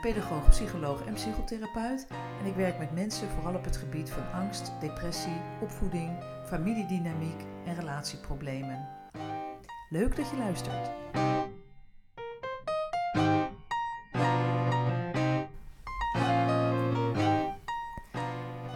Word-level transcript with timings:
pedagoog, 0.00 0.48
psycholoog 0.48 1.04
en 1.06 1.14
psychotherapeut. 1.14 2.06
En 2.40 2.46
ik 2.46 2.54
werk 2.54 2.78
met 2.78 2.94
mensen 2.94 3.28
vooral 3.28 3.54
op 3.54 3.64
het 3.64 3.76
gebied 3.76 4.10
van 4.10 4.40
angst, 4.40 4.72
depressie, 4.80 5.40
opvoeding, 5.60 6.10
familiedynamiek 6.46 7.40
en 7.66 7.74
relatieproblemen. 7.74 8.88
Leuk 9.88 10.16
dat 10.16 10.30
je 10.30 10.36
luistert. 10.36 10.90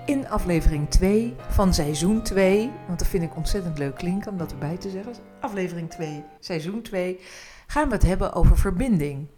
In 0.07 0.29
aflevering 0.29 0.91
2 0.91 1.35
van 1.49 1.75
seizoen 1.75 2.23
2, 2.23 2.71
want 2.87 2.99
dat 2.99 3.09
vind 3.09 3.23
ik 3.23 3.37
ontzettend 3.37 3.79
leuk 3.79 3.95
klinken 3.95 4.31
om 4.31 4.39
dat 4.39 4.53
erbij 4.53 4.77
te 4.77 4.91
zeggen. 4.91 5.13
Aflevering 5.41 5.91
2, 5.91 6.25
seizoen 6.41 6.83
2, 6.83 7.21
gaan 7.67 7.89
we 7.89 7.95
het 7.95 8.03
hebben 8.03 8.33
over 8.33 8.59
verbinding. 8.59 9.29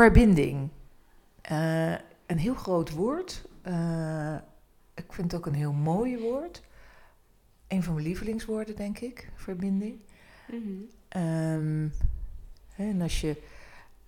Verbinding. 0.00 0.68
Eh, 1.40 1.92
een 2.26 2.38
heel 2.38 2.54
groot 2.54 2.90
woord. 2.90 3.48
Eh, 3.62 4.34
ik 4.94 5.12
vind 5.12 5.32
het 5.32 5.40
ook 5.40 5.46
een 5.46 5.54
heel 5.54 5.72
mooi 5.72 6.18
woord. 6.18 6.62
Een 7.68 7.82
van 7.82 7.94
mijn 7.94 8.06
lievelingswoorden, 8.06 8.76
denk 8.76 8.98
ik. 8.98 9.30
Verbinding. 9.34 9.98
Ehm, 11.08 11.88
hè, 12.68 12.90
en 12.90 13.00
als 13.00 13.20
je 13.20 13.42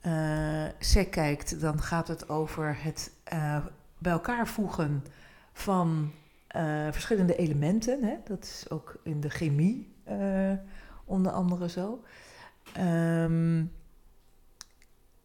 uh, 0.06 0.68
SEC 0.78 1.10
kijkt, 1.10 1.60
dan 1.60 1.82
gaat 1.82 2.08
het 2.08 2.28
over 2.28 2.76
het 2.82 3.12
bij 3.98 4.12
elkaar 4.12 4.48
voegen 4.48 5.04
van 5.52 6.12
verschillende 6.90 7.36
elementen. 7.36 8.04
Hè? 8.04 8.14
Dat 8.24 8.44
is 8.44 8.70
ook 8.70 8.96
in 9.02 9.20
de 9.20 9.30
chemie 9.30 9.94
onder 11.04 11.32
andere 11.32 11.68
zo. 11.68 12.04
Um, 12.78 13.72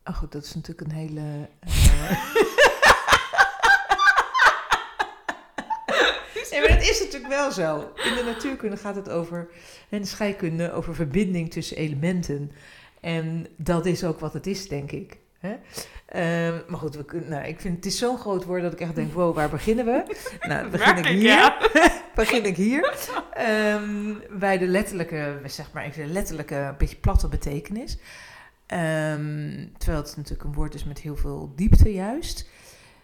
oh 0.08 0.16
goed, 0.16 0.32
dat 0.32 0.44
is 0.44 0.56
natuurlijk 0.56 0.92
een 0.92 0.96
hele. 0.96 1.22
Nee, 6.52 6.68
maar 6.68 6.78
dat 6.78 6.90
is 6.90 7.00
natuurlijk 7.00 7.34
wel 7.34 7.52
zo. 7.52 7.80
In 7.80 8.16
de 8.16 8.24
natuurkunde 8.26 8.78
gaat 8.78 8.96
het 8.96 9.10
over, 9.10 9.50
en 9.90 10.02
de 10.02 10.08
scheikunde, 10.08 10.72
over 10.72 10.96
verbinding 10.96 11.52
tussen 11.52 11.78
elementen. 11.78 12.52
En 13.02 13.48
dat 13.56 13.86
is 13.86 14.04
ook 14.04 14.20
wat 14.20 14.34
het 14.34 14.48
is, 14.48 14.68
denk 14.68 14.92
ik. 14.92 15.18
Hè? 15.40 15.52
Um, 16.48 16.64
maar 16.68 16.80
goed, 16.80 16.96
we 16.96 17.06
kunnen, 17.06 17.30
nou, 17.30 17.46
ik 17.46 17.60
vind 17.60 17.76
het 17.76 17.86
is 17.86 17.98
zo'n 17.98 18.18
groot 18.18 18.44
woord 18.44 18.62
dat 18.62 18.74
ik 18.74 18.80
echt 18.80 18.96
denk, 18.96 19.14
wow, 19.14 19.36
waar 19.36 19.50
beginnen 19.50 19.86
we? 19.86 20.16
Nou, 20.48 20.70
begin 20.70 20.98
ik 20.98 21.06
hier. 21.06 21.22
Ja. 21.22 21.58
begin 22.16 22.46
ik 22.46 22.56
hier. 22.56 22.94
Um, 23.74 24.22
bij 24.40 24.58
de 24.58 24.68
letterlijke, 24.68 25.40
zeg 25.46 25.72
maar 25.72 25.84
even 25.84 26.06
de 26.06 26.14
letterlijke, 26.14 26.56
een 26.56 26.78
beetje 26.78 26.96
platte 26.96 27.28
betekenis. 27.28 27.98
Um, 28.74 29.74
terwijl 29.78 30.04
het 30.04 30.18
natuurlijk 30.18 30.44
een 30.44 30.54
woord 30.54 30.74
is 30.74 30.84
met 30.84 31.00
heel 31.00 31.16
veel 31.16 31.52
diepte 31.56 31.94
juist. 31.94 32.50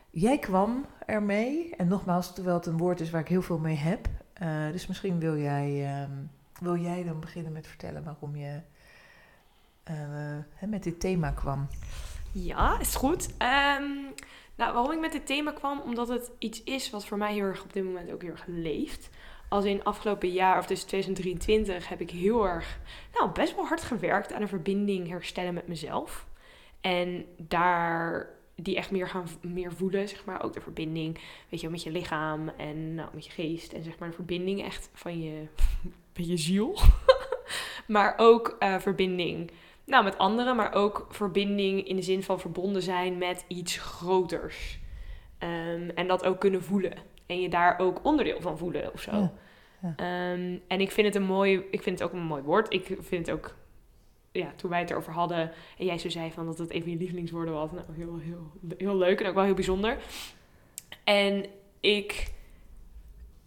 Jij 0.09 0.39
kwam 0.39 0.85
ermee, 1.05 1.75
en 1.75 1.87
nogmaals, 1.87 2.33
terwijl 2.33 2.55
het 2.55 2.65
een 2.65 2.77
woord 2.77 2.99
is 2.99 3.09
waar 3.09 3.21
ik 3.21 3.27
heel 3.27 3.41
veel 3.41 3.57
mee 3.57 3.75
heb. 3.75 4.07
Uh, 4.41 4.71
dus 4.71 4.87
misschien 4.87 5.19
wil 5.19 5.37
jij, 5.37 6.01
um, 6.03 6.31
wil 6.59 6.77
jij 6.77 7.03
dan 7.03 7.19
beginnen 7.19 7.51
met 7.51 7.67
vertellen 7.67 8.03
waarom 8.03 8.35
je 8.35 8.61
hè, 10.53 10.67
met 10.67 10.83
dit 10.83 10.99
thema 10.99 11.31
kwam. 11.31 11.67
Ja, 12.31 12.79
is 12.79 12.95
goed. 12.95 13.27
Um, 13.27 14.13
nou, 14.55 14.73
waarom 14.73 14.91
ik 14.91 14.99
met 14.99 15.11
dit 15.11 15.25
thema 15.25 15.51
kwam, 15.51 15.79
omdat 15.79 16.07
het 16.07 16.31
iets 16.37 16.63
is 16.63 16.89
wat 16.89 17.05
voor 17.05 17.17
mij 17.17 17.33
heel 17.33 17.45
erg 17.45 17.63
op 17.63 17.73
dit 17.73 17.83
moment 17.83 18.11
ook 18.11 18.21
heel 18.21 18.31
erg 18.31 18.45
leeft. 18.47 19.09
Als 19.53 19.65
in 19.65 19.83
afgelopen 19.83 20.29
jaar, 20.29 20.57
of 20.57 20.65
dus 20.65 20.83
2023, 20.83 21.89
heb 21.89 22.01
ik 22.01 22.09
heel 22.09 22.47
erg, 22.47 22.79
nou, 23.13 23.31
best 23.31 23.55
wel 23.55 23.65
hard 23.65 23.81
gewerkt 23.81 24.33
aan 24.33 24.41
een 24.41 24.47
verbinding 24.47 25.07
herstellen 25.07 25.53
met 25.53 25.67
mezelf. 25.67 26.27
En 26.81 27.25
daar 27.37 28.29
die 28.55 28.75
echt 28.75 28.91
meer 28.91 29.07
gaan 29.07 29.27
meer 29.41 29.73
voelen, 29.73 30.09
zeg 30.09 30.25
maar. 30.25 30.43
Ook 30.43 30.53
de 30.53 30.61
verbinding, 30.61 31.19
weet 31.49 31.61
je, 31.61 31.69
met 31.69 31.83
je 31.83 31.91
lichaam 31.91 32.49
en 32.49 32.95
nou, 32.95 33.09
met 33.13 33.25
je 33.25 33.31
geest. 33.31 33.73
En 33.73 33.83
zeg 33.83 33.97
maar 33.97 34.09
de 34.09 34.15
verbinding 34.15 34.63
echt 34.63 34.89
van 34.93 35.21
je, 35.21 35.45
met 36.17 36.27
je 36.27 36.37
ziel. 36.37 36.79
maar 37.87 38.13
ook 38.17 38.55
uh, 38.59 38.79
verbinding 38.79 39.51
nou, 39.85 40.03
met 40.03 40.17
anderen, 40.17 40.55
maar 40.55 40.73
ook 40.73 41.07
verbinding 41.09 41.87
in 41.87 41.95
de 41.95 42.01
zin 42.01 42.23
van 42.23 42.39
verbonden 42.39 42.81
zijn 42.81 43.17
met 43.17 43.45
iets 43.47 43.77
groters. 43.77 44.79
Um, 45.39 45.89
en 45.89 46.07
dat 46.07 46.25
ook 46.25 46.39
kunnen 46.39 46.63
voelen. 46.63 47.11
En 47.33 47.41
je 47.41 47.49
daar 47.49 47.79
ook 47.79 47.99
onderdeel 48.03 48.41
van 48.41 48.57
voelen 48.57 48.93
of 48.93 49.01
zo. 49.01 49.11
Ja, 49.11 49.33
ja. 49.81 50.31
Um, 50.33 50.61
en 50.67 50.81
ik 50.81 50.91
vind 50.91 51.07
het 51.07 51.15
een 51.15 51.27
mooi, 51.27 51.63
ik 51.71 51.81
vind 51.81 51.99
het 51.99 52.07
ook 52.07 52.13
een 52.13 52.25
mooi 52.25 52.43
woord. 52.43 52.73
Ik 52.73 52.97
vind 52.99 53.27
het 53.27 53.35
ook, 53.35 53.55
ja, 54.31 54.53
toen 54.55 54.69
wij 54.69 54.79
het 54.79 54.89
erover 54.89 55.13
hadden 55.13 55.51
en 55.77 55.85
jij 55.85 55.97
zo 55.97 56.09
zei 56.09 56.31
van 56.31 56.45
dat 56.45 56.57
het 56.57 56.69
even 56.69 56.91
je 56.91 56.97
lievelingswoorden 56.97 57.53
was. 57.53 57.71
Nou, 57.71 57.85
heel, 57.93 58.17
heel, 58.17 58.75
heel 58.77 58.97
leuk 58.97 59.21
en 59.21 59.27
ook 59.27 59.33
wel 59.35 59.43
heel 59.43 59.53
bijzonder. 59.53 59.97
En 61.03 61.45
ik 61.79 62.31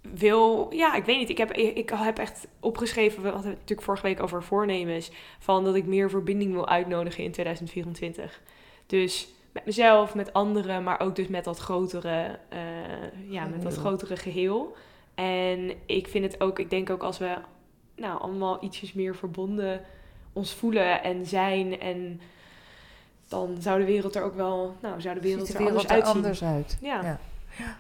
wil, 0.01 0.73
ja, 0.73 0.95
ik 0.95 1.05
weet 1.05 1.19
niet. 1.19 1.31
Ik 1.31 1.39
heb, 1.39 1.53
ik 1.53 1.91
heb 1.91 2.19
echt 2.19 2.49
opgeschreven, 2.61 3.23
we 3.23 3.29
hadden 3.29 3.51
het 3.51 3.59
natuurlijk 3.59 3.87
vorige 3.87 4.07
week 4.07 4.23
over 4.23 4.43
voornemens, 4.43 5.11
van 5.39 5.65
dat 5.65 5.75
ik 5.75 5.87
meer 5.87 6.11
verbinding 6.11 6.53
wil 6.53 6.69
uitnodigen 6.69 7.25
in 7.25 7.33
2024. 7.33 8.43
Dus 8.87 9.29
met 9.57 9.65
mezelf, 9.65 10.15
met 10.15 10.33
anderen, 10.33 10.83
maar 10.83 11.01
ook 11.01 11.17
dus 11.17 11.29
met 11.29 11.45
dat 11.45 11.59
grotere, 11.59 12.39
uh, 12.53 13.31
ja, 13.33 13.45
met 13.45 13.63
dat 13.63 13.75
grotere 13.75 14.17
geheel. 14.17 14.77
En 15.15 15.73
ik 15.87 16.09
vind 16.09 16.25
het 16.25 16.41
ook, 16.41 16.59
ik 16.59 16.71
denk 16.71 16.91
ook 16.91 17.03
als 17.03 17.19
we 17.19 17.37
nou 17.97 18.21
allemaal 18.21 18.65
ietsjes 18.65 18.93
meer 18.93 19.17
verbonden 19.17 19.81
ons 20.33 20.55
voelen 20.55 21.03
en 21.03 21.27
zijn 21.27 21.81
en 21.81 22.21
dan 23.29 23.57
zou 23.59 23.79
de 23.79 23.85
wereld 23.85 24.15
er 24.15 24.23
ook 24.23 24.35
wel, 24.35 24.77
nou, 24.83 25.01
zou 25.01 25.15
de 25.15 25.21
wereld, 25.21 25.47
de 25.47 25.59
er 25.59 25.67
anders 25.67 25.89
uitzien. 25.89 26.15
anders 26.15 26.45
uit. 26.45 26.79
Ja. 26.81 27.03
ja. 27.03 27.19
ja. 27.59 27.77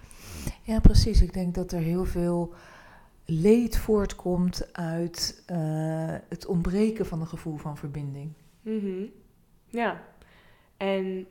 Ja, 0.62 0.80
precies. 0.80 1.22
Ik 1.22 1.32
denk 1.32 1.54
dat 1.54 1.72
er 1.72 1.80
heel 1.80 2.04
veel 2.04 2.54
leed 3.24 3.78
voortkomt 3.78 4.68
uit 4.72 5.42
uh, 5.50 6.14
het 6.28 6.46
ontbreken 6.46 7.06
van 7.06 7.20
een 7.20 7.26
gevoel 7.26 7.56
van 7.56 7.76
verbinding. 7.76 8.32
Mm 8.62 8.78
-hmm. 8.80 9.10
Ja, 9.66 10.02
en 10.76 11.26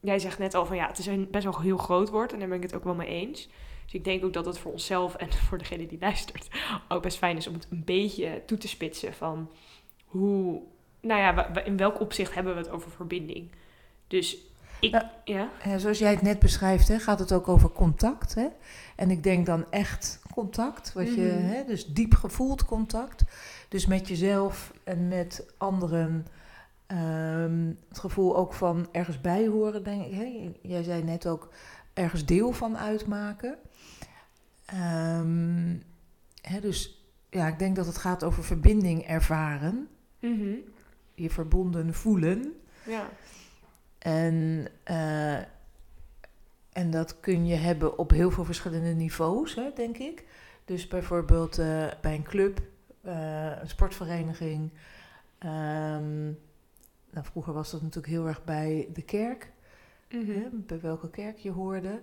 jij 0.00 0.18
zegt 0.18 0.38
net 0.38 0.54
al 0.54 0.66
van 0.66 0.76
ja, 0.76 0.86
het 0.86 0.98
is 0.98 1.06
een 1.06 1.28
best 1.30 1.44
wel 1.44 1.54
een 1.54 1.62
heel 1.62 1.76
groot 1.78 2.08
woord 2.08 2.32
en 2.32 2.38
daar 2.38 2.48
ben 2.48 2.56
ik 2.56 2.62
het 2.62 2.74
ook 2.74 2.84
wel 2.84 2.94
mee 2.94 3.08
eens. 3.08 3.48
Dus 3.84 3.94
ik 3.94 4.04
denk 4.04 4.24
ook 4.24 4.32
dat 4.32 4.46
het 4.46 4.58
voor 4.58 4.72
onszelf 4.72 5.14
en 5.14 5.32
voor 5.48 5.58
degene 5.58 5.86
die 5.86 5.98
luistert 6.00 6.48
ook 6.88 7.02
best 7.02 7.18
fijn 7.18 7.36
is 7.36 7.46
om 7.46 7.54
het 7.54 7.66
een 7.70 7.82
beetje 7.84 8.42
toe 8.46 8.58
te 8.58 8.68
spitsen 8.68 9.14
van 9.14 9.50
hoe, 10.04 10.60
nou 11.00 11.20
ja, 11.20 11.54
in 11.64 11.76
welk 11.76 12.00
opzicht 12.00 12.34
hebben 12.34 12.54
we 12.54 12.60
het 12.60 12.70
over 12.70 12.90
verbinding. 12.90 13.50
Dus 14.06 14.36
ik, 14.80 14.90
nou, 14.90 15.04
ja. 15.24 15.50
Zoals 15.78 15.98
jij 15.98 16.10
het 16.10 16.22
net 16.22 16.38
beschrijft, 16.38 16.88
hè, 16.88 16.98
gaat 16.98 17.18
het 17.18 17.32
ook 17.32 17.48
over 17.48 17.70
contact. 17.70 18.34
Hè? 18.34 18.46
En 18.96 19.10
ik 19.10 19.22
denk 19.22 19.46
dan 19.46 19.70
echt 19.70 20.20
contact, 20.34 20.92
wat 20.92 21.14
je, 21.14 21.20
Mhm. 21.20 21.44
hè, 21.46 21.64
dus 21.64 21.86
diep 21.86 22.14
gevoeld 22.14 22.64
contact. 22.64 23.22
Dus 23.68 23.86
met 23.86 24.08
jezelf 24.08 24.72
en 24.84 25.08
met 25.08 25.46
anderen. 25.56 26.26
Ehm, 26.88 27.72
het 27.88 27.98
gevoel 27.98 28.36
ook 28.36 28.52
van 28.52 28.88
ergens 28.92 29.20
bij 29.20 29.46
horen, 29.46 29.84
denk 29.84 30.04
ik. 30.04 30.12
Hè? 30.12 30.52
Jij 30.62 30.82
zei 30.82 31.02
net 31.02 31.26
ook 31.26 31.52
ergens 31.92 32.24
deel 32.24 32.52
van 32.52 32.78
uitmaken. 32.78 33.58
Ehm, 34.64 35.76
hè, 36.42 36.60
dus 36.60 37.08
ja, 37.30 37.46
ik 37.46 37.58
denk 37.58 37.76
dat 37.76 37.86
het 37.86 37.98
gaat 37.98 38.24
over 38.24 38.44
verbinding 38.44 39.02
ervaren. 39.06 39.88
Mhm. 40.20 40.54
Je 41.14 41.30
verbonden 41.30 41.94
voelen. 41.94 42.54
Ja. 42.86 43.08
En, 43.98 44.66
uh, 44.90 45.36
en 46.72 46.90
dat 46.90 47.20
kun 47.20 47.46
je 47.46 47.56
hebben 47.56 47.98
op 47.98 48.10
heel 48.10 48.30
veel 48.30 48.44
verschillende 48.44 48.94
niveaus, 48.94 49.54
hè, 49.54 49.70
denk 49.74 49.98
ik. 49.98 50.24
Dus 50.64 50.88
bijvoorbeeld 50.88 51.58
uh, 51.58 51.86
bij 52.00 52.14
een 52.14 52.22
club, 52.22 52.60
uh, 53.02 53.60
een 53.60 53.68
sportvereniging. 53.68 54.70
Um, 55.44 56.38
nou, 57.10 57.26
vroeger 57.26 57.52
was 57.52 57.70
dat 57.70 57.82
natuurlijk 57.82 58.12
heel 58.12 58.26
erg 58.26 58.44
bij 58.44 58.88
de 58.92 59.02
kerk. 59.02 59.52
Mhm. 60.10 60.30
Hè, 60.30 60.48
bij 60.52 60.80
welke 60.80 61.10
kerk 61.10 61.38
je 61.38 61.50
hoorde. 61.50 62.00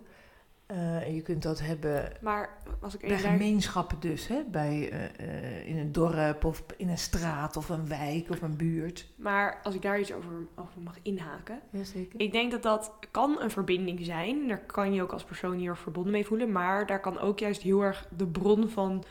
Eh, 0.65 1.07
en 1.07 1.15
je 1.15 1.21
kunt 1.21 1.43
dat 1.43 1.59
hebben 1.59 2.11
Maar 2.21 2.57
als 2.79 2.93
ik 2.95 3.07
bij 3.07 3.17
gemeenschappen 3.17 3.99
dus, 3.99 4.27
hè? 4.27 4.43
Bij, 4.51 4.89
eh, 4.91 5.03
eh, 5.03 5.67
in 5.67 5.77
een 5.77 5.91
dorp 5.91 6.43
of 6.43 6.63
in 6.77 6.89
een 6.89 6.97
straat 6.97 7.57
of 7.57 7.69
een 7.69 7.87
wijk 7.87 8.29
of 8.29 8.41
een 8.41 8.57
buurt. 8.57 9.07
Maar 9.15 9.59
als 9.63 9.75
ik 9.75 9.81
daar 9.81 9.99
iets 9.99 10.13
over, 10.13 10.31
over 10.55 10.81
mag 10.81 10.97
inhaken. 11.01 11.59
Jazeker. 11.69 12.19
Ik 12.19 12.31
denk 12.31 12.51
dat 12.51 12.63
dat 12.63 12.91
kan 13.11 13.41
een 13.41 13.51
verbinding 13.51 14.05
zijn. 14.05 14.47
Daar 14.47 14.65
kan 14.65 14.93
je 14.93 15.01
ook 15.01 15.11
als 15.11 15.23
persoon 15.23 15.57
hier 15.57 15.75
verbonden 15.75 16.11
mee 16.11 16.25
voelen. 16.25 16.51
Maar 16.51 16.85
daar 16.85 17.01
kan 17.01 17.19
ook 17.19 17.39
juist 17.39 17.61
heel 17.61 17.81
erg 17.81 18.07
de 18.17 18.27
bron 18.27 18.69
van 18.69 19.03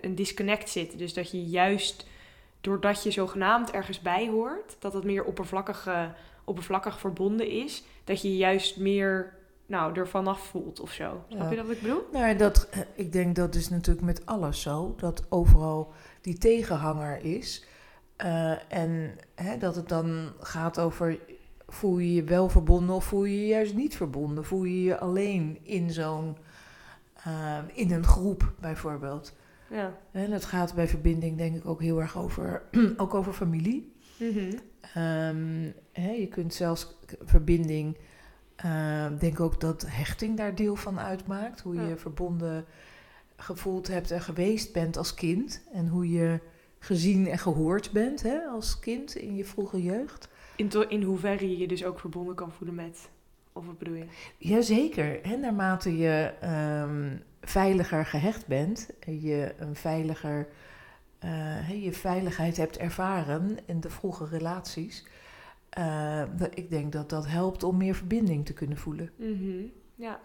een 0.00 0.14
disconnect 0.14 0.70
zitten. 0.70 0.98
Dus 0.98 1.14
dat 1.14 1.30
je 1.30 1.44
juist, 1.44 2.06
doordat 2.66 3.02
je 3.02 3.10
zogenaamd 3.10 3.70
ergens 3.70 4.00
bij 4.00 4.28
hoort, 4.28 4.76
dat 4.78 4.92
het 4.92 5.04
meer 5.04 5.24
oppervlakkig, 5.24 5.88
oppervlakkig 6.44 6.98
verbonden 6.98 7.48
is. 7.50 7.84
Dat 8.04 8.22
je 8.22 8.28
je 8.28 8.36
juist 8.36 8.76
meer 8.76 9.34
nou, 9.66 9.98
er 9.98 10.08
vanaf 10.08 10.40
voelt 10.40 10.80
of 10.80 10.92
zo. 10.92 11.24
Snap 11.28 11.42
Ja. 11.42 11.50
je 11.50 11.56
dat 11.56 11.66
wat 11.66 11.76
ik 11.76 11.82
bedoel? 11.82 12.02
Nou, 12.12 12.36
dat, 12.36 12.68
eh, 12.70 12.80
ik 12.94 13.12
denk 13.12 13.36
dat 13.36 13.54
is 13.54 13.68
natuurlijk 13.68 14.06
met 14.06 14.26
alles 14.26 14.60
zo. 14.62 14.94
Dat 14.96 15.24
overal 15.28 15.92
die 16.20 16.38
tegenhanger 16.38 17.24
is. 17.24 17.64
Eh, 18.16 18.72
en 18.72 19.18
hè, 19.34 19.58
dat 19.58 19.76
het 19.76 19.88
dan 19.88 20.32
gaat 20.40 20.78
over... 20.80 21.18
Voel 21.68 21.98
je 21.98 22.14
je 22.14 22.24
wel 22.24 22.48
verbonden 22.48 22.94
of 22.94 23.04
voel 23.04 23.24
je 23.24 23.40
je 23.40 23.46
juist 23.46 23.74
niet 23.74 23.96
verbonden? 23.96 24.44
Voel 24.44 24.64
je 24.64 24.82
je 24.82 24.98
alleen 24.98 25.58
in 25.62 25.90
zo'n... 25.90 26.36
eh, 27.24 27.58
in 27.74 27.92
een 27.92 28.04
groep 28.04 28.52
bijvoorbeeld. 28.60 29.32
Ja. 29.70 29.98
En 30.10 30.30
het 30.32 30.44
gaat 30.44 30.74
bij 30.74 30.88
verbinding 30.88 31.38
denk 31.38 31.56
ik 31.56 31.66
ook 31.66 31.80
heel 31.80 32.00
erg 32.00 32.18
over... 32.18 32.62
ook 32.96 33.14
over 33.14 33.32
familie. 33.32 33.92
Mhm. 34.18 34.52
Ehm, 34.94 35.70
hè, 35.92 36.10
je 36.10 36.28
kunt 36.30 36.54
zelfs 36.54 36.96
verbinding, 37.24 37.96
ehm, 38.56 39.16
denk 39.18 39.40
ook 39.40 39.60
dat 39.60 39.84
hechting 39.88 40.36
daar 40.36 40.54
deel 40.54 40.76
van 40.76 40.98
uitmaakt. 41.00 41.60
Hoe 41.60 41.74
je 41.74 41.88
Ja. 41.88 41.96
verbonden 41.96 42.64
gevoeld 43.36 43.88
hebt 43.88 44.10
en 44.10 44.20
geweest 44.20 44.72
bent 44.72 44.96
als 44.96 45.14
kind. 45.14 45.62
En 45.72 45.88
hoe 45.88 46.10
je 46.10 46.40
gezien 46.78 47.26
en 47.28 47.38
gehoord 47.38 47.92
bent 47.92 48.22
hè, 48.22 48.38
als 48.38 48.78
kind 48.78 49.16
in 49.16 49.36
je 49.36 49.44
vroege 49.44 49.82
jeugd. 49.82 50.28
In, 50.56 50.70
in 50.88 51.02
hoeverre 51.02 51.50
je 51.50 51.58
je 51.58 51.68
dus 51.68 51.84
ook 51.84 52.00
verbonden 52.00 52.34
kan 52.34 52.52
voelen 52.52 52.74
met... 52.76 53.08
Of 53.52 53.66
wat 53.66 53.78
bedoel 53.78 53.94
je? 53.94 54.04
Jazeker. 54.38 55.22
En 55.22 55.40
naarmate 55.40 55.96
je 55.96 56.32
ehm, 56.40 57.16
veiliger 57.48 58.06
gehecht 58.06 58.46
bent, 58.46 58.90
en 59.00 59.20
je 59.20 59.54
een 59.58 59.76
veiliger, 59.76 60.48
eh, 61.18 61.82
je 61.84 61.92
veiligheid 61.92 62.56
hebt 62.56 62.76
ervaren 62.78 63.58
in 63.66 63.80
de 63.80 63.90
vroege 63.90 64.26
relaties. 64.26 65.06
eh, 65.70 66.22
ik 66.54 66.70
denk 66.70 66.92
dat 66.92 67.10
dat 67.10 67.26
helpt 67.26 67.62
om 67.62 67.76
meer 67.76 67.94
verbinding 67.94 68.46
te 68.46 68.52
kunnen 68.52 68.76
voelen 68.76 69.10
Mhm. 69.16 69.62
Ja. 69.94 70.20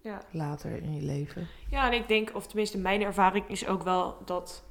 Ja. 0.00 0.22
later 0.30 0.82
in 0.82 0.94
je 0.94 1.02
leven. 1.02 1.46
Ja, 1.70 1.86
en 1.86 1.92
ik 1.98 2.08
denk, 2.08 2.34
of 2.34 2.46
tenminste 2.46 2.78
mijn 2.78 3.02
ervaring 3.02 3.48
is 3.48 3.66
ook 3.66 3.82
wel 3.82 4.16
dat 4.24 4.64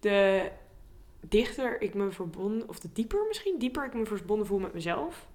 de 0.00 0.50
dichter 1.28 1.80
ik 1.82 1.94
me 1.94 2.10
verbonden, 2.10 2.68
of 2.68 2.80
de 2.80 2.88
dieper 2.92 3.24
misschien, 3.28 3.58
dieper 3.58 3.84
ik 3.84 3.94
me 3.94 4.06
verbonden 4.06 4.46
voel 4.46 4.58
met 4.58 4.74
mezelf, 4.74 5.26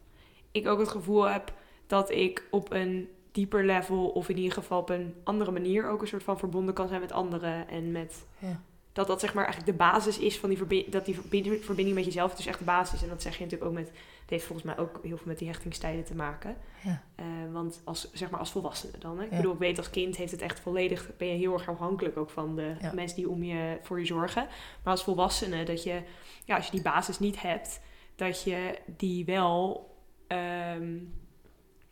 ik 0.52 0.68
ook 0.68 0.80
het 0.80 0.88
gevoel 0.90 1.24
heb 1.30 1.54
dat 1.88 2.10
ik 2.12 2.48
op 2.52 2.72
een 2.72 3.10
dieper 3.36 3.66
level, 3.66 4.08
of 4.10 4.30
in 4.30 4.38
ieder 4.38 4.54
geval 4.54 4.80
op 4.80 4.90
een 4.90 5.14
andere 5.24 5.52
manier, 5.52 5.90
ook 5.90 6.02
een 6.02 6.08
soort 6.08 6.24
van 6.24 6.40
verbonden 6.40 6.74
kan 6.74 6.88
zijn 6.88 7.02
met 7.02 7.12
anderen 7.12 7.68
en 7.68 7.92
met 7.92 8.26
Ja. 8.40 8.62
dat 8.94 9.08
dat 9.08 9.20
zeg 9.20 9.34
maar 9.34 9.44
eigenlijk 9.44 9.78
de 9.78 9.84
basis 9.84 10.20
is 10.20 10.40
van 10.40 10.50
die 10.50 10.58
verbinding, 10.58 10.92
dat 10.94 11.06
die 11.06 11.16
verbinding, 11.16 11.66
verbinding 11.66 11.96
met 11.96 12.06
jezelf 12.06 12.36
dus 12.36 12.46
echt 12.46 12.60
de 12.60 12.66
basis 12.66 12.94
is. 12.96 13.04
En 13.04 13.10
dat 13.10 13.22
zeg 13.22 13.38
je 13.38 13.44
natuurlijk 13.44 13.72
ook 13.72 13.78
met, 13.78 13.88
het 14.22 14.30
heeft 14.30 14.46
volgens 14.46 14.68
mij 14.68 14.78
ook 14.78 15.00
heel 15.04 15.18
veel 15.18 15.28
met 15.28 15.38
die 15.40 15.48
hechtingstijden 15.48 16.04
te 16.04 16.16
maken. 16.16 16.56
Ja. 16.84 17.02
Eh, 17.16 17.26
want 17.52 17.82
als, 17.84 18.12
zeg 18.14 18.30
maar 18.30 18.40
als 18.40 18.52
volwassene 18.52 18.98
dan. 19.00 19.18
Hè? 19.18 19.24
Ik 19.26 19.30
Ja. 19.32 19.36
bedoel, 19.38 19.54
ik 19.54 19.60
weet 19.60 19.78
als 19.78 19.90
kind 19.90 20.16
heeft 20.18 20.32
het 20.32 20.42
echt 20.42 20.60
volledig, 20.60 21.10
ben 21.18 21.28
je 21.28 21.34
heel 21.34 21.54
erg 21.54 21.70
afhankelijk 21.70 22.18
ook 22.18 22.30
van 22.30 22.56
de 22.56 22.76
mensen 22.94 23.18
die 23.18 23.30
om 23.30 23.44
je, 23.44 23.78
voor 23.82 24.00
je 24.00 24.06
zorgen. 24.06 24.48
Maar 24.84 24.94
als 24.94 25.04
volwassene, 25.04 25.64
dat 25.64 25.84
je, 25.84 26.02
ja, 26.46 26.56
als 26.56 26.66
je 26.66 26.72
die 26.72 26.82
basis 26.82 27.20
niet 27.20 27.42
hebt, 27.42 27.82
dat 28.16 28.44
je 28.44 28.78
die 28.98 29.26
wel, 29.26 29.90
ehm, 30.28 30.98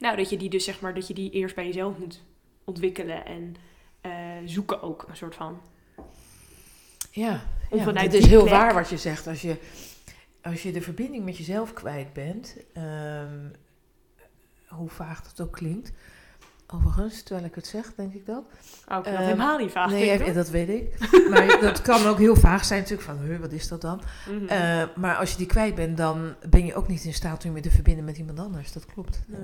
nou, 0.03 0.15
dat 0.17 0.29
je 0.29 0.38
die 0.38 0.50
dus 0.50 0.63
zeg 0.63 0.81
maar, 0.81 0.94
dat 0.94 1.07
je 1.07 1.13
die 1.13 1.31
eerst 1.31 1.55
bij 1.55 1.65
jezelf 1.65 1.97
moet 1.97 2.21
ontwikkelen 2.63 3.25
en 3.25 3.55
eh, 4.01 4.11
zoeken 4.45 4.81
ook, 4.81 5.05
een 5.09 5.15
soort 5.15 5.35
van. 5.35 5.61
Ja, 7.11 7.44
Om 7.69 7.77
ja 7.77 7.83
vanuit 7.83 8.13
het 8.13 8.23
is 8.23 8.29
heel 8.29 8.41
plek- 8.44 8.53
waar 8.53 8.73
wat 8.73 8.89
je 8.89 8.97
zegt. 8.97 9.27
Als 9.27 9.41
je, 9.41 9.57
als 10.41 10.63
je 10.63 10.71
de 10.71 10.81
verbinding 10.81 11.25
met 11.25 11.38
jezelf 11.38 11.73
kwijt 11.73 12.13
bent, 12.13 12.55
ehm, 12.73 13.50
hoe 14.67 14.89
vaag 14.89 15.23
dat 15.23 15.47
ook 15.47 15.53
klinkt. 15.53 15.91
Overigens, 16.73 17.21
terwijl 17.23 17.45
ik 17.47 17.55
het 17.55 17.67
zeg, 17.67 17.95
denk 17.95 18.13
ik 18.13 18.25
dat. 18.25 18.43
Oh, 18.91 18.97
ik 18.97 19.05
Ehm, 19.05 19.17
helemaal 19.23 19.57
niet 19.57 19.71
vaag. 19.71 19.89
nee, 19.91 20.33
dat 20.33 20.49
weet 20.49 20.69
ik. 20.69 21.09
Maar 21.29 21.57
dat 21.61 21.81
kan 21.81 22.05
ook 22.05 22.17
heel 22.17 22.35
vaag 22.35 22.65
zijn 22.65 22.79
natuurlijk 22.81 23.07
van, 23.09 23.17
"Huh, 23.19 23.39
wat 23.39 23.51
is 23.51 23.67
dat 23.67 23.81
dan? 23.81 24.01
Mhm. 24.29 24.45
Eh, 24.47 24.83
maar 24.95 25.15
als 25.15 25.31
je 25.31 25.37
die 25.37 25.45
kwijt 25.47 25.75
bent, 25.75 25.97
dan 25.97 26.35
ben 26.49 26.65
je 26.65 26.75
ook 26.75 26.87
niet 26.87 27.03
in 27.03 27.13
staat 27.13 27.45
om 27.45 27.55
je 27.55 27.61
te 27.61 27.71
verbinden 27.71 28.05
met 28.05 28.17
iemand 28.17 28.39
anders. 28.39 28.71
Dat 28.71 28.85
klopt. 28.85 29.21
Eh, 29.31 29.37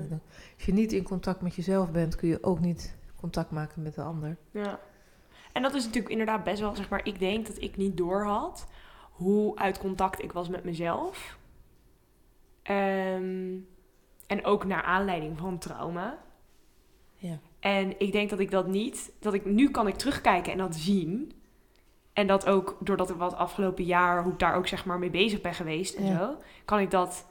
Als 0.56 0.64
je 0.64 0.72
niet 0.72 0.92
in 0.92 1.02
contact 1.02 1.40
met 1.40 1.54
jezelf 1.54 1.90
bent, 1.90 2.16
kun 2.16 2.28
je 2.28 2.42
ook 2.42 2.60
niet 2.60 2.96
contact 3.16 3.50
maken 3.50 3.82
met 3.82 3.94
de 3.94 4.02
ander. 4.02 4.36
Ja. 4.50 4.78
En 5.52 5.62
dat 5.62 5.74
is 5.74 5.84
natuurlijk 5.84 6.10
inderdaad 6.12 6.44
best 6.44 6.60
wel, 6.60 6.76
zeg 6.76 6.88
maar, 6.88 7.00
ik 7.06 7.18
denk 7.18 7.46
dat 7.46 7.60
ik 7.60 7.76
niet 7.76 7.96
doorhad 7.96 8.66
hoe 9.10 9.58
uit 9.58 9.78
contact 9.78 10.22
ik 10.22 10.32
was 10.32 10.48
met 10.48 10.64
mezelf. 10.64 11.38
Ehm, 12.62 13.54
en 14.26 14.44
ook 14.44 14.64
naar 14.64 14.82
aanleiding 14.82 15.38
van 15.38 15.58
trauma. 15.58 16.18
Ja. 17.20 17.38
En 17.60 17.94
ik 18.00 18.12
denk 18.12 18.30
dat 18.30 18.38
ik 18.38 18.50
dat 18.50 18.66
niet, 18.66 19.12
dat 19.20 19.34
ik 19.34 19.44
nu 19.44 19.70
kan 19.70 19.86
ik 19.86 19.94
terugkijken 19.94 20.52
en 20.52 20.58
dat 20.58 20.74
zien. 20.76 21.32
En 22.12 22.26
dat 22.26 22.46
ook 22.46 22.76
doordat 22.80 23.10
ik 23.10 23.16
wat 23.16 23.34
afgelopen 23.34 23.84
jaar, 23.84 24.22
hoe 24.22 24.32
ik 24.32 24.38
daar 24.38 24.54
ook 24.54 24.66
zeg 24.66 24.84
maar 24.84 24.98
mee 24.98 25.10
bezig 25.10 25.40
ben 25.40 25.54
geweest 25.54 25.94
en 25.94 26.06
Ja. 26.06 26.18
zo, 26.18 26.36
kan 26.64 26.78
ik 26.80 26.90
dat 26.90 27.26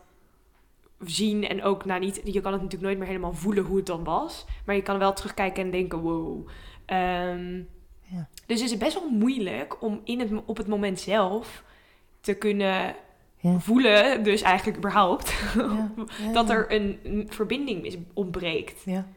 zien 1.05 1.47
en 1.47 1.63
ook 1.63 1.85
nou 1.85 1.99
niet, 1.99 2.15
je 2.23 2.41
kan 2.41 2.51
het 2.51 2.61
natuurlijk 2.61 2.81
nooit 2.81 2.97
meer 2.97 3.07
helemaal 3.07 3.33
voelen 3.33 3.63
hoe 3.65 3.77
het 3.77 3.85
dan 3.85 4.03
was, 4.03 4.45
maar 4.65 4.75
je 4.75 4.81
kan 4.81 4.97
wel 4.99 5.13
terugkijken 5.13 5.63
en 5.63 5.71
denken, 5.71 5.99
wow. 5.99 6.47
Ehm, 6.85 7.61
Ja. 8.11 8.27
Dus 8.45 8.61
is 8.61 8.69
het 8.69 8.79
best 8.79 8.99
wel 8.99 9.09
moeilijk 9.09 9.81
om 9.81 10.01
in 10.03 10.19
het, 10.19 10.31
op 10.45 10.57
het 10.57 10.67
moment 10.67 10.99
zelf 10.99 11.63
te 12.21 12.33
kunnen 12.33 12.95
Ja. 13.37 13.59
voelen, 13.59 14.23
dus 14.23 14.41
eigenlijk 14.41 14.77
überhaupt, 14.77 15.33
dat 16.33 16.49
er 16.49 16.71
een, 16.73 16.99
een 17.03 17.27
verbinding 17.29 17.85
is, 17.85 17.97
ontbreekt. 18.13 18.81
Ja. 18.85 19.07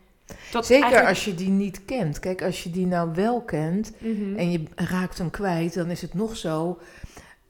Dat 0.50 0.66
Zeker 0.66 0.82
eigenlijk- 0.82 1.08
als 1.14 1.24
je 1.24 1.34
die 1.34 1.48
niet 1.48 1.84
kent. 1.84 2.18
Kijk, 2.18 2.42
als 2.42 2.62
je 2.62 2.70
die 2.70 2.86
nou 2.86 3.10
wel 3.14 3.42
kent 3.42 3.92
Mhm. 3.98 4.36
en 4.36 4.50
je 4.50 4.62
raakt 4.74 5.18
hem 5.18 5.30
kwijt, 5.30 5.74
dan 5.74 5.90
is 5.90 6.02
het 6.02 6.14
nog 6.14 6.36
zo, 6.36 6.78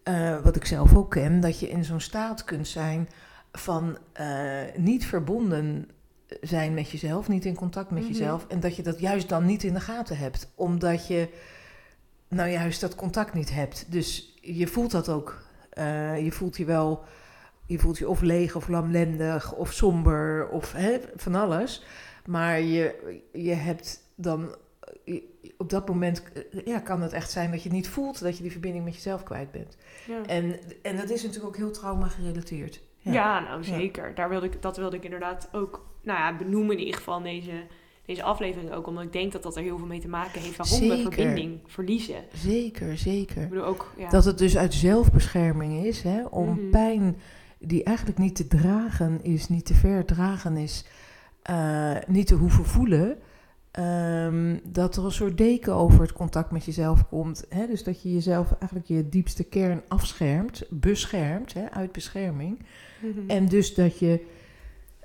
eh, 0.03 0.39
wat 0.43 0.57
ik 0.57 0.65
zelf 0.65 0.97
ook 0.97 1.11
ken, 1.11 1.41
dat 1.41 1.59
je 1.61 1.69
in 1.71 1.85
zo'n 1.85 2.01
staat 2.01 2.45
kunt 2.45 2.69
zijn 2.69 3.09
van 3.53 3.99
eh, 4.13 4.27
niet 4.77 5.07
verbonden 5.07 5.89
zijn 6.41 6.75
met 6.75 6.91
jezelf, 6.91 7.29
niet 7.29 7.45
in 7.45 7.55
contact 7.55 7.91
met 7.91 8.03
Mhm. 8.03 8.13
jezelf. 8.13 8.47
En 8.49 8.61
dat 8.61 8.77
je 8.77 8.83
dat 8.83 9.01
juist 9.01 9.29
dan 9.29 9.45
niet 9.47 9.63
in 9.63 9.75
de 9.75 9.81
gaten 9.81 10.17
hebt, 10.19 10.51
omdat 10.55 11.07
je 11.07 11.29
nou 12.29 12.51
juist 12.51 12.81
dat 12.81 12.95
contact 12.95 13.35
niet 13.35 13.55
hebt. 13.55 13.87
Dus 13.89 14.35
je 14.41 14.67
voelt 14.67 14.91
dat 14.91 15.09
ook. 15.09 15.43
Eh, 15.71 16.25
je 16.25 16.33
voelt 16.33 16.57
je 16.57 16.65
wel, 16.65 17.05
je 17.67 17.79
voelt 17.79 17.99
je 17.99 18.09
of 18.09 18.21
leeg 18.21 18.55
of 18.57 18.69
lamlendig 18.69 19.53
of 19.55 19.73
somber 19.73 20.49
of 20.49 20.73
hè, 20.73 20.99
van 21.17 21.35
alles. 21.35 21.85
Maar 22.27 22.61
je, 22.61 23.21
je 23.33 23.53
hebt 23.55 24.01
dan 24.15 24.55
op 25.57 25.71
dat 25.71 25.89
moment 25.89 26.23
ja, 26.65 26.79
kan 26.79 27.03
het 27.03 27.13
echt 27.13 27.31
zijn 27.31 27.51
dat 27.51 27.63
je 27.63 27.71
niet 27.71 27.89
voelt 27.89 28.21
dat 28.23 28.37
je 28.37 28.43
die 28.43 28.53
verbinding 28.53 28.85
met 28.85 28.95
jezelf 28.95 29.23
kwijt 29.23 29.51
bent. 29.51 29.77
Ja. 30.07 30.27
En, 30.27 30.59
en 30.83 30.97
dat 30.97 31.11
is 31.11 31.23
natuurlijk 31.23 31.49
ook 31.49 31.57
heel 31.57 31.71
trauma 31.73 32.09
gerelateerd. 32.09 32.81
Ja, 32.99 33.41
nou 33.41 33.65
zeker. 33.65 34.15
Daar 34.15 34.29
wilde 34.29 34.47
ik, 34.47 34.63
dat 34.63 34.77
wilde 34.77 34.97
ik 34.97 35.05
inderdaad 35.05 35.49
ook 35.53 35.87
nou 36.03 36.19
ja, 36.19 36.37
benoemen 36.37 36.73
in 36.77 36.79
ieder 36.85 36.97
geval 36.97 37.17
in 37.17 37.23
deze, 37.23 37.53
deze 38.07 38.23
aflevering 38.23 38.73
ook. 38.73 38.87
Omdat 38.87 39.05
ik 39.05 39.13
denk 39.13 39.33
dat 39.33 39.43
dat 39.43 39.57
er 39.57 39.63
heel 39.63 39.79
veel 39.79 39.87
mee 39.87 40.01
te 40.01 40.09
maken 40.09 40.41
heeft 40.41 40.57
waarom 40.57 40.79
we 40.81 40.87
Zeker. 40.87 41.13
verbinding 41.13 41.61
verliezen. 41.67 42.25
Zeker, 42.35 42.99
zeker. 42.99 43.43
Ik 43.43 43.49
bedoel 43.49 43.65
ook, 43.65 43.93
ja. 43.97 44.09
Dat 44.09 44.25
het 44.25 44.39
dus 44.39 44.57
uit 44.57 44.75
zelfbescherming 44.75 45.85
is, 45.85 46.03
hè, 46.03 46.25
om 46.25 46.49
Mhm. 46.49 46.71
pijn 46.71 47.17
die 47.59 47.85
eigenlijk 47.85 48.19
niet 48.19 48.37
te 48.37 48.47
dragen 48.47 49.23
is, 49.25 49.49
niet 49.49 49.67
te 49.67 49.75
verdragen 49.75 50.57
is, 50.57 50.85
eh, 51.43 51.97
niet 52.07 52.27
te 52.27 52.35
hoeven 52.35 52.65
voelen. 52.65 53.19
ehm, 53.71 54.59
dat 54.65 54.97
er 54.97 55.05
een 55.05 55.13
soort 55.13 55.39
deken 55.39 55.75
over 55.75 56.01
het 56.01 56.13
contact 56.13 56.51
met 56.51 56.65
jezelf 56.65 57.09
komt. 57.09 57.45
Hè? 57.49 57.67
Dus 57.67 57.85
dat 57.85 58.03
je 58.03 58.13
jezelf 58.13 58.53
eigenlijk 58.59 58.87
je 58.89 59.09
diepste 59.09 59.45
kern 59.45 59.83
afschermt, 59.89 60.65
beschermt, 60.71 61.53
hè, 61.53 61.71
uit 61.71 61.93
bescherming. 61.93 62.59
Mhm. 63.03 63.31
En 63.31 63.47
dus 63.49 63.75
dat 63.75 63.99
je, 63.99 64.27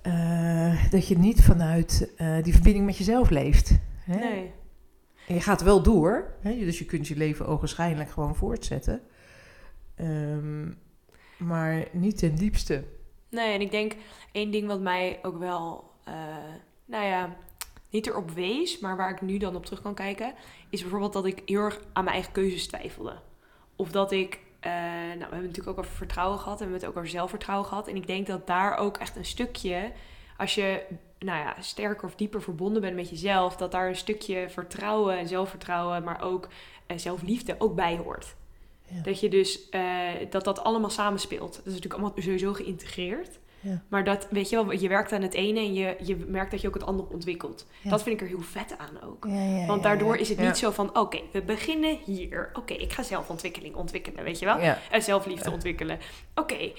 eh, 0.01 0.89
dat 0.89 1.07
je 1.07 1.17
niet 1.17 1.41
vanuit 1.43 2.13
eh, 2.17 2.43
die 2.43 2.53
verbinding 2.53 2.85
met 2.85 2.97
jezelf 2.97 3.29
leeft. 3.29 3.77
Hè? 3.95 4.15
Nee. 4.19 4.51
En 5.27 5.33
je 5.35 5.41
gaat 5.41 5.61
wel 5.63 5.81
door, 5.83 6.33
hè? 6.41 6.57
dus 6.59 6.79
je 6.79 6.85
kunt 6.85 7.07
je 7.07 7.15
leven 7.15 7.47
ogenschijnlijk 7.47 8.09
gewoon 8.09 8.35
voortzetten. 8.35 9.01
Ehm, 9.95 10.71
maar 11.37 11.87
niet 11.91 12.17
ten 12.17 12.35
diepste. 12.35 12.83
Nee, 13.29 13.53
en 13.53 13.61
ik 13.61 13.71
denk 13.71 13.95
één 14.31 14.51
ding 14.51 14.67
wat 14.67 14.81
mij 14.81 15.19
ook 15.21 15.37
wel, 15.37 15.86
eh, 16.07 16.13
nou 16.85 17.05
ja, 17.05 17.35
niet 17.89 18.07
erop 18.07 18.31
wees, 18.31 18.79
maar 18.79 18.97
waar 18.97 19.11
ik 19.11 19.21
nu 19.21 19.37
dan 19.37 19.55
op 19.55 19.65
terug 19.65 19.81
kan 19.81 19.93
kijken, 19.93 20.33
is 20.69 20.81
bijvoorbeeld 20.81 21.13
dat 21.13 21.25
ik 21.25 21.41
heel 21.45 21.61
erg 21.61 21.79
aan 21.93 22.03
mijn 22.03 22.15
eigen 22.15 22.33
keuzes 22.33 22.67
twijfelde. 22.67 23.19
Of 23.75 23.91
dat 23.91 24.11
ik, 24.11 24.39
eh, 24.59 24.71
nou, 24.71 25.17
we 25.17 25.21
hebben 25.21 25.41
natuurlijk 25.41 25.67
ook 25.67 25.77
over 25.77 25.95
vertrouwen 25.95 26.39
gehad 26.39 26.61
en 26.61 26.65
we 26.65 26.71
hebben 26.71 26.79
het 26.87 26.89
ook 26.89 26.97
over 26.97 27.17
zelfvertrouwen 27.17 27.67
gehad. 27.67 27.87
En 27.87 27.95
ik 27.95 28.07
denk 28.07 28.27
dat 28.27 28.47
daar 28.47 28.77
ook 28.77 28.97
echt 28.97 29.15
een 29.15 29.25
stukje, 29.25 29.91
als 30.37 30.55
je, 30.55 30.83
nou 31.19 31.39
ja, 31.39 31.55
sterker 31.61 32.07
of 32.07 32.15
dieper 32.15 32.41
verbonden 32.41 32.81
bent 32.81 32.95
met 32.95 33.09
jezelf, 33.09 33.55
dat 33.55 33.71
daar 33.71 33.87
een 33.87 33.95
stukje 33.95 34.49
vertrouwen 34.49 35.17
en 35.17 35.27
zelfvertrouwen, 35.27 36.03
maar 36.03 36.21
ook 36.21 36.47
uh, 36.87 36.97
zelfliefde 36.97 37.55
ook 37.57 37.75
bij 37.75 37.97
hoort. 37.97 38.35
Ja. 38.89 39.01
Dat 39.01 39.19
je 39.19 39.29
dus, 39.29 39.69
dat 40.29 40.43
dat 40.43 40.63
allemaal 40.63 40.89
samenspeelt. 40.89 41.55
Dat 41.55 41.65
is 41.65 41.73
natuurlijk 41.73 41.93
allemaal 41.93 42.21
sowieso 42.21 42.53
geïntegreerd. 42.53 43.39
Ja. 43.67 43.81
Maar 43.87 44.03
dat, 44.03 44.27
weet 44.29 44.49
je 44.49 44.55
wel, 44.55 44.71
je 44.71 44.87
werkt 44.87 45.11
aan 45.11 45.21
het 45.21 45.33
ene 45.33 45.59
en 45.59 45.73
je, 45.73 45.95
je 46.03 46.15
merkt 46.27 46.51
dat 46.51 46.61
je 46.61 46.67
ook 46.67 46.73
het 46.73 46.85
andere 46.85 47.09
ontwikkelt. 47.11 47.65
Ja. 47.81 47.89
Dat 47.89 48.03
vind 48.03 48.15
ik 48.15 48.21
er 48.21 48.27
heel 48.27 48.41
vet 48.41 48.75
aan 48.77 49.09
ook. 49.09 49.25
Ja, 49.29 49.43
ja, 49.43 49.65
Want 49.65 49.83
daardoor 49.83 50.13
ja. 50.13 50.19
is 50.21 50.29
het 50.29 50.37
Ja. 50.39 50.45
niet 50.45 50.57
zo 50.57 50.71
van, 50.71 50.97
oké, 50.97 51.19
we 51.31 51.41
beginnen 51.41 51.97
hier. 52.05 52.49
Oké, 52.53 52.73
ik 52.73 52.93
ga 52.93 53.03
zelfontwikkeling 53.03 53.75
ontwikkelen, 53.75 54.23
weet 54.23 54.39
je 54.39 54.45
wel? 54.45 54.59
Ja. 54.59 54.77
En 54.91 55.01
zelfliefde 55.03 55.51
ontwikkelen. 55.51 55.99
Oké, 56.35 56.71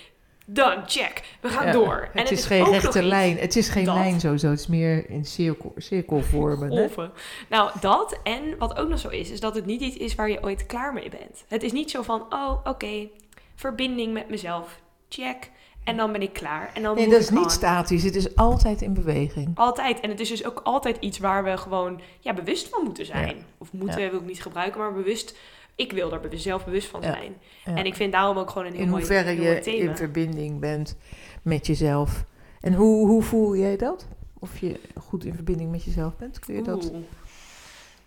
done, 0.46 0.82
check. 0.86 1.22
We 1.40 1.48
gaan 1.48 1.66
Ja. 1.66 1.72
door. 1.72 2.08
Het, 2.12 2.26
en 2.28 2.32
is 2.32 2.44
geen 2.44 2.64
rechte 2.64 3.02
lijn. 3.02 3.36
Het 3.38 3.56
is 3.56 3.68
geen 3.68 3.84
dat. 3.84 3.94
lijn 3.94 4.20
sowieso. 4.20 4.48
Het 4.50 4.58
is 4.60 4.66
meer 4.66 5.10
in 5.10 5.24
cirkel, 5.24 5.72
cirkelvormen. 5.76 6.68
golven. 6.68 7.12
Nou, 7.48 7.70
dat. 7.80 8.20
En 8.22 8.58
wat 8.58 8.76
ook 8.78 8.88
nog 8.88 8.98
zo 8.98 9.08
is, 9.08 9.30
is 9.30 9.40
dat 9.40 9.54
het 9.54 9.66
niet 9.66 9.80
iets 9.80 9.96
is 9.96 10.14
waar 10.14 10.30
je 10.30 10.42
ooit 10.42 10.66
klaar 10.66 10.92
mee 10.92 11.08
bent. 11.08 11.44
Het 11.48 11.62
is 11.62 11.72
niet 11.72 11.90
zo 11.90 12.02
van, 12.02 12.26
oh, 12.30 12.52
oké, 12.64 13.08
verbinding 13.54 14.12
met 14.12 14.28
mezelf, 14.28 14.80
check. 15.08 15.50
En 15.88 15.96
dan 15.96 16.12
ben 16.12 16.22
ik 16.22 16.32
klaar. 16.32 16.70
En 16.74 16.82
dan 16.82 16.94
Nee, 16.96 17.08
dat 17.08 17.20
is 17.20 17.30
niet 17.30 17.44
on. 17.44 17.50
statisch. 17.50 18.02
Het 18.02 18.14
is 18.14 18.36
altijd 18.36 18.82
in 18.82 18.94
beweging. 18.94 19.50
Altijd. 19.54 20.00
En 20.00 20.10
het 20.10 20.20
is 20.20 20.28
dus 20.28 20.44
ook 20.46 20.60
altijd 20.64 20.96
iets 21.00 21.18
waar 21.18 21.44
we 21.44 21.56
gewoon 21.56 22.00
ja, 22.20 22.34
bewust 22.34 22.68
van 22.68 22.84
moeten 22.84 23.06
zijn. 23.06 23.36
Of 23.58 23.72
moeten 23.72 24.00
Ja. 24.02 24.10
wil 24.10 24.20
ik 24.20 24.26
niet 24.26 24.42
gebruiken, 24.42 24.80
maar 24.80 24.92
bewust. 24.92 25.38
Ik 25.74 25.92
wil 25.92 26.12
er 26.12 26.20
bewust- 26.20 26.42
zelf 26.42 26.64
bewust 26.64 26.88
van 26.88 27.02
zijn. 27.02 27.36
Ja. 27.64 27.74
En 27.76 27.84
ik 27.86 27.94
vind 27.94 28.12
daarom 28.12 28.36
ook 28.38 28.50
gewoon 28.50 28.66
een 28.66 28.72
heel 28.72 28.82
in 28.82 28.88
mooi, 28.88 29.02
hoeverre 29.02 29.28
heel 29.30 29.42
mooi 29.42 29.54
je 29.54 29.60
thema. 29.60 29.90
in 29.90 29.96
verbinding 29.96 30.60
bent 30.60 30.96
met 31.42 31.66
jezelf. 31.66 32.24
En 32.60 32.74
hoe, 32.74 33.06
hoe 33.06 33.22
voel 33.22 33.56
jij 33.56 33.76
dat? 33.76 34.08
Of 34.38 34.58
je 34.58 34.80
goed 35.00 35.24
in 35.24 35.34
verbinding 35.34 35.70
met 35.70 35.84
jezelf 35.84 36.16
bent? 36.16 36.38
Kun 36.38 36.54
je 36.54 36.62
dat? 36.62 36.92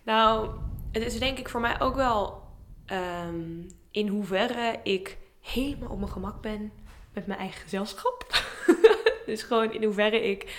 Nou, 0.02 0.48
het 0.92 1.02
is 1.04 1.18
denk 1.18 1.38
ik 1.38 1.48
voor 1.48 1.60
mij 1.60 1.80
ook 1.80 1.94
wel 1.94 2.40
ehm, 2.86 3.44
in 3.90 4.08
hoeverre 4.08 4.78
ik 4.82 5.18
helemaal 5.40 5.90
op 5.90 5.98
mijn 5.98 6.10
gemak 6.10 6.40
ben 6.40 6.72
met 7.12 7.26
mijn 7.26 7.38
eigen 7.38 7.60
gezelschap. 7.60 8.44
dus 9.26 9.42
gewoon 9.42 9.72
in 9.72 9.84
hoeverre 9.84 10.22
ik 10.30 10.56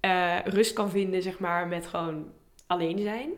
eh, 0.00 0.38
rust 0.44 0.72
kan 0.72 0.90
vinden, 0.90 1.22
zeg 1.22 1.38
maar, 1.38 1.66
met 1.66 1.86
gewoon 1.86 2.32
alleen 2.66 2.98
zijn. 2.98 3.30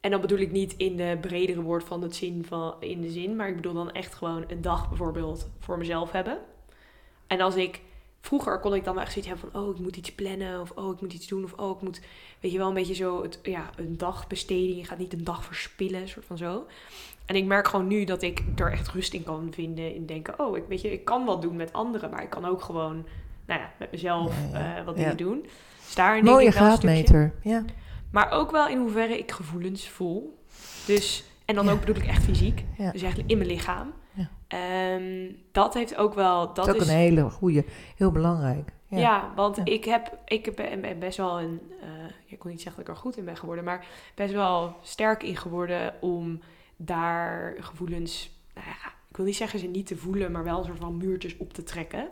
En 0.00 0.10
dan 0.10 0.20
bedoel 0.20 0.38
ik 0.38 0.50
niet 0.50 0.74
in 0.76 0.96
de 0.96 1.18
bredere 1.20 1.62
woord 1.62 1.84
van 1.84 2.02
het 2.02 2.16
zin 2.16 2.44
van 2.44 2.74
in 2.80 3.00
de 3.00 3.10
zin, 3.10 3.36
maar 3.36 3.48
ik 3.48 3.56
bedoel 3.56 3.74
dan 3.74 3.92
echt 3.92 4.14
gewoon 4.14 4.44
een 4.48 4.60
dag 4.60 4.88
bijvoorbeeld 4.88 5.48
voor 5.58 5.78
mezelf 5.78 6.12
hebben. 6.12 6.38
En 7.26 7.40
als 7.40 7.54
ik 7.54 7.80
vroeger 8.20 8.60
kon 8.60 8.74
ik 8.74 8.84
dan 8.84 8.94
wel 8.94 9.02
echt 9.02 9.12
zoiets 9.12 9.30
hebben 9.30 9.50
van 9.50 9.62
oh 9.62 9.74
ik 9.74 9.80
moet 9.80 9.96
iets 9.96 10.14
plannen 10.14 10.60
of 10.60 10.70
oh 10.70 10.94
ik 10.94 11.00
moet 11.00 11.12
iets 11.12 11.26
doen 11.26 11.44
of 11.44 11.52
oh 11.52 11.76
ik 11.76 11.82
moet 11.82 12.00
weet 12.40 12.52
je 12.52 12.58
wel 12.58 12.68
een 12.68 12.74
beetje 12.74 12.94
zo 12.94 13.22
het 13.22 13.38
ja 13.42 13.70
een 13.76 13.96
dagbesteding 13.96 14.76
je 14.76 14.84
gaat 14.84 14.98
niet 14.98 15.12
een 15.12 15.24
dag 15.24 15.44
verspillen 15.44 16.08
soort 16.08 16.24
van 16.24 16.38
zo. 16.38 16.66
En 17.26 17.36
ik 17.36 17.44
merk 17.44 17.68
gewoon 17.68 17.86
nu 17.86 18.04
dat 18.04 18.22
ik 18.22 18.42
er 18.56 18.72
echt 18.72 18.88
rust 18.88 19.14
in 19.14 19.22
kan 19.22 19.48
vinden 19.50 19.94
in 19.94 20.06
denken 20.06 20.38
oh 20.40 20.56
ik 20.56 20.64
weet 20.68 20.80
je 20.80 20.92
ik 20.92 21.04
kan 21.04 21.24
wat 21.24 21.42
doen 21.42 21.56
met 21.56 21.72
anderen, 21.72 22.10
maar 22.10 22.22
ik 22.22 22.30
kan 22.30 22.44
ook 22.44 22.62
gewoon 22.62 23.06
nou 23.46 23.60
ja 23.60 23.70
met 23.78 23.90
mezelf 23.90 24.34
eh, 24.52 24.84
wat 24.84 24.96
dingen 24.96 25.16
doen. 25.16 25.46
Dus 25.84 25.94
daarin 25.94 26.24
denk 26.24 26.36
Mooie 26.36 26.48
ik 26.48 26.54
wel 26.54 26.62
graadmeter. 26.66 27.34
Ja. 27.42 27.64
maar 28.10 28.30
ook 28.30 28.50
wel 28.50 28.68
in 28.68 28.78
hoeverre 28.78 29.18
ik 29.18 29.30
gevoelens 29.30 29.88
voel. 29.88 30.38
Dus, 30.86 31.24
en 31.44 31.54
dan 31.54 31.68
ook 31.68 31.80
bedoel 31.80 31.96
ik 31.96 32.06
echt 32.06 32.22
fysiek. 32.22 32.64
Dus 32.76 33.02
eigenlijk 33.02 33.30
in 33.30 33.38
mijn 33.38 33.50
lichaam. 33.50 33.92
Ja. 34.12 34.28
Ehm, 34.48 35.32
dat 35.52 35.74
heeft 35.74 35.96
ook 35.96 36.14
wel... 36.14 36.46
Dat 36.46 36.56
Dat 36.56 36.68
is 36.68 36.74
ook 36.74 36.80
een 36.80 36.94
hele 36.94 37.30
goede, 37.30 37.64
heel 37.96 38.10
belangrijk. 38.10 38.72
ja. 38.88 38.98
Ja. 38.98 39.32
want 39.36 39.56
Ja. 39.56 39.64
ik 39.64 39.84
heb, 39.84 40.18
ik 40.24 40.54
ben, 40.56 40.80
ben 40.80 40.98
best 40.98 41.16
wel 41.16 41.40
een... 41.40 41.60
eh, 41.80 41.88
ik 42.26 42.38
kon 42.38 42.50
niet 42.50 42.60
zeggen 42.62 42.80
dat 42.80 42.90
ik 42.90 42.96
er 42.96 43.02
goed 43.02 43.16
in 43.16 43.24
ben 43.24 43.36
geworden, 43.36 43.64
maar 43.64 43.86
best 44.14 44.32
wel 44.32 44.76
sterk 44.82 45.22
in 45.22 45.36
geworden 45.36 45.94
om 46.00 46.40
daar 46.76 47.56
gevoelens... 47.60 48.30
Nou 48.54 48.66
ja, 48.66 48.92
ik 49.08 49.16
wil 49.16 49.24
niet 49.24 49.36
zeggen 49.36 49.58
ze 49.58 49.66
niet 49.66 49.86
te 49.86 49.96
voelen, 49.96 50.32
maar 50.32 50.44
wel 50.44 50.58
een 50.58 50.64
soort 50.64 50.78
van 50.78 50.96
muurtjes 50.96 51.36
op 51.36 51.52
te 51.52 51.62
trekken. 51.62 52.08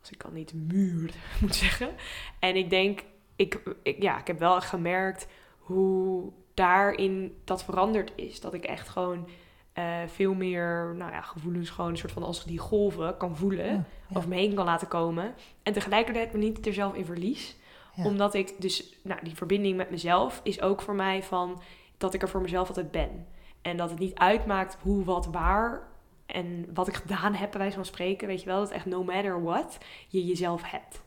Als 0.00 0.10
ik 0.10 0.18
kan 0.18 0.32
niet 0.32 0.54
muur 0.54 1.14
moet 1.40 1.54
zeggen. 1.54 1.90
En 2.38 2.56
ik 2.56 2.70
denk, 2.70 3.04
ik, 3.36 3.60
ik, 3.82 4.02
ja, 4.02 4.18
ik 4.18 4.26
heb 4.26 4.38
wel 4.38 4.60
gemerkt 4.60 5.26
hoe 5.58 6.32
daarin 6.54 7.36
dat 7.44 7.64
veranderd 7.64 8.12
is. 8.14 8.40
Dat 8.40 8.54
ik 8.54 8.64
echt 8.64 8.88
gewoon 8.88 9.28
eh, 9.72 9.98
veel 10.06 10.34
meer 10.34 10.94
nou 10.96 11.12
ja, 11.12 11.20
gevoelens 11.20 11.70
gewoon 11.70 11.90
een 11.90 11.96
soort 11.96 12.12
van 12.12 12.22
als 12.22 12.44
die 12.44 12.58
golven 12.58 13.16
kan 13.16 13.36
voelen. 13.36 13.66
Ja, 13.66 13.84
ja. 14.08 14.16
Over 14.16 14.28
me 14.28 14.34
heen 14.34 14.54
kan 14.54 14.64
laten 14.64 14.88
komen. 14.88 15.34
En 15.62 15.72
tegelijkertijd 15.72 16.32
me 16.32 16.38
niet 16.38 16.66
er 16.66 16.74
zelf 16.74 16.94
in 16.94 17.04
verlies. 17.04 17.56
Ja. 17.94 18.04
Omdat 18.04 18.34
ik 18.34 18.54
dus, 18.58 18.98
nou 19.02 19.20
die 19.22 19.34
verbinding 19.34 19.76
met 19.76 19.90
mezelf 19.90 20.40
is 20.42 20.60
ook 20.60 20.82
voor 20.82 20.94
mij 20.94 21.22
van 21.22 21.62
dat 21.98 22.14
ik 22.14 22.22
er 22.22 22.28
voor 22.28 22.40
mezelf 22.40 22.68
altijd 22.68 22.90
ben. 22.90 23.26
En 23.66 23.76
dat 23.76 23.90
het 23.90 23.98
niet 23.98 24.14
uitmaakt 24.14 24.76
hoe, 24.82 25.04
wat, 25.04 25.26
waar 25.26 25.82
en 26.26 26.66
wat 26.74 26.88
ik 26.88 26.94
gedaan 26.94 27.34
heb, 27.34 27.50
bij 27.50 27.60
wijze 27.60 27.74
van 27.74 27.84
spreken. 27.84 28.28
Weet 28.28 28.40
je 28.40 28.46
wel, 28.46 28.58
dat 28.58 28.70
echt 28.70 28.86
no 28.86 29.04
matter 29.04 29.42
what, 29.42 29.78
je 30.08 30.24
jezelf 30.24 30.70
hebt. 30.70 31.02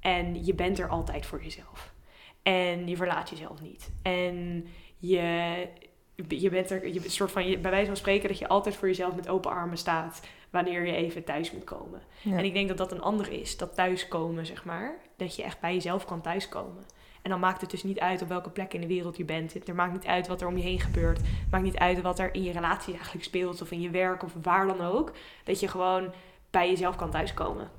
En 0.00 0.44
je 0.44 0.54
bent 0.54 0.78
er 0.78 0.88
altijd 0.88 1.26
voor 1.26 1.42
jezelf. 1.42 1.92
En 2.42 2.88
je 2.88 2.96
verlaat 2.96 3.30
jezelf 3.30 3.60
niet. 3.60 3.90
En 4.02 4.66
je, 4.98 5.68
je 6.28 6.50
bent 6.50 6.70
er, 6.70 6.88
je, 6.88 7.10
soort 7.10 7.32
van, 7.32 7.48
je, 7.48 7.58
bij 7.58 7.70
wijze 7.70 7.86
van 7.86 7.96
spreken, 7.96 8.28
dat 8.28 8.38
je 8.38 8.48
altijd 8.48 8.76
voor 8.76 8.88
jezelf 8.88 9.14
met 9.14 9.28
open 9.28 9.50
armen 9.50 9.78
staat 9.78 10.20
wanneer 10.50 10.86
je 10.86 10.94
even 10.94 11.24
thuis 11.24 11.52
moet 11.52 11.64
komen. 11.64 12.02
Ja. 12.22 12.36
En 12.36 12.44
ik 12.44 12.52
denk 12.52 12.68
dat 12.68 12.78
dat 12.78 12.92
een 12.92 13.02
ander 13.02 13.32
is, 13.32 13.56
dat 13.56 13.74
thuiskomen, 13.74 14.46
zeg 14.46 14.64
maar. 14.64 14.98
Dat 15.16 15.36
je 15.36 15.42
echt 15.42 15.60
bij 15.60 15.74
jezelf 15.74 16.04
kan 16.04 16.20
thuiskomen. 16.20 16.84
En 17.26 17.32
dan 17.32 17.40
maakt 17.40 17.60
het 17.60 17.70
dus 17.70 17.82
niet 17.82 17.98
uit 18.00 18.22
op 18.22 18.28
welke 18.28 18.50
plek 18.50 18.74
in 18.74 18.80
de 18.80 18.86
wereld 18.86 19.16
je 19.16 19.24
bent. 19.24 19.52
Het 19.52 19.74
maakt 19.74 19.92
niet 19.92 20.06
uit 20.06 20.26
wat 20.26 20.40
er 20.40 20.46
om 20.46 20.56
je 20.56 20.62
heen 20.62 20.80
gebeurt. 20.80 21.16
Het 21.18 21.50
maakt 21.50 21.64
niet 21.64 21.76
uit 21.76 22.00
wat 22.00 22.18
er 22.18 22.34
in 22.34 22.42
je 22.42 22.52
relatie 22.52 22.94
eigenlijk 22.94 23.24
speelt. 23.24 23.62
Of 23.62 23.70
in 23.70 23.80
je 23.80 23.90
werk 23.90 24.22
of 24.22 24.32
waar 24.42 24.66
dan 24.66 24.80
ook. 24.80 25.12
Dat 25.44 25.60
je 25.60 25.68
gewoon 25.68 26.12
bij 26.50 26.68
jezelf 26.70 26.96
kan 26.96 27.10
thuiskomen. 27.10 27.70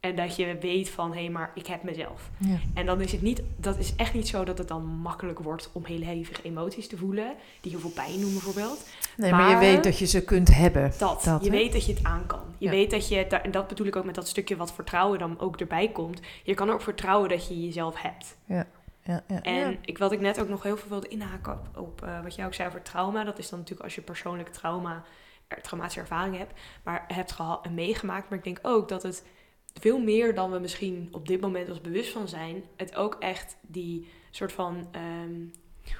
En 0.00 0.16
dat 0.16 0.36
je 0.36 0.58
weet 0.60 0.90
van, 0.90 1.14
hé, 1.14 1.28
maar 1.28 1.50
ik 1.54 1.66
heb 1.66 1.82
mezelf. 1.82 2.30
Ja. 2.38 2.56
En 2.74 2.86
dan 2.86 3.00
is 3.00 3.12
het 3.12 3.22
niet, 3.22 3.42
dat 3.56 3.78
is 3.78 3.94
echt 3.96 4.14
niet 4.14 4.28
zo 4.28 4.44
dat 4.44 4.58
het 4.58 4.68
dan 4.68 4.84
makkelijk 4.84 5.38
wordt 5.38 5.70
om 5.72 5.84
heel 5.84 6.00
hevige 6.00 6.42
emoties 6.42 6.88
te 6.88 6.96
voelen. 6.96 7.34
Die 7.60 7.70
heel 7.70 7.80
veel 7.80 7.90
pijn 7.90 8.20
doen 8.20 8.32
bijvoorbeeld. 8.32 8.88
Nee, 9.16 9.30
maar, 9.30 9.50
je 9.50 9.56
weet 9.56 9.84
dat 9.84 9.98
je 9.98 10.06
ze 10.06 10.24
kunt 10.24 10.54
hebben. 10.54 10.92
Dat, 10.98 11.24
Dat, 11.24 11.44
je 11.44 11.50
weet 11.50 11.72
dat 11.72 11.86
je 11.86 11.92
het 11.94 12.04
aan 12.04 12.26
kan. 12.26 12.42
Je 12.58 12.64
Ja. 12.64 12.70
weet 12.70 12.90
dat 12.90 13.08
je, 13.08 13.26
en 13.26 13.50
dat 13.50 13.68
bedoel 13.68 13.86
ik 13.86 13.96
ook 13.96 14.04
met 14.04 14.14
dat 14.14 14.28
stukje 14.28 14.56
wat 14.56 14.72
vertrouwen 14.72 15.18
dan 15.18 15.40
ook 15.40 15.56
erbij 15.60 15.88
komt. 15.88 16.20
Je 16.44 16.54
kan 16.54 16.70
ook 16.70 16.80
vertrouwen 16.80 17.28
dat 17.28 17.48
je 17.48 17.64
jezelf 17.64 18.02
hebt. 18.02 18.36
Ja, 18.44 18.66
ja, 19.08 19.42
En 19.42 19.70
ja. 19.70 19.76
ik, 19.80 19.98
wat 19.98 20.12
ik 20.12 20.20
net 20.20 20.40
ook 20.40 20.48
nog 20.48 20.62
heel 20.62 20.76
veel 20.76 20.88
wilde 20.88 21.08
inhaken 21.08 21.52
op, 21.52 21.76
op 21.76 22.02
eh, 22.02 22.22
wat 22.22 22.34
jij 22.34 22.46
ook 22.46 22.54
zei 22.54 22.68
over 22.68 22.82
trauma. 22.82 23.24
Dat 23.24 23.38
is 23.38 23.48
dan 23.48 23.58
natuurlijk 23.58 23.84
als 23.84 23.94
je 23.94 24.02
persoonlijk 24.02 24.48
trauma, 24.48 25.04
er, 25.46 25.62
traumatische 25.62 26.00
ervaring 26.00 26.36
hebt, 26.36 26.60
maar 26.84 27.04
hebt 27.08 27.32
gehad 27.32 27.64
en 27.64 27.74
meegemaakt. 27.74 28.28
Maar 28.28 28.38
ik 28.38 28.44
denk 28.44 28.58
ook 28.62 28.88
dat 28.88 29.02
het 29.02 29.24
veel 29.74 29.98
meer 29.98 30.34
dan 30.34 30.50
we 30.50 30.58
misschien 30.58 31.08
op 31.12 31.28
dit 31.28 31.40
moment 31.40 31.68
ons 31.68 31.80
bewust 31.80 32.12
van 32.12 32.28
zijn, 32.28 32.64
het 32.76 32.96
ook 32.96 33.16
echt 33.18 33.56
die 33.60 34.08
soort 34.30 34.52
van, 34.52 34.88
ehm, 34.92 35.46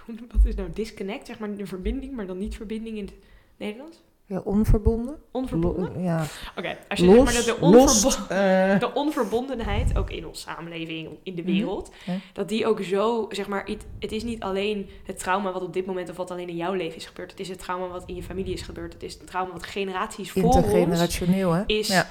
wat 0.33 0.45
is 0.45 0.55
nou 0.55 0.71
disconnect, 0.73 1.27
zeg 1.27 1.39
maar, 1.39 1.55
de 1.55 1.67
verbinding, 1.67 2.15
maar 2.15 2.27
dan 2.27 2.39
niet 2.39 2.57
verbinding 2.57 2.97
in 2.97 3.05
het 3.05 3.15
Nederlands? 3.57 4.03
Ja, 4.29 4.39
onverbonden. 4.45 5.17
Onverbonden? 5.33 5.93
Lo- 5.95 6.01
ja. 6.01 6.25
Oké, 6.57 6.77
als 6.89 6.99
je 6.99 7.07
zeg 7.07 7.15
maar 7.25 7.25
Los, 7.35 7.45
de, 7.45 7.57
los, 7.61 8.05
onverbo- 8.05 8.35
eh, 8.35 8.79
de 8.85 8.91
onverbondenheid, 8.95 9.99
ook 9.99 10.11
in 10.11 10.27
onze 10.27 10.41
samenleving, 10.41 11.09
in 11.23 11.35
de 11.35 11.43
Mhm. 11.43 11.51
wereld, 11.51 11.91
dat 12.33 12.49
die 12.49 12.67
ook 12.67 12.83
zo, 12.83 13.27
zeg 13.31 13.49
maar, 13.49 13.65
het, 13.67 13.87
het 13.99 14.13
is 14.13 14.23
niet 14.25 14.43
alleen 14.43 14.89
het 15.05 15.19
trauma 15.19 15.53
wat 15.53 15.63
op 15.63 15.73
dit 15.73 15.87
moment 15.87 16.11
of 16.11 16.17
wat 16.17 16.31
alleen 16.31 16.49
in 16.49 16.57
jouw 16.57 16.73
leven 16.73 16.97
is 16.97 17.07
gebeurd. 17.07 17.31
Het 17.31 17.41
is 17.41 17.49
het 17.49 17.59
trauma 17.59 17.87
wat 17.87 18.03
in 18.07 18.15
je 18.15 18.23
familie 18.23 18.53
is 18.53 18.63
gebeurd. 18.63 18.93
Het 18.93 19.03
is 19.03 19.15
het 19.15 19.27
trauma 19.27 19.53
wat 19.53 19.63
generaties 19.67 20.31
voor 20.31 20.43
ons 20.43 20.57
intergenerationeel, 20.57 21.53
hè? 21.53 21.63
is 21.67 21.89
Ja. 21.89 22.07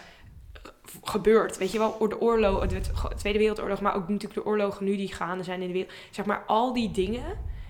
gebeurd. 1.04 1.58
Weet 1.58 1.72
je 1.72 1.78
wel, 1.78 2.08
de 2.08 2.22
oorlog, 2.22 2.68
de 2.68 2.82
Tweede 3.18 3.40
Wereldoorlog, 3.40 3.82
maar 3.82 3.96
ook 3.96 4.08
natuurlijk 4.08 4.34
de 4.34 4.46
oorlogen 4.46 4.86
nu 4.86 4.96
die 4.98 5.14
gaande 5.14 5.44
zijn 5.44 5.62
in 5.62 5.68
de 5.68 5.74
wereld. 5.74 5.92
Zeg 6.12 6.26
maar, 6.26 6.44
al 6.48 6.74
die 6.74 6.92
dingen 6.92 7.24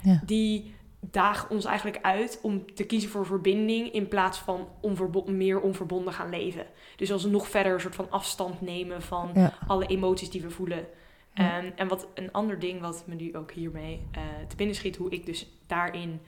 Ja. 0.04 0.22
die 0.26 0.76
dagen 1.00 1.50
ons 1.50 1.66
eigenlijk 1.66 2.00
uit 2.02 2.40
om 2.42 2.74
te 2.76 2.84
kiezen 2.86 3.10
voor 3.10 3.26
verbinding 3.26 3.92
in 3.92 4.08
plaats 4.08 4.38
van 4.38 4.68
meer 5.26 5.60
onverbonden 5.62 6.14
gaan 6.14 6.30
leven. 6.30 6.66
Dus 6.96 7.12
als 7.12 7.24
we 7.24 7.30
nog 7.30 7.48
verder 7.48 7.74
een 7.74 7.80
soort 7.80 7.96
van 7.96 8.12
afstand 8.12 8.62
nemen 8.62 9.02
van 9.02 9.32
Ja. 9.34 9.54
alle 9.68 9.86
emoties 9.86 10.30
die 10.30 10.42
we 10.42 10.50
voelen. 10.50 10.88
Ja. 11.34 11.58
Ehm, 11.58 11.72
en 11.76 11.88
wat 11.88 12.08
een 12.14 12.32
ander 12.32 12.60
ding 12.60 12.82
wat 12.82 13.04
me 13.08 13.16
nu 13.16 13.36
ook 13.36 13.52
hiermee 13.52 14.02
eh, 14.12 14.22
te 14.48 14.56
binnen 14.56 14.76
schiet, 14.76 14.96
hoe 14.96 15.10
ik 15.10 15.26
dus 15.26 15.48
daarin, 15.68 16.22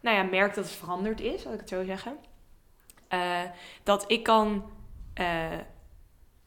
nou 0.00 0.16
ja, 0.16 0.22
merk 0.22 0.54
dat 0.54 0.64
het 0.64 0.74
veranderd 0.74 1.20
is, 1.20 1.44
laat 1.44 1.54
ik 1.54 1.60
het 1.60 1.68
zo 1.68 1.84
zeggen. 1.84 2.16
Eh, 3.08 3.40
dat 3.82 4.04
ik 4.10 4.22
kan, 4.22 4.64
eh, 5.14 5.58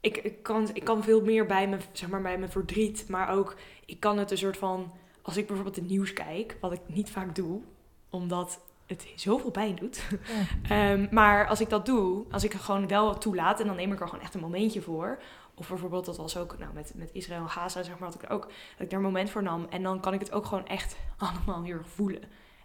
ik, 0.01 0.17
ik 0.17 0.43
kan, 0.43 0.69
ik 0.73 0.83
kan 0.83 1.03
veel 1.03 1.21
meer 1.21 1.45
bij 1.45 1.67
mijn, 1.67 1.81
zeg 1.91 2.09
maar, 2.09 2.21
bij 2.21 2.37
mijn 2.37 2.51
verdriet, 2.51 3.05
maar 3.09 3.29
ook 3.29 3.55
ik 3.85 3.99
kan 3.99 4.17
het 4.17 4.31
een 4.31 4.37
soort 4.37 4.57
van 4.57 4.91
als 5.25 5.37
ik 5.37 5.45
bijvoorbeeld 5.47 5.75
het 5.75 5.87
nieuws 5.87 6.13
kijk, 6.13 6.57
wat 6.61 6.71
ik 6.71 6.79
niet 6.85 7.09
vaak 7.09 7.35
doe, 7.35 7.61
omdat 8.09 8.59
het 8.85 9.07
zoveel 9.15 9.51
pijn 9.51 9.75
doet. 9.75 10.03
Ehm, 10.69 11.07
maar 11.11 11.47
als 11.47 11.61
ik 11.61 11.69
dat 11.69 11.85
doe, 11.85 12.25
als 12.31 12.43
ik 12.43 12.53
er 12.53 12.59
gewoon 12.59 12.87
wel 12.87 13.17
toelaat 13.17 13.59
en 13.59 13.67
dan 13.67 13.75
neem 13.75 13.91
ik 13.91 13.99
er 13.99 14.07
gewoon 14.07 14.23
echt 14.23 14.33
een 14.33 14.39
momentje 14.39 14.81
voor. 14.81 15.21
Of 15.53 15.67
bijvoorbeeld, 15.67 16.05
dat 16.05 16.17
was 16.17 16.37
ook 16.37 16.57
nou, 16.57 16.73
met, 16.73 16.91
met 16.95 17.09
Israël 17.13 17.41
en 17.41 17.49
Gaza, 17.49 17.83
zeg 17.83 17.99
maar, 17.99 18.11
dat 18.11 18.23
ik, 18.23 18.31
ook, 18.31 18.41
dat 18.41 18.79
ik 18.79 18.89
daar 18.89 18.99
een 18.99 19.05
moment 19.05 19.29
voor 19.29 19.43
nam. 19.43 19.67
En 19.69 19.83
dan 19.83 19.99
kan 19.99 20.13
ik 20.13 20.19
het 20.19 20.31
ook 20.31 20.45
gewoon 20.45 20.67
echt 20.67 20.97
allemaal 21.17 21.63
heel 21.63 21.77
erg 21.77 21.89
voelen. 21.89 22.21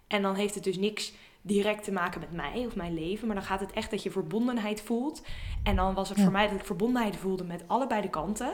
En 0.07 0.21
dan 0.21 0.35
heeft 0.35 0.55
het 0.55 0.63
dus 0.63 0.77
niks 0.77 1.13
direct 1.41 1.83
te 1.83 1.91
maken 1.91 2.19
met 2.19 2.31
mij 2.31 2.65
of 2.65 2.75
mijn 2.75 2.93
leven. 2.93 3.27
Maar 3.27 3.35
dan 3.35 3.45
gaat 3.45 3.59
het 3.59 3.71
echt 3.71 3.91
dat 3.91 4.03
je 4.03 4.11
verbondenheid 4.11 4.81
voelt. 4.81 5.21
En 5.63 5.75
dan 5.75 5.93
was 5.93 6.09
het 6.09 6.21
voor 6.21 6.31
mij 6.31 6.47
dat 6.47 6.59
ik 6.59 6.65
verbondenheid 6.65 7.15
voelde 7.15 7.43
met 7.43 7.63
allebei 7.67 8.01
de 8.01 8.09
kanten. 8.09 8.53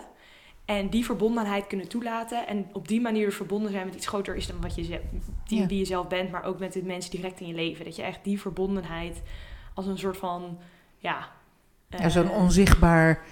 En 0.67 0.89
die 0.89 1.05
verbondenheid 1.05 1.67
kunnen 1.67 1.87
toelaten. 1.87 2.47
En 2.47 2.69
op 2.73 2.87
die 2.87 3.01
manier 3.01 3.31
verbonden 3.31 3.71
zijn 3.71 3.85
met 3.85 3.95
iets 3.95 4.07
groter 4.07 4.35
is 4.35 4.47
dan 4.47 4.61
wat 4.61 4.75
je 4.75 4.83
zelf, 4.83 5.01
die, 5.47 5.65
die 5.65 5.77
je 5.77 5.85
zelf 5.85 6.07
bent. 6.07 6.31
Maar 6.31 6.43
ook 6.43 6.59
met 6.59 6.73
de 6.73 6.83
mensen 6.83 7.11
direct 7.11 7.39
in 7.39 7.47
je 7.47 7.53
leven. 7.53 7.85
Dat 7.85 7.95
je 7.95 8.01
echt 8.01 8.23
die 8.23 8.41
verbondenheid 8.41 9.21
als 9.73 9.85
een 9.85 9.97
soort 9.97 10.17
van, 10.17 10.57
ja... 10.97 11.35
Ja, 11.89 12.09
zo'n 12.09 12.29
eh, 12.29 12.37
onzichtbaar 12.37 13.23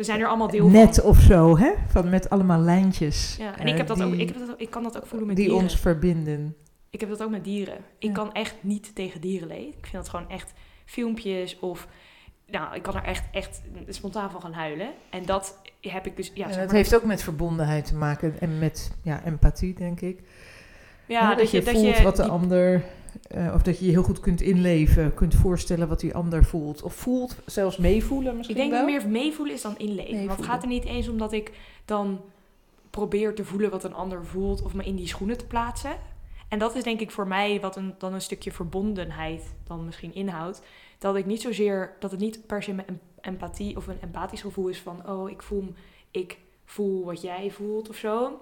we 0.00 0.06
zijn 0.06 0.20
er 0.20 0.26
allemaal 0.26 0.50
deel 0.50 0.68
net 0.68 0.94
van. 0.96 1.04
of 1.04 1.20
zo, 1.20 1.58
hè? 1.58 1.72
Van 1.88 2.08
met 2.08 2.30
allemaal 2.30 2.60
lijntjes. 2.60 3.36
Ja, 3.38 3.58
en 3.58 3.66
ik, 3.66 3.76
heb 3.76 3.86
dat 3.86 4.02
ook, 4.02 4.12
ik, 4.12 4.28
heb 4.28 4.46
dat, 4.46 4.60
ik 4.60 4.70
kan 4.70 4.82
dat 4.82 4.96
ook 4.96 5.06
voelen 5.06 5.26
met 5.26 5.36
die 5.36 5.44
dieren. 5.44 5.64
Die 5.64 5.72
ons 5.74 5.82
verbinden. 5.82 6.56
Ik 6.90 7.00
heb 7.00 7.08
dat 7.08 7.22
ook 7.22 7.30
met 7.30 7.44
dieren. 7.44 7.78
Ik 7.98 8.12
kan 8.12 8.32
echt 8.32 8.54
niet 8.60 8.94
tegen 8.94 9.20
dierenleed. 9.20 9.74
Ik 9.74 9.86
vind 9.86 9.92
dat 9.92 10.08
gewoon 10.08 10.28
echt 10.28 10.52
filmpjes 10.84 11.58
of... 11.58 11.88
Nou, 12.50 12.74
ik 12.74 12.82
kan 12.82 12.94
er 12.94 13.04
echt, 13.04 13.24
echt 13.32 13.60
spontaan 13.88 14.30
van 14.30 14.40
gaan 14.40 14.52
huilen. 14.52 14.90
En 15.10 15.24
dat 15.26 15.58
heb 15.80 16.06
ik 16.06 16.16
dus... 16.16 16.30
Ja, 16.34 16.48
en 16.48 16.58
dat 16.58 16.70
heeft 16.70 16.94
ook 16.94 17.04
met 17.04 17.22
verbondenheid 17.22 17.86
te 17.86 17.94
maken 17.94 18.40
en 18.40 18.58
met 18.58 18.92
ja, 19.02 19.24
empathie, 19.24 19.74
denk 19.74 20.00
ik. 20.00 20.18
Ja, 21.06 21.28
dat, 21.28 21.38
dat, 21.38 21.50
je, 21.50 21.62
voelt 21.62 21.84
dat 21.84 21.96
je 21.96 22.02
wat 22.02 22.16
de 22.16 22.28
ander... 22.28 22.84
Uh, 23.34 23.54
of 23.54 23.62
dat 23.62 23.78
je 23.78 23.84
je 23.84 23.90
heel 23.90 24.02
goed 24.02 24.20
kunt 24.20 24.40
inleven, 24.40 25.14
kunt 25.14 25.34
voorstellen 25.34 25.88
wat 25.88 26.00
die 26.00 26.14
ander 26.14 26.44
voelt. 26.44 26.82
Of 26.82 26.94
voelt, 26.94 27.36
zelfs 27.46 27.76
meevoelen 27.76 28.36
misschien 28.36 28.56
Ik 28.56 28.62
denk 28.62 28.72
wel. 28.72 28.86
dat 28.86 29.02
meer 29.02 29.10
meevoelen 29.22 29.54
is 29.54 29.62
dan 29.62 29.78
inleven. 29.78 29.96
Meevoelen. 29.96 30.26
Want 30.26 30.38
het 30.38 30.48
gaat 30.48 30.62
er 30.62 30.68
niet 30.68 30.84
eens 30.84 31.08
om 31.08 31.18
dat 31.18 31.32
ik 31.32 31.52
dan 31.84 32.20
probeer 32.90 33.34
te 33.34 33.44
voelen 33.44 33.70
wat 33.70 33.84
een 33.84 33.94
ander 33.94 34.24
voelt... 34.24 34.62
of 34.62 34.74
me 34.74 34.84
in 34.84 34.96
die 34.96 35.08
schoenen 35.08 35.38
te 35.38 35.46
plaatsen. 35.46 35.92
En 36.48 36.58
dat 36.58 36.74
is 36.74 36.82
denk 36.82 37.00
ik 37.00 37.10
voor 37.10 37.26
mij 37.26 37.60
wat 37.60 37.76
een, 37.76 37.94
dan 37.98 38.14
een 38.14 38.20
stukje 38.20 38.52
verbondenheid 38.52 39.54
dan 39.66 39.84
misschien 39.84 40.14
inhoudt. 40.14 40.62
Dat 41.00 41.16
ik 41.16 41.26
niet 41.26 41.40
zozeer, 41.40 41.96
dat 41.98 42.10
het 42.10 42.20
niet 42.20 42.46
per 42.46 42.62
se 42.62 42.70
een 42.70 43.00
empathie 43.20 43.76
of 43.76 43.86
een 43.86 44.00
empathisch 44.00 44.40
gevoel 44.40 44.68
is 44.68 44.80
van, 44.80 45.08
oh, 45.08 45.30
ik 45.30 45.42
voel, 45.42 45.72
ik 46.10 46.38
voel 46.64 47.04
wat 47.04 47.20
jij 47.20 47.50
voelt 47.50 47.88
of 47.88 47.96
zo. 47.96 48.38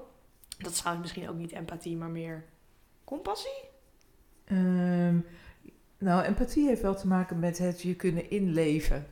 Dat 0.59 0.71
is 0.71 0.79
trouwens 0.79 1.07
misschien 1.07 1.29
ook 1.29 1.37
niet 1.37 1.53
empathie, 1.53 1.97
maar 1.97 2.09
meer 2.09 2.45
compassie. 3.05 3.61
Um, 4.53 5.27
nou, 5.99 6.25
empathie 6.25 6.67
heeft 6.67 6.83
wel 6.83 6.95
te 6.95 7.07
maken 7.07 7.39
met 7.39 7.59
het 7.59 7.83
je 7.83 7.95
kunnen 7.95 8.31
inleven. 8.31 9.07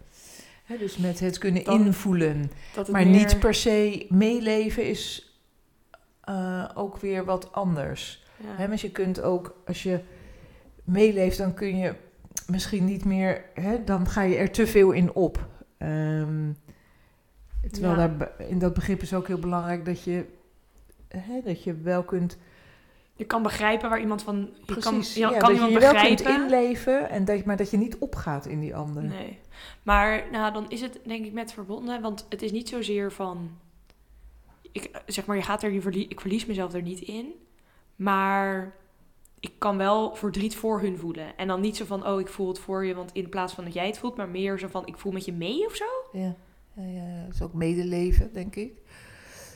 dus 0.78 0.96
met 0.96 1.20
het 1.20 1.38
kunnen 1.38 1.64
invoelen. 1.64 2.50
maar 2.90 3.06
niet 3.06 3.38
per 3.38 3.54
se 3.54 4.06
meeleven 4.08 4.88
is 4.88 5.30
uh, 6.28 6.70
ook 6.74 6.96
weer 6.96 7.24
wat 7.24 7.52
anders. 7.52 8.24
Ja. 8.58 8.68
want 8.68 8.80
je 8.80 8.90
kunt 8.90 9.20
ook, 9.20 9.62
als 9.66 9.82
je 9.82 10.00
meeleeft, 10.84 11.38
dan 11.38 11.54
kun 11.54 11.76
je 11.76 11.94
misschien 12.46 12.84
niet 12.84 13.04
meer, 13.04 13.44
hè, 13.54 13.84
dan 13.84 14.08
ga 14.08 14.22
je 14.22 14.36
er 14.36 14.50
te 14.50 14.66
veel 14.66 14.90
in 14.90 15.14
op. 15.14 15.46
Um, 15.78 16.56
terwijl 17.70 17.94
daar, 17.94 18.30
in 18.48 18.58
dat 18.58 18.74
begrip 18.74 19.02
is 19.02 19.14
ook 19.14 19.26
heel 19.26 19.38
belangrijk 19.38 19.84
dat 19.84 20.02
je, 20.02 20.24
hè, 21.08 21.40
dat 21.44 21.64
je 21.64 21.74
wel 21.74 22.02
kunt. 22.02 22.38
Je 23.14 23.24
kan 23.24 23.42
begrijpen 23.42 23.90
waar 23.90 24.00
iemand 24.00 24.22
van. 24.22 24.36
Je 24.36 24.64
Precies, 24.64 24.82
kan, 24.84 24.98
je 25.14 25.18
ja, 25.20 25.28
kan 25.28 25.40
dat 25.40 25.50
iemand 25.50 25.72
je 25.72 25.78
je 25.78 25.84
begrijpen. 25.84 26.24
wel 26.24 26.34
kunt 26.34 26.42
inleven, 26.44 27.10
en 27.10 27.24
dat, 27.24 27.44
maar 27.44 27.56
dat 27.56 27.70
je 27.70 27.76
niet 27.76 27.98
opgaat 27.98 28.46
in 28.46 28.60
die 28.60 28.76
ander. 28.76 29.02
Nee. 29.02 29.38
Maar 29.82 30.25
nou, 30.32 30.52
dan 30.52 30.71
is 30.71 30.80
het 30.80 30.99
denk 31.04 31.25
ik 31.25 31.32
met 31.32 31.52
verbonden, 31.52 32.00
want 32.00 32.26
het 32.28 32.42
is 32.42 32.52
niet 32.52 32.68
zozeer 32.68 33.12
van. 33.12 33.50
Ik, 34.73 35.02
zeg 35.06 35.26
maar, 35.26 35.36
je 35.36 35.42
gaat 35.42 35.62
er, 35.62 35.71
je 35.71 35.80
verlie 35.80 36.08
ik 36.08 36.21
verlies 36.21 36.47
mezelf 36.47 36.73
er 36.75 36.82
niet 36.82 37.00
in. 37.00 37.32
Maar 37.97 38.75
ik 39.40 39.52
kan 39.58 39.76
wel 39.76 40.14
verdriet 40.14 40.56
voor 40.56 40.80
hun 40.80 40.99
voelen. 40.99 41.36
En 41.36 41.49
dan 41.49 41.60
niet 41.60 41.76
zo 41.76 41.84
van, 41.84 42.06
oh, 42.06 42.20
ik 42.20 42.28
voel 42.28 42.49
het 42.49 42.58
voor 42.58 42.84
je, 42.84 42.94
want 42.94 43.12
in 43.12 43.28
plaats 43.28 43.52
van 43.52 43.64
dat 43.64 43.75
jij 43.75 43.86
het 43.86 43.99
voelt, 43.99 44.16
maar 44.16 44.28
meer 44.28 44.58
zo 44.58 44.68
van, 44.68 44.86
ik 44.86 44.99
voel 44.99 45.12
met 45.12 45.25
je 45.25 45.32
mee 45.32 45.66
of 45.66 45.75
zo. 45.75 45.84
Ja, 46.12 46.34
ja, 46.72 46.82
ja 46.82 47.25
dat 47.25 47.34
is 47.34 47.42
ook 47.42 47.52
medeleven, 47.52 48.32
denk 48.32 48.56
ik. 48.56 48.72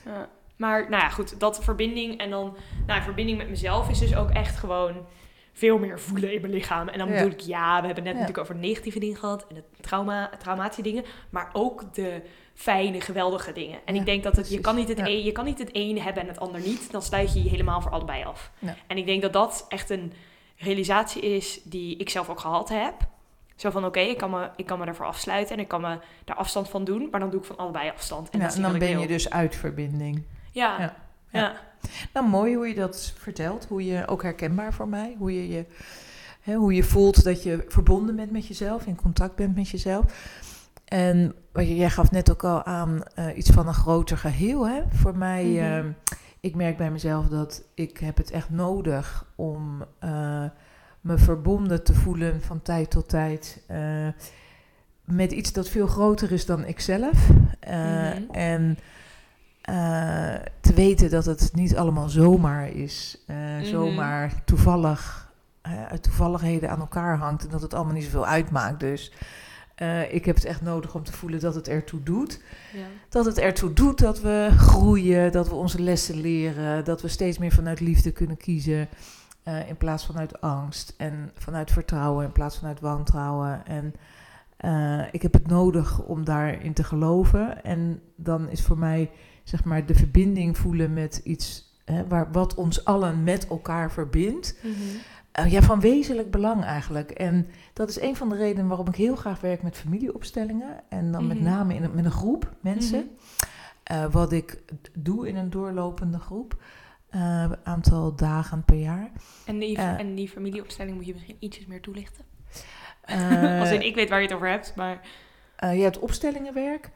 Ja. 0.04 0.28
Maar 0.56 0.90
nou 0.90 1.02
ja, 1.02 1.08
goed, 1.08 1.40
dat 1.40 1.64
verbinding 1.64 2.18
en 2.18 2.30
dan, 2.30 2.56
nou, 2.86 3.02
verbinding 3.02 3.38
met 3.38 3.48
mezelf 3.48 3.90
is 3.90 3.98
dus 3.98 4.16
ook 4.16 4.30
echt 4.30 4.56
gewoon 4.56 5.06
veel 5.52 5.78
meer 5.78 6.00
voelen 6.00 6.34
in 6.34 6.40
mijn 6.40 6.52
lichaam. 6.52 6.88
En 6.88 6.98
dan 6.98 7.08
ja. 7.08 7.14
bedoel 7.14 7.30
ik, 7.30 7.40
ja, 7.40 7.80
we 7.80 7.86
hebben 7.86 8.04
net 8.04 8.12
natuurlijk 8.12 8.38
over 8.40 8.56
negatieve 8.56 8.98
dingen 8.98 9.16
gehad 9.16 9.46
en 9.46 9.56
het 9.56 9.64
trauma, 9.80 10.30
traumatische 10.38 10.82
dingen, 10.82 11.04
maar 11.30 11.50
ook 11.52 11.94
de 11.94 12.22
fijne, 12.60 13.00
geweldige 13.00 13.52
dingen. 13.52 13.78
En 13.84 13.94
ik 13.94 14.04
denk 14.04 14.22
dat 14.22 14.36
het, 14.36 14.50
je, 14.50 14.60
kan 14.60 14.76
niet 14.76 14.88
het 14.88 14.98
een, 14.98 15.22
je 15.22 15.32
kan 15.32 15.44
niet 15.44 15.58
het 15.58 15.70
een 15.72 16.00
hebben 16.00 16.22
en 16.22 16.28
het 16.28 16.40
ander 16.40 16.60
niet. 16.60 16.92
Dan 16.92 17.02
sluit 17.02 17.32
je 17.32 17.42
je 17.42 17.48
helemaal 17.48 17.80
voor 17.80 17.90
allebei 17.90 18.24
af. 18.24 18.50
En 18.86 18.96
ik 18.96 19.06
denk 19.06 19.22
dat 19.22 19.32
dat 19.32 19.64
echt 19.68 19.90
een 19.90 20.12
realisatie 20.56 21.22
is 21.22 21.60
die 21.64 21.96
ik 21.96 22.10
zelf 22.10 22.28
ook 22.28 22.40
gehad 22.40 22.68
heb. 22.68 22.94
Zo 23.56 23.70
van, 23.70 23.84
oké, 23.84 24.00
ik, 24.00 24.18
kan 24.18 24.30
me, 24.30 24.48
ik 24.56 24.66
kan 24.66 24.78
me 24.78 24.84
daarvoor 24.84 25.06
afsluiten 25.06 25.54
en 25.54 25.60
ik 25.60 25.68
kan 25.68 25.80
me 25.80 25.98
daar 26.24 26.36
afstand 26.36 26.68
van 26.68 26.84
doen. 26.84 27.08
Maar 27.10 27.20
dan 27.20 27.30
doe 27.30 27.40
ik 27.40 27.46
van 27.46 27.56
allebei 27.56 27.90
afstand. 27.90 28.30
En, 28.30 28.40
en 28.40 28.62
dan 28.62 28.78
ben 28.78 29.00
je 29.00 29.06
dus 29.06 29.30
uit 29.30 29.56
verbinding. 29.56 30.22
Ja. 30.50 30.94
ja. 31.30 31.56
Nou, 32.12 32.28
mooi 32.28 32.54
hoe 32.54 32.68
je 32.68 32.74
dat 32.74 33.14
vertelt. 33.18 33.66
Hoe 33.68 33.84
je, 33.84 34.06
ook 34.06 34.22
herkenbaar 34.22 34.72
voor 34.72 34.88
mij, 34.88 35.14
hoe 35.18 35.34
je 35.34 35.48
je... 35.48 35.64
Hè, 36.40 36.54
hoe 36.54 36.74
je 36.74 36.82
voelt 36.82 37.24
dat 37.24 37.42
je 37.42 37.64
verbonden 37.68 38.16
bent 38.16 38.30
met 38.30 38.46
jezelf, 38.46 38.86
in 38.86 38.96
contact 38.96 39.34
bent 39.34 39.56
met 39.56 39.68
jezelf. 39.68 40.04
En 40.90 41.34
jij 41.52 41.90
gaf 41.90 42.10
net 42.10 42.30
ook 42.30 42.44
al 42.44 42.64
aan 42.64 43.02
uh, 43.18 43.36
iets 43.36 43.50
van 43.50 43.68
een 43.68 43.74
groter 43.74 44.18
geheel. 44.18 44.68
Hè? 44.68 44.82
Voor 44.88 45.16
mij, 45.16 45.44
mm 45.44 45.58
-hmm. 45.58 45.86
uh, 45.86 45.92
ik 46.40 46.54
merk 46.54 46.76
bij 46.76 46.90
mezelf 46.90 47.26
dat 47.26 47.62
ik 47.74 47.98
heb 47.98 48.16
het 48.16 48.30
echt 48.30 48.50
nodig 48.50 49.26
om 49.34 49.84
uh, 50.04 50.44
me 51.00 51.18
verbonden 51.18 51.84
te 51.84 51.94
voelen 51.94 52.42
van 52.42 52.62
tijd 52.62 52.90
tot 52.90 53.08
tijd. 53.08 53.62
met 55.04 55.32
iets 55.32 55.52
dat 55.52 55.68
veel 55.68 55.86
groter 55.86 56.32
is 56.32 56.46
dan 56.46 56.64
ikzelf. 56.64 57.28
Mm 57.28 57.48
-hmm. 57.60 58.30
En 58.30 58.78
te 60.60 60.74
weten 60.74 61.10
dat 61.10 61.24
het 61.24 61.50
niet 61.54 61.76
allemaal 61.76 62.08
zomaar 62.08 62.68
is. 62.68 63.24
Mm 63.26 63.36
-hmm. 63.36 63.64
Zomaar 63.64 64.44
toevallig, 64.44 65.32
uit 65.62 66.02
toevalligheden 66.02 66.70
aan 66.70 66.80
elkaar 66.80 67.16
hangt. 67.16 67.44
En 67.44 67.50
dat 67.50 67.62
het 67.62 67.74
allemaal 67.74 67.94
niet 67.94 68.04
zoveel 68.04 68.26
uitmaakt. 68.26 68.80
Dus 68.80 69.12
uh, 69.82 70.12
ik 70.14 70.24
heb 70.24 70.34
het 70.34 70.44
echt 70.44 70.62
nodig 70.62 70.94
om 70.94 71.04
te 71.04 71.12
voelen 71.12 71.40
dat 71.40 71.54
het 71.54 71.68
ertoe 71.68 72.02
doet. 72.02 72.40
Ja. 72.72 72.86
Dat 73.08 73.24
het 73.24 73.38
ertoe 73.38 73.72
doet 73.72 73.98
dat 73.98 74.20
we 74.20 74.48
groeien, 74.56 75.32
dat 75.32 75.48
we 75.48 75.54
onze 75.54 75.82
lessen 75.82 76.20
leren, 76.20 76.84
dat 76.84 77.02
we 77.02 77.08
steeds 77.08 77.38
meer 77.38 77.52
vanuit 77.52 77.80
liefde 77.80 78.10
kunnen 78.10 78.36
kiezen. 78.36 78.88
Uh, 79.44 79.68
in 79.68 79.76
plaats 79.76 80.06
vanuit 80.06 80.40
angst 80.40 80.94
en 80.96 81.30
vanuit 81.34 81.70
vertrouwen 81.70 82.24
in 82.24 82.32
plaats 82.32 82.58
vanuit 82.58 82.80
wantrouwen. 82.80 83.66
En 83.66 83.94
uh, 84.64 85.06
ik 85.12 85.22
heb 85.22 85.32
het 85.32 85.46
nodig 85.46 86.02
om 86.02 86.24
daarin 86.24 86.72
te 86.72 86.84
geloven. 86.84 87.64
En 87.64 88.00
dan 88.16 88.48
is 88.48 88.62
voor 88.62 88.78
mij 88.78 89.10
zeg 89.44 89.64
maar 89.64 89.86
de 89.86 89.94
verbinding 89.94 90.58
voelen 90.58 90.92
met 90.92 91.20
iets 91.24 91.74
hè, 91.84 92.06
waar, 92.06 92.32
wat 92.32 92.54
ons 92.54 92.84
allen 92.84 93.24
met 93.24 93.46
elkaar 93.46 93.92
verbindt. 93.92 94.58
Mm 94.62 94.72
-hmm. 94.72 95.00
Uh, 95.38 95.52
ja, 95.52 95.62
van 95.62 95.80
wezenlijk 95.80 96.30
belang 96.30 96.64
eigenlijk. 96.64 97.10
En 97.10 97.48
dat 97.72 97.88
is 97.88 98.00
een 98.00 98.16
van 98.16 98.28
de 98.28 98.36
redenen 98.36 98.68
waarom 98.68 98.88
ik 98.88 98.94
heel 98.94 99.16
graag 99.16 99.40
werk 99.40 99.62
met 99.62 99.76
familieopstellingen. 99.76 100.80
En 100.88 101.12
dan 101.12 101.24
mm 101.24 101.30
-hmm. 101.30 101.38
met 101.38 101.52
name 101.52 101.74
in, 101.74 101.90
met 101.94 102.04
een 102.04 102.10
groep 102.10 102.52
mensen. 102.60 102.98
Mm 103.00 103.10
-hmm. 103.84 104.04
uh, 104.04 104.12
wat 104.12 104.32
ik 104.32 104.62
doe 104.92 105.28
in 105.28 105.36
een 105.36 105.50
doorlopende 105.50 106.18
groep. 106.18 106.62
Uh, 107.10 107.20
een 107.42 107.56
aantal 107.64 108.14
dagen 108.14 108.64
per 108.64 108.76
jaar. 108.76 109.10
En 109.44 109.58
die, 109.58 109.78
en 109.78 110.14
die 110.14 110.28
familieopstelling 110.28 110.96
moet 110.96 111.06
je 111.06 111.12
misschien 111.12 111.36
ietsjes 111.38 111.66
meer 111.66 111.80
toelichten? 111.80 112.24
Als 113.60 113.70
in, 113.70 113.86
ik 113.86 113.94
weet 113.94 114.08
waar 114.08 114.20
je 114.20 114.26
het 114.26 114.34
over 114.34 114.48
hebt, 114.48 114.72
maar... 114.76 115.00
je 115.56 115.82
hebt 115.82 115.98
opstellingenwerk, 115.98 116.90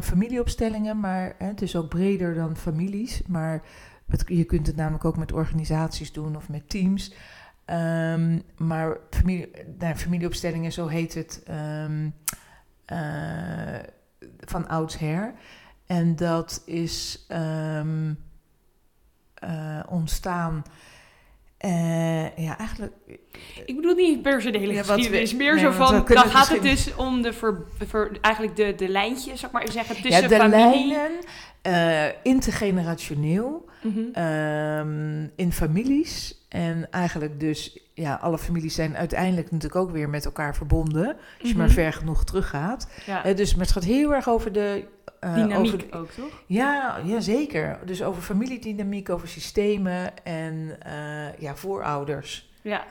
familieopstellingen, 0.00 1.00
maar 1.00 1.34
het 1.38 1.62
is 1.62 1.76
ook 1.76 1.88
breder 1.88 2.34
dan 2.34 2.56
families. 2.56 3.22
Maar 3.26 3.62
het, 4.08 4.24
je 4.26 4.44
kunt 4.44 4.66
het 4.66 4.76
namelijk 4.76 5.04
ook 5.04 5.16
met 5.16 5.32
organisaties 5.32 6.12
doen 6.12 6.36
of 6.36 6.48
met 6.48 6.68
teams. 6.68 7.12
Um, 7.70 8.42
maar 8.56 8.96
familie, 9.10 9.50
nou, 9.78 9.94
familieopstellingen, 9.94 10.72
zo 10.72 10.86
heet 10.86 11.14
het 11.14 11.42
um, 11.84 12.14
uh, 12.92 13.78
van 14.40 14.68
oudsher. 14.68 15.34
En 15.86 16.16
dat 16.16 16.62
is 16.66 17.26
um, 17.32 18.18
uh, 19.44 19.80
ontstaan 19.88 20.62
Eh, 21.58 22.36
ja, 22.36 22.58
eigenlijk... 22.58 22.92
Ik 23.66 23.76
bedoel 23.76 23.94
niet 23.94 24.22
per 24.22 24.42
se 24.42 24.50
de 24.50 24.58
hele 24.58 24.72
Ja, 24.72 24.82
geschiedenis. 24.82 25.34
meer 25.34 25.54
nee, 25.54 25.64
zo 25.64 25.70
van, 25.70 26.04
dan 26.08 26.24
gaat 26.30 26.48
het 26.48 26.62
dus 26.62 26.94
om 26.94 27.22
de, 27.22 27.32
ver, 27.32 27.62
ver- 27.86 28.18
eigenlijk 28.20 28.56
de, 28.56 28.74
de 28.76 28.88
lijntjes, 28.88 29.40
zeg 29.40 29.50
maar 29.50 29.62
even 29.62 29.74
zeggen, 29.74 29.96
Ja, 29.96 30.02
tussen 30.02 30.28
de 30.28 30.36
familie. 30.36 30.86
lijnen, 30.94 31.20
eh, 31.62 32.16
intergenerationeel, 32.22 33.68
Mhm. 33.82 33.98
ehm, 34.12 35.22
in 35.36 35.52
families. 35.52 36.37
En 36.48 36.90
eigenlijk 36.90 37.40
dus, 37.40 37.78
ja, 37.94 38.14
alle 38.14 38.38
families 38.38 38.74
zijn 38.74 38.96
uiteindelijk 38.96 39.50
natuurlijk 39.50 39.80
ook 39.80 39.90
weer 39.90 40.08
met 40.08 40.24
elkaar 40.24 40.54
verbonden. 40.56 41.16
Als 41.40 41.50
je 41.50 41.56
maar 41.56 41.66
Mhm. 41.66 41.74
ver 41.74 41.92
genoeg 41.92 42.24
teruggaat. 42.24 42.88
Ja. 43.06 43.24
Eh, 43.24 43.36
dus 43.36 43.52
maar 43.54 43.64
het 43.64 43.74
gaat 43.74 43.84
heel 43.84 44.14
erg 44.14 44.28
over 44.28 44.52
de... 44.52 44.84
eh, 45.20 45.34
Dynamiek 45.34 45.74
over- 45.74 45.98
ook, 46.00 46.10
toch? 46.10 46.42
ja, 46.46 47.00
ja, 47.04 47.20
zeker. 47.20 47.78
Dus 47.84 48.02
over 48.02 48.22
familiedynamiek, 48.22 49.10
over 49.10 49.28
systemen 49.28 50.24
en 50.24 50.76
eh, 50.82 51.38
ja, 51.38 51.56
voorouders. 51.56 52.50
Ja. 52.62 52.84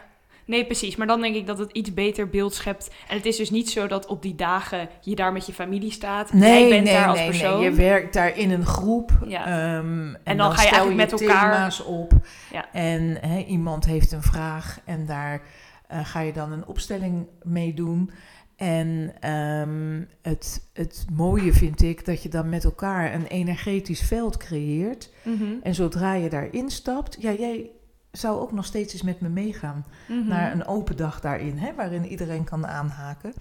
Nee, 0.47 0.65
precies. 0.65 0.95
Maar 0.95 1.07
dan 1.07 1.21
denk 1.21 1.35
ik 1.35 1.47
dat 1.47 1.57
het 1.57 1.71
iets 1.71 1.93
beter 1.93 2.29
beeld 2.29 2.53
schept. 2.53 2.89
En 3.07 3.15
het 3.15 3.25
is 3.25 3.37
dus 3.37 3.49
niet 3.49 3.69
zo 3.69 3.87
dat 3.87 4.05
op 4.05 4.21
die 4.21 4.35
dagen 4.35 4.89
je 5.01 5.15
daar 5.15 5.31
met 5.31 5.45
je 5.45 5.53
familie 5.53 5.91
staat. 5.91 6.33
Nee, 6.33 6.59
Jij 6.59 6.69
bent 6.69 6.83
nee, 6.83 6.93
daar 6.93 7.07
als 7.07 7.17
nee, 7.19 7.27
persoon. 7.27 7.59
nee. 7.59 7.69
Je 7.69 7.75
werkt 7.75 8.13
daar 8.13 8.37
in 8.37 8.51
een 8.51 8.65
groep. 8.65 9.11
Ja. 9.25 9.45
ehm, 9.45 10.13
en, 10.23 10.37
dan 10.37 10.51
ga 10.51 10.61
je 10.61 10.67
stel 10.67 10.77
eigenlijk 10.79 11.11
met 11.11 11.21
elkaar- 11.21 11.51
thema's 11.53 11.83
op. 11.85 12.11
Ja. 12.51 12.71
En 12.71 13.19
iemand 13.47 13.85
heeft 13.85 14.11
een 14.11 14.21
vraag 14.23 14.79
en 14.85 15.05
daar 15.05 15.41
eh, 15.87 15.99
ga 16.05 16.19
je 16.19 16.33
dan 16.33 16.51
een 16.51 16.65
opstelling 16.67 17.27
mee 17.43 17.73
doen. 17.73 18.11
En 18.55 19.13
ehm, 19.19 20.01
het, 20.21 20.69
het 20.73 21.05
mooie 21.13 21.53
vind 21.53 21.81
ik 21.81 22.05
dat 22.05 22.23
je 22.23 22.29
dan 22.29 22.49
met 22.49 22.63
elkaar 22.63 23.13
een 23.13 23.25
energetisch 23.25 24.01
veld 24.01 24.37
creëert. 24.37 25.09
Mhm. 25.23 25.43
En 25.63 25.75
zodra 25.75 26.13
je 26.13 26.29
daarin 26.29 26.69
stapt, 26.69 27.17
ja, 27.19 27.31
jij 27.31 27.69
zou 28.17 28.39
ook 28.39 28.51
nog 28.51 28.65
steeds 28.65 28.93
eens 28.93 29.01
met 29.01 29.21
me 29.21 29.29
meegaan 29.29 29.85
Mhm. 30.07 30.27
naar 30.27 30.51
een 30.51 30.65
open 30.65 30.97
dag 30.97 31.21
daarin, 31.21 31.57
hè, 31.57 31.73
waarin 31.75 32.05
iedereen 32.05 32.43
kan 32.43 32.67
aanhaken. 32.67 33.33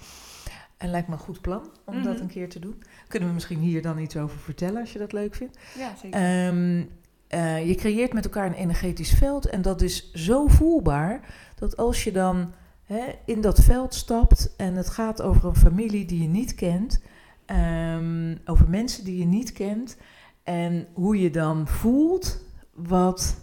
En 0.77 0.91
lijkt 0.91 1.09
me 1.09 1.15
een 1.15 1.21
goed 1.21 1.41
plan 1.41 1.71
om 1.85 2.03
dat 2.03 2.13
Mhm. 2.13 2.23
een 2.23 2.29
keer 2.29 2.49
te 2.49 2.59
doen. 2.59 2.83
Kunnen 3.09 3.29
we 3.29 3.35
misschien 3.35 3.59
hier 3.59 3.83
dan 3.83 3.99
iets 3.99 4.17
over 4.17 4.39
vertellen 4.39 4.81
als 4.81 4.93
je 4.93 4.99
dat 4.99 5.13
leuk 5.13 5.35
vindt. 5.35 5.59
Ja, 5.79 5.93
zeker. 6.03 6.21
Ehm, 6.21 6.83
eh, 7.27 7.69
je 7.69 7.75
creëert 7.75 8.13
met 8.13 8.25
elkaar 8.25 8.47
een 8.47 8.53
energetisch 8.55 9.11
veld 9.13 9.47
en 9.47 9.63
dat 9.63 9.83
is 9.83 10.13
zo 10.13 10.47
voelbaar 10.47 11.21
dat 11.55 11.77
als 11.77 12.05
je 12.05 12.13
dan 12.13 12.53
hè, 12.85 13.03
in 13.25 13.41
dat 13.41 13.61
veld 13.63 13.95
stapt 13.95 14.55
en 14.57 14.75
het 14.75 14.89
gaat 14.89 15.23
over 15.23 15.45
een 15.49 15.57
familie 15.57 16.05
die 16.07 16.23
je 16.23 16.29
niet 16.29 16.55
kent, 16.55 17.03
ehm, 17.47 18.37
over 18.45 18.69
mensen 18.69 19.05
die 19.05 19.19
je 19.19 19.25
niet 19.27 19.53
kent 19.53 19.97
en 20.43 20.87
hoe 20.93 21.21
je 21.21 21.31
dan 21.31 21.69
voelt 21.69 22.41
wat 22.75 23.37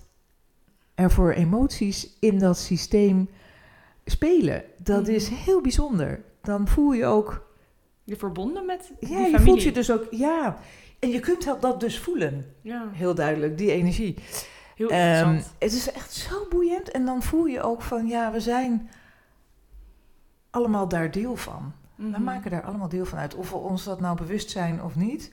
er 0.96 1.12
voor 1.12 1.32
emoties 1.32 2.10
in 2.20 2.40
dat 2.40 2.58
systeem 2.58 3.30
spelen. 4.06 4.64
Dat 4.78 5.02
Mhm. 5.02 5.12
is 5.12 5.28
heel 5.28 5.62
bijzonder. 5.62 6.24
Dan 6.42 6.68
voel 6.68 6.92
je 6.94 7.06
ook 7.06 7.48
je 8.04 8.16
verbonden 8.16 8.66
met 8.66 8.92
die 9.00 9.10
ja, 9.10 9.18
je 9.18 9.24
familie. 9.26 9.46
voelt 9.46 9.64
je 9.64 9.72
dus 9.72 9.92
ook, 9.92 10.08
ja. 10.12 10.58
En 11.00 11.10
je 11.10 11.20
kunt 11.20 11.62
dat- 11.62 11.80
dus 11.80 12.00
voelen, 12.00 12.46
Ja, 12.62 12.88
heel 12.92 13.16
duidelijk, 13.16 13.58
die 13.58 13.72
energie. 13.72 14.16
heel 14.76 14.90
interessant. 14.90 15.54
het 15.60 15.74
is 15.74 15.92
echt 15.92 16.14
zo 16.14 16.46
boeiend. 16.50 16.92
En 16.92 17.06
dan 17.06 17.24
voel 17.24 17.46
je 17.46 17.62
ook 17.62 17.82
van, 17.82 18.08
ja, 18.08 18.32
we 18.32 18.40
zijn 18.40 18.90
allemaal 20.50 20.88
daar 20.88 21.12
deel 21.12 21.36
van. 21.36 21.74
We 21.96 22.04
Mhm. 22.04 22.24
maken 22.24 22.52
daar 22.52 22.64
allemaal 22.64 22.90
deel 22.90 23.06
van 23.06 23.20
uit. 23.20 23.36
Of 23.36 23.50
we 23.50 23.56
ons 23.58 23.84
dat 23.84 24.00
nou 24.00 24.18
bewust 24.18 24.50
zijn 24.50 24.84
of 24.84 24.96
niet. 24.96 25.32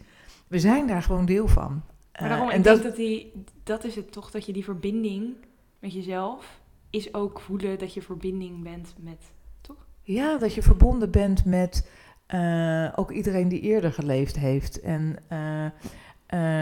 We 0.49 0.59
zijn 0.59 0.87
daar 0.87 1.03
gewoon 1.03 1.25
deel 1.27 1.49
van. 1.49 1.83
Maar 2.21 2.29
daarom, 2.29 2.49
Eh, 2.49 2.53
ik 2.53 2.57
en 2.57 2.63
denk 2.63 2.77
dat, 2.77 2.85
dat 2.87 2.97
die, 2.97 3.33
dat 3.63 3.85
is 3.85 3.95
het 3.95 4.13
toch, 4.13 4.31
dat 4.31 4.47
je 4.47 4.53
die 4.53 4.65
verbinding 4.65 5.35
met 5.81 5.93
jezelf 5.93 6.61
is 6.91 7.15
ook 7.15 7.41
voelen 7.41 7.79
dat 7.79 7.95
je 7.95 8.03
verbinding 8.03 8.63
bent 8.63 8.95
met, 8.99 9.33
toch? 9.61 9.87
ja, 10.03 10.39
dat 10.39 10.55
je 10.55 10.63
verbonden 10.63 11.11
bent 11.11 11.45
met 11.45 11.91
eh, 12.27 12.93
ook 12.97 13.11
iedereen 13.11 13.49
die 13.49 13.61
eerder 13.61 13.93
geleefd 13.93 14.39
heeft. 14.39 14.81
En 14.81 15.17
eh, 15.29 15.71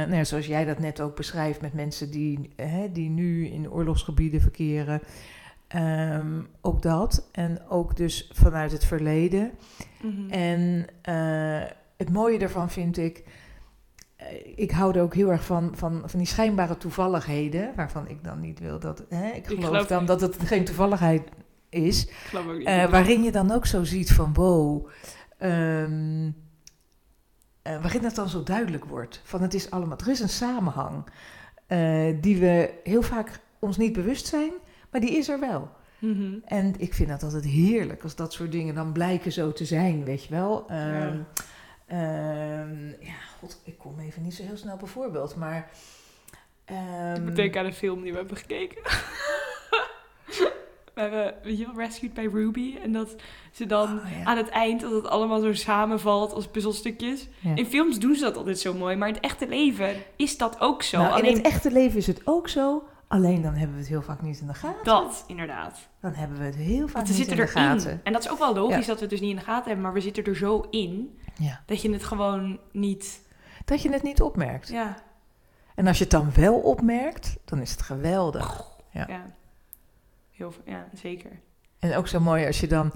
nou 0.07 0.15
ja, 0.15 0.25
zoals 0.25 0.47
jij 0.47 0.65
dat 0.65 0.79
net 0.79 1.01
ook 1.01 1.17
beschrijft 1.17 1.61
met 1.61 1.75
mensen 1.75 2.11
die, 2.11 2.51
hè, 2.57 2.93
die 2.93 3.11
nu 3.11 3.47
in 3.47 3.71
oorlogsgebieden 3.71 4.41
verkeren. 4.41 5.01
Ehm, 5.67 6.41
ook 6.61 6.83
dat. 6.83 7.29
En 7.33 7.69
ook 7.69 7.97
dus 7.97 8.31
vanuit 8.33 8.73
het 8.73 8.85
verleden. 8.85 9.51
Mhm. 10.03 10.31
En 10.31 10.87
het 11.97 12.13
mooie 12.13 12.39
daarvan 12.39 12.71
vind 12.71 12.97
ik. 12.97 13.25
Eh, 14.19 14.27
Ik 14.57 14.71
hou 14.71 14.95
er 14.97 15.03
ook 15.03 15.15
heel 15.15 15.31
erg 15.31 15.45
van, 15.45 15.73
van, 15.77 16.03
van 16.07 16.19
die 16.19 16.29
schijnbare 16.29 16.77
toevalligheden. 16.77 17.73
Waarvan 17.77 18.09
ik 18.09 18.25
dan 18.25 18.41
niet 18.41 18.59
wil 18.59 18.79
dat. 18.79 19.05
Hè, 19.09 19.31
ik 19.31 19.47
geloof, 19.47 19.65
geloof- 19.65 19.87
dan 19.87 20.07
dat 20.07 20.21
het 20.21 20.37
geen 20.45 20.65
toevalligheid 20.65 21.29
is. 21.69 22.09
Ook 22.37 22.57
niet. 22.59 22.67
eh, 22.67 22.91
waarin 22.91 23.23
je 23.23 23.33
dan 23.33 23.51
ook 23.51 23.67
zo 23.67 23.85
ziet 23.85 24.13
van 24.13 24.35
wow. 24.35 24.89
ehm, 25.39 26.31
eh, 27.63 27.81
waarin 27.83 28.05
het 28.05 28.15
dan 28.15 28.29
zo 28.29 28.43
duidelijk 28.43 28.85
wordt. 28.85 29.21
Van 29.25 29.43
het 29.43 29.55
is 29.55 29.71
allemaal. 29.71 29.99
Er 29.99 30.09
is 30.11 30.21
een 30.21 30.29
samenhang. 30.29 31.05
die 32.21 32.37
we 32.39 32.75
heel 32.85 33.03
vaak 33.03 33.41
ons 33.59 33.77
niet 33.77 33.93
bewust 33.93 34.27
zijn. 34.27 34.53
Maar 34.91 35.01
die 35.01 35.17
is 35.17 35.29
er 35.29 35.41
wel. 35.41 35.71
Mhm. 35.99 36.33
En 36.45 36.75
ik 36.79 36.95
vind 36.95 37.09
dat 37.09 37.23
altijd 37.23 37.45
heerlijk 37.45 38.03
als 38.03 38.17
dat 38.17 38.33
soort 38.33 38.53
dingen 38.53 38.75
dan 38.75 38.93
blijken 38.93 39.33
zo 39.33 39.53
te 39.53 39.65
zijn, 39.65 40.05
weet 40.05 40.25
je 40.25 40.35
wel. 40.35 40.65
Ehm, 40.69 41.19
ehm, 41.89 42.89
ja, 42.89 43.15
god, 43.41 43.61
ik 43.65 43.79
kom 43.79 43.99
even 43.99 44.23
niet 44.23 44.35
zo 44.35 44.43
heel 44.43 44.57
snel 44.57 44.75
op 44.75 44.83
een 44.83 44.89
voorbeeld, 44.89 45.37
maar... 45.37 45.71
ehm, 46.65 47.29
Ik 47.29 47.37
denken 47.37 47.61
aan 47.61 47.67
een 47.67 47.73
film 47.73 48.03
die 48.03 48.13
we 48.13 48.19
hebben 48.19 48.37
gekeken. 48.37 48.83
we 50.95 51.01
hebben, 51.05 51.35
weet 51.43 51.59
je 51.59 51.67
wel, 51.67 51.75
Rescued 51.77 52.15
by 52.15 52.29
Ruby. 52.33 52.77
En 52.83 52.93
dat 52.93 53.15
ze 53.53 53.67
dan 53.67 53.99
Oh, 53.99 54.11
ja. 54.19 54.25
aan 54.25 54.37
het 54.37 54.49
eind, 54.49 54.81
dat 54.81 54.93
het 54.93 55.07
allemaal 55.07 55.41
zo 55.41 55.53
samenvalt 55.53 56.33
als 56.33 56.47
puzzelstukjes. 56.49 57.29
Ja. 57.41 57.55
In 57.55 57.67
films 57.67 57.99
doen 57.99 58.15
ze 58.15 58.23
dat 58.25 58.37
altijd 58.37 58.59
zo 58.59 58.75
mooi, 58.75 58.97
maar 58.97 59.09
in 59.09 59.15
het 59.15 59.23
echte 59.25 59.49
leven 59.49 59.95
is 60.17 60.37
dat 60.37 60.61
ook 60.61 60.83
zo. 60.83 60.99
nou, 60.99 61.13
Alleen 61.13 61.31
in 61.31 61.37
het 61.37 61.47
echte 61.47 61.71
leven 61.71 61.99
is 61.99 62.07
het 62.07 62.21
ook 62.25 62.49
zo, 62.49 62.83
alleen 63.09 63.43
dan 63.43 63.55
hebben 63.55 63.75
we 63.77 63.83
het 63.83 63.91
heel 63.91 64.03
vaak 64.03 64.23
niet 64.23 64.41
in 64.41 64.47
de 64.47 64.55
gaten. 64.55 64.85
dat, 64.85 65.25
inderdaad. 65.27 65.89
Dan 66.01 66.13
hebben 66.13 66.39
we 66.39 66.45
het 66.45 66.55
heel 66.57 66.89
vaak 66.89 67.01
niet 67.03 67.11
in 67.11 67.17
zitten 67.17 67.37
de 67.37 67.43
erin. 67.43 67.55
gaten. 67.55 68.01
En 68.05 68.13
dat 68.13 68.25
is 68.25 68.31
ook 68.31 68.39
wel 68.39 68.55
logisch 68.55 68.81
Ja. 68.81 68.87
dat 68.87 68.95
we 68.97 69.01
het 69.01 69.11
dus 69.11 69.21
niet 69.21 69.31
in 69.31 69.37
de 69.37 69.43
gaten 69.43 69.65
hebben, 69.65 69.83
maar 69.83 69.93
we 69.93 70.01
zitten 70.01 70.25
er 70.25 70.37
zo 70.37 70.67
in 70.71 71.19
Ja. 71.39 71.63
dat 71.67 71.83
je 71.83 71.93
het 71.93 72.05
gewoon 72.05 72.59
niet. 72.73 73.21
Dat 73.65 73.83
je 73.83 73.91
het 73.93 74.03
niet 74.03 74.23
opmerkt. 74.23 74.69
Ja, 74.69 74.97
En 75.75 75.87
als 75.87 75.97
je 75.99 76.03
het 76.03 76.13
dan 76.13 76.33
wel 76.35 76.55
opmerkt, 76.59 77.37
dan 77.45 77.61
is 77.61 77.71
het 77.71 77.83
geweldig. 77.83 78.65
Ja. 78.91 79.05
ja. 79.09 79.27
Heel, 80.33 80.53
ja, 80.65 80.89
zeker. 80.95 81.31
En 81.79 81.97
ook 81.97 82.09
zo 82.09 82.21
mooi 82.21 82.47
als 82.47 82.61
je 82.61 82.67
dan 82.67 82.93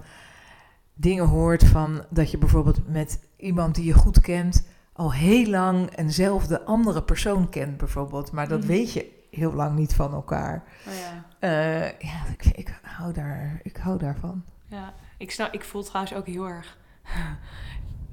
dingen 0.94 1.26
hoort 1.26 1.64
van 1.64 2.04
dat 2.10 2.30
je 2.30 2.38
bijvoorbeeld 2.38 2.88
met 2.88 3.20
iemand 3.36 3.74
die 3.74 3.84
je 3.84 3.92
goed 3.92 4.20
kent 4.20 4.66
al 4.92 5.12
heel 5.12 5.46
lang 5.50 5.96
eenzelfde 5.96 6.64
andere 6.64 7.02
persoon 7.02 7.48
kent 7.48 7.76
bijvoorbeeld, 7.76 8.32
maar 8.32 8.48
dat 8.48 8.58
Mhm. 8.58 8.68
weet 8.68 8.92
je 8.92 9.20
heel 9.30 9.52
lang 9.52 9.76
niet 9.78 9.94
van 9.94 10.12
elkaar. 10.12 10.64
Maar 10.84 10.94
ja. 10.94 11.24
Eh, 11.38 11.98
ja, 11.98 12.24
ik, 12.32 12.44
ik, 12.44 12.78
hou 12.82 13.12
daar, 13.12 13.60
ik 13.62 13.76
hou 13.76 13.98
daarvan. 13.98 14.44
Ja, 14.66 14.94
ik, 15.18 15.30
snap, 15.30 15.52
ik 15.52 15.64
voel 15.64 15.82
trouwens 15.82 16.14
ook 16.14 16.26
heel 16.26 16.48
erg 16.48 16.78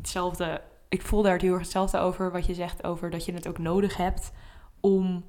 hetzelfde. 0.02 0.62
Ik 0.90 1.02
voel 1.02 1.22
daar 1.22 1.40
heel 1.42 1.52
erg 1.54 1.62
hetzelfde 1.62 1.98
over 1.98 2.32
wat 2.32 2.46
je 2.46 2.54
zegt 2.54 2.84
over 2.84 3.10
dat 3.10 3.26
je 3.26 3.34
het 3.34 3.48
ook 3.48 3.58
nodig 3.58 3.98
hebt 3.98 4.32
om 4.80 5.24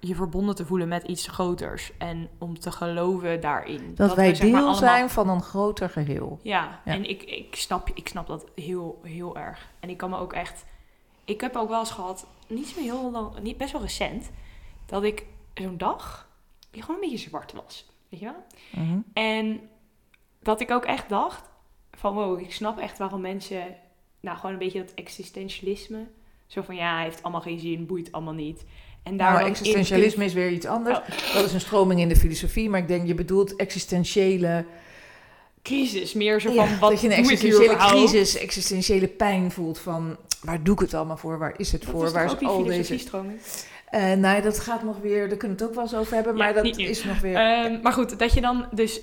je 0.00 0.14
verbonden 0.14 0.54
te 0.54 0.66
voelen 0.66 0.88
met 0.88 1.02
iets 1.02 1.26
groters 1.28 1.92
en 1.98 2.28
om 2.38 2.58
te 2.58 2.72
geloven 2.72 3.40
daarin. 3.40 3.94
Dat, 3.94 4.14
wij 4.14 4.32
deel 4.32 4.54
allemaal- 4.54 4.74
zijn 4.74 5.10
van 5.10 5.28
een 5.28 5.42
groter 5.42 5.90
geheel. 5.90 6.38
Ja, 6.42 6.80
Ja. 6.84 6.92
en 6.92 7.08
ik, 7.08 7.22
ik, 7.22 7.54
snap, 7.56 7.88
ik 7.94 8.08
snap 8.08 8.26
dat 8.26 8.46
heel, 8.54 9.00
heel 9.02 9.36
erg. 9.36 9.68
En 9.80 9.88
ik 9.88 9.96
kan 9.96 10.10
me 10.10 10.18
ook 10.18 10.32
echt... 10.32 10.64
Ik 11.24 11.40
heb 11.40 11.56
ook 11.56 11.68
wel 11.68 11.78
eens 11.78 11.90
gehad, 11.90 12.26
niet 12.48 12.66
zo 12.68 12.80
heel 12.80 13.10
lang, 13.10 13.38
niet, 13.40 13.56
best 13.56 13.72
wel 13.72 13.80
recent, 13.82 14.30
dat 14.86 15.02
ik 15.02 15.26
zo'n 15.54 15.78
dag 15.78 16.28
die 16.70 16.82
gewoon 16.82 17.02
een 17.02 17.08
beetje 17.10 17.28
zwart 17.28 17.52
was. 17.52 17.90
Weet 18.08 18.20
je 18.20 18.26
wel? 18.26 18.44
Mhm. 18.84 18.98
En 19.12 19.60
dat 20.42 20.60
ik 20.60 20.70
ook 20.70 20.84
echt 20.84 21.08
dacht 21.08 21.48
van 21.92 22.14
wow, 22.14 22.40
ik 22.40 22.52
snap 22.52 22.78
echt 22.78 22.98
waarom 22.98 23.20
mensen, 23.20 23.76
nou 24.26 24.38
gewoon 24.38 24.52
een 24.52 24.58
beetje 24.58 24.84
dat 24.84 24.94
existentialisme, 24.94 26.06
zo 26.46 26.62
van 26.62 26.76
ja, 26.76 27.02
heeft 27.02 27.22
allemaal 27.22 27.40
geen 27.40 27.58
zin, 27.58 27.86
boeit 27.86 28.12
allemaal 28.12 28.34
niet. 28.34 28.64
En 29.02 29.16
daar 29.16 29.32
Nou, 29.32 29.44
in 29.44 29.50
existentialisme 29.50 30.24
is 30.24 30.32
weer 30.32 30.50
iets 30.50 30.66
anders. 30.66 30.98
Oh. 30.98 31.34
Dat 31.34 31.44
is 31.44 31.52
een 31.52 31.60
stroming 31.60 32.00
in 32.00 32.08
de 32.08 32.16
filosofie, 32.16 32.70
maar 32.70 32.80
ik 32.80 32.88
denk 32.88 33.06
je 33.06 33.14
bedoelt 33.14 33.56
existentiële, 33.56 34.64
crisis, 35.62 36.12
meer 36.12 36.40
zo 36.40 36.52
ja, 36.52 36.66
van 36.66 36.78
wat 36.78 36.90
dat 36.90 37.00
je 37.00 37.06
een 37.06 37.12
existentiële 37.12 37.76
crisis, 37.76 38.38
existentiële 38.38 39.08
pijn 39.08 39.50
voelt 39.50 39.78
van 39.78 40.16
waar 40.42 40.62
doe 40.62 40.74
ik 40.74 40.80
het 40.80 40.94
allemaal 40.94 41.16
voor, 41.16 41.38
waar 41.38 41.54
is 41.56 41.72
het 41.72 41.82
Dat 41.82 41.90
voor, 41.90 42.06
is 42.06 42.12
waar 42.12 42.24
is 42.24 42.30
al 42.30 42.38
deze 42.38 42.70
filosofiestroming? 42.70 43.38
Eh, 43.90 44.12
nee, 44.12 44.42
dat 44.42 44.60
gaat 44.60 44.82
nog 44.82 44.98
weer, 44.98 45.28
daar 45.28 45.36
kunnen 45.36 45.56
we 45.56 45.62
het 45.62 45.72
ook 45.72 45.74
wel 45.74 45.84
eens 45.84 45.94
over 45.94 46.14
hebben, 46.14 46.36
Ja, 46.36 46.38
maar 46.38 46.54
dat 46.54 46.78
is 46.78 47.04
nog 47.04 47.20
weer... 47.20 47.34
Ehm, 47.34 47.80
maar 47.82 47.92
goed, 47.92 48.18
dat 48.18 48.32
je 48.32 48.40
dan 48.40 48.66
dus, 48.72 49.00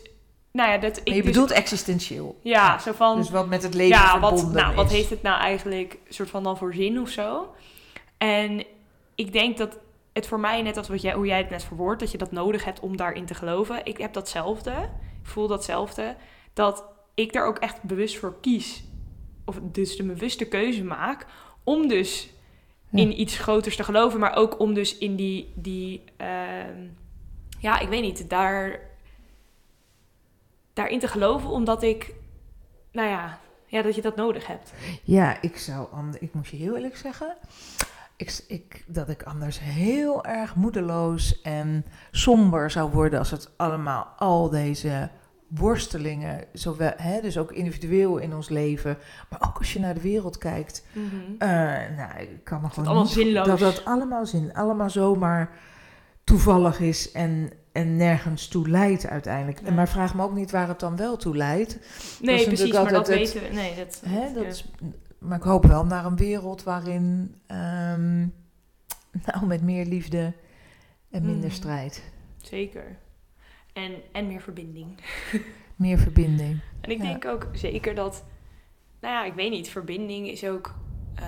nou 0.53 0.71
ja, 0.71 0.77
dat 0.77 0.97
ik 0.97 1.05
maar 1.07 1.15
je 1.15 1.21
dus- 1.21 1.31
bedoelt 1.31 1.51
existentieel. 1.51 2.39
ja, 2.41 2.79
zo 2.79 2.91
van, 2.91 3.17
Dus 3.17 3.29
wat 3.29 3.47
met 3.47 3.63
het 3.63 3.73
leven 3.73 3.97
ja, 3.97 4.19
wat, 4.19 4.39
verbonden 4.39 4.63
nou, 4.63 4.75
wat 4.75 4.85
is. 4.85 4.91
heeft 4.97 5.09
het 5.09 5.21
nou 5.21 5.39
eigenlijk 5.41 5.97
soort 6.09 6.29
van 6.29 6.43
dan 6.43 6.57
voor 6.57 6.73
zin 6.73 6.99
of 7.01 7.09
zo? 7.09 7.53
En 8.17 8.63
ik 9.15 9.33
denk 9.33 9.57
dat 9.57 9.77
het 10.13 10.27
voor 10.27 10.39
mij, 10.39 10.61
net 10.61 10.77
als 10.77 10.87
wat 10.87 11.01
jij, 11.01 11.13
hoe 11.13 11.25
jij 11.25 11.37
het 11.37 11.49
net 11.49 11.63
verwoordt, 11.63 11.99
dat 11.99 12.11
je 12.11 12.17
dat 12.17 12.31
nodig 12.31 12.63
hebt 12.65 12.79
om 12.79 12.97
daarin 12.97 13.25
te 13.25 13.33
geloven. 13.33 13.85
Ik 13.85 13.97
heb 13.97 14.13
datzelfde. 14.13 14.71
Ik 15.21 15.29
voel 15.29 15.47
datzelfde. 15.47 16.15
Dat 16.53 16.83
ik 17.13 17.33
daar 17.33 17.45
ook 17.47 17.57
echt 17.57 17.83
bewust 17.83 18.17
voor 18.17 18.35
kies. 18.41 18.83
Of 19.45 19.59
dus 19.61 19.95
de 19.97 20.03
bewuste 20.03 20.45
keuze 20.45 20.83
maak. 20.83 21.25
Om 21.63 21.87
dus 21.87 22.29
Ja. 22.89 22.99
in 22.99 23.19
iets 23.19 23.37
groters 23.37 23.75
te 23.75 23.83
geloven. 23.83 24.19
Maar 24.19 24.35
ook 24.35 24.59
om 24.59 24.73
dus 24.73 24.97
in 24.97 25.15
die. 25.15 25.51
die 25.55 26.03
ehm, 26.17 26.77
ja, 27.59 27.79
ik 27.79 27.87
weet 27.89 28.01
niet. 28.01 28.29
Daar, 28.29 28.79
daarin 30.73 30.99
te 30.99 31.07
geloven. 31.07 31.49
Omdat 31.49 31.83
ik. 31.83 32.13
Nou 32.91 33.09
ja. 33.09 33.39
Ja, 33.65 33.81
dat 33.81 33.95
je 33.95 34.01
dat 34.01 34.15
nodig 34.15 34.47
hebt. 34.47 34.73
Ja, 35.03 35.41
ik 35.41 35.57
zou 35.57 35.87
ik 36.19 36.33
moet 36.33 36.47
je 36.47 36.57
heel 36.57 36.75
eerlijk 36.75 36.97
zeggen, 36.97 37.35
ik, 38.17 38.43
ik, 38.47 38.83
dat 38.87 39.09
ik 39.09 39.23
anders 39.23 39.59
heel 39.59 40.25
erg 40.25 40.55
moedeloos 40.55 41.41
en 41.41 41.85
somber 42.11 42.71
zou 42.71 42.91
worden 42.91 43.19
als 43.19 43.31
het 43.31 43.51
allemaal 43.57 44.03
al 44.17 44.49
deze 44.49 45.09
worstelingen, 45.47 46.45
zowel, 46.53 46.91
hè, 46.97 47.21
dus 47.21 47.37
ook 47.37 47.51
individueel 47.51 48.17
in 48.17 48.35
ons 48.35 48.49
leven, 48.49 48.97
maar 49.29 49.41
ook 49.47 49.57
als 49.57 49.73
je 49.73 49.79
naar 49.79 49.93
de 49.93 50.01
wereld 50.01 50.37
kijkt, 50.37 50.85
eh, 51.37 51.47
nou, 51.97 52.19
ik 52.19 52.43
kan 52.43 52.61
me 52.61 52.69
gewoon 52.69 52.85
allemaal 52.85 53.03
niet- 53.03 53.11
zinloos. 53.13 53.47
dat 53.47 53.59
dat 53.59 53.85
allemaal 53.85 54.25
zin, 54.25 54.53
allemaal 54.53 54.89
zomaar 54.89 55.49
toevallig 56.23 56.79
is 56.79 57.11
en, 57.11 57.51
en 57.73 57.95
nergens 57.95 58.47
toe 58.47 58.69
leidt 58.69 59.07
uiteindelijk. 59.07 59.71
Maar 59.71 59.89
vraag 59.89 60.15
me 60.15 60.23
ook 60.23 60.33
niet 60.35 60.51
waar 60.51 60.67
het 60.67 60.79
dan 60.79 60.95
wel 60.95 61.17
toe 61.17 61.35
leidt. 61.37 61.79
Nee, 62.21 62.35
is 62.39 62.43
precies. 62.45 62.71
Maar 62.73 62.91
dat 62.91 63.07
het- 63.07 63.17
weten 63.17 63.41
we. 63.41 63.47
Nee, 63.47 63.75
dat, 63.75 64.01
Hè, 64.05 64.33
dat 64.33 64.43
ja. 64.43 64.49
is, 64.49 64.71
maar 65.19 65.37
ik 65.37 65.43
hoop 65.43 65.65
wel 65.65 65.85
naar 65.85 66.05
een 66.05 66.15
wereld 66.15 66.63
waarin, 66.63 67.35
ehm, 67.47 68.19
nou, 69.25 69.45
met 69.45 69.61
meer 69.61 69.85
liefde 69.85 70.33
en 71.09 71.25
minder 71.25 71.45
Mhm. 71.49 71.55
strijd, 71.55 72.11
Zeker. 72.37 72.97
En, 73.73 73.91
en 74.11 74.27
meer 74.27 74.41
verbinding. 74.41 74.99
meer 75.75 75.97
verbinding. 75.97 76.59
En 76.81 76.91
ik 76.91 76.97
Ja. 76.97 77.03
denk 77.03 77.25
ook 77.25 77.47
zeker 77.53 77.95
dat, 77.95 78.23
nou 79.01 79.13
ja, 79.13 79.23
ik 79.25 79.33
weet 79.33 79.51
niet, 79.51 79.69
verbinding 79.69 80.27
is 80.27 80.43
ook. 80.45 80.75
eh, 81.15 81.25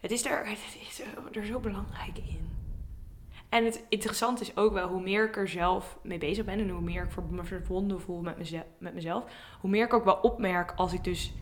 het 0.00 0.10
is 0.10 0.24
er, 0.24 0.46
het 0.48 0.58
is 0.90 1.00
er, 1.00 1.40
er 1.40 1.46
zo 1.46 1.60
belangrijk 1.60 2.16
in. 2.18 2.44
En 3.48 3.64
het 3.64 3.84
interessante 3.88 4.42
is 4.42 4.56
ook 4.56 4.72
wel 4.72 4.88
hoe 4.88 5.02
meer 5.02 5.26
ik 5.26 5.36
er 5.36 5.48
zelf 5.48 5.98
mee 6.02 6.18
bezig 6.18 6.44
ben 6.44 6.58
en 6.58 6.68
hoe 6.68 6.80
meer 6.80 7.02
ik 7.02 7.30
me 7.30 7.44
verbonden 7.44 8.00
voel 8.00 8.20
met 8.20 8.38
mezelf, 8.38 8.64
met 8.78 8.94
mezelf, 8.94 9.24
hoe 9.60 9.70
meer 9.70 9.84
ik 9.84 9.92
ook 9.92 10.04
wel 10.04 10.18
opmerk 10.22 10.72
als 10.76 10.92
ik 10.92 11.04
dus 11.04 11.32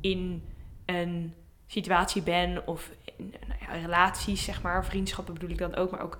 in 0.00 0.42
een 0.86 1.34
situatie 1.66 2.22
ben 2.22 2.66
of 2.66 2.90
in 3.16 3.34
nou 3.48 3.60
ja, 3.60 3.72
relaties, 3.72 4.44
zeg 4.44 4.62
maar, 4.62 4.84
vriendschappen 4.84 5.34
bedoel 5.34 5.50
ik 5.50 5.58
dan 5.58 5.74
ook, 5.74 5.90
maar 5.90 6.02
ook 6.02 6.18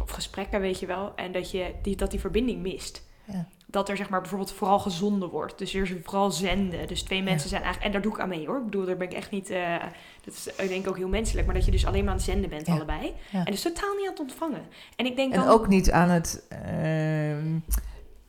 of 0.00 0.10
gesprekken, 0.10 0.60
weet 0.60 0.80
je 0.80 0.86
wel, 0.86 1.14
en 1.14 1.32
dat 1.32 1.50
je 1.50 1.74
die, 1.82 1.96
dat 1.96 2.10
die 2.10 2.20
verbinding 2.20 2.62
mist 2.62 3.08
Ja. 3.32 3.46
dat 3.66 3.88
er 3.88 3.96
zeg 3.96 4.08
maar 4.08 4.20
bijvoorbeeld 4.20 4.52
vooral 4.52 4.78
gezonden 4.78 5.28
wordt. 5.28 5.58
Dus 5.58 5.74
er 5.74 5.82
is 5.82 5.92
vooral 6.02 6.30
zenden. 6.30 6.86
Dus 6.86 7.02
twee 7.02 7.22
mensen 7.22 7.48
zijn 7.48 7.62
eigenlijk... 7.62 7.94
En 7.94 8.00
daar 8.00 8.10
doe 8.10 8.18
ik 8.18 8.24
aan 8.24 8.28
mee 8.28 8.46
hoor. 8.46 8.58
Ik 8.58 8.64
bedoel, 8.64 8.86
daar 8.86 8.96
ben 8.96 9.08
ik 9.08 9.14
echt 9.16 9.30
niet... 9.30 9.50
eh, 9.50 9.76
dat 10.24 10.34
is 10.34 10.46
ik 10.56 10.68
denk 10.68 10.88
ook 10.88 10.96
heel 10.96 11.08
menselijk. 11.08 11.46
Maar 11.46 11.54
dat 11.54 11.64
je 11.64 11.70
dus 11.70 11.86
alleen 11.86 12.00
maar 12.04 12.10
aan 12.12 12.16
het 12.18 12.26
zenden 12.26 12.50
bent, 12.50 12.66
Ja. 12.66 12.72
allebei. 12.74 13.12
En 13.32 13.44
dus 13.44 13.62
totaal 13.62 13.94
niet 13.94 14.04
aan 14.06 14.10
het 14.12 14.20
ontvangen. 14.20 14.62
En 14.96 15.06
ik 15.06 15.16
denk 15.16 15.32
En 15.34 15.40
dan... 15.40 15.48
ook 15.48 15.68
niet 15.68 15.90
aan 15.90 16.08
het, 16.08 16.46
ehm, 16.48 17.58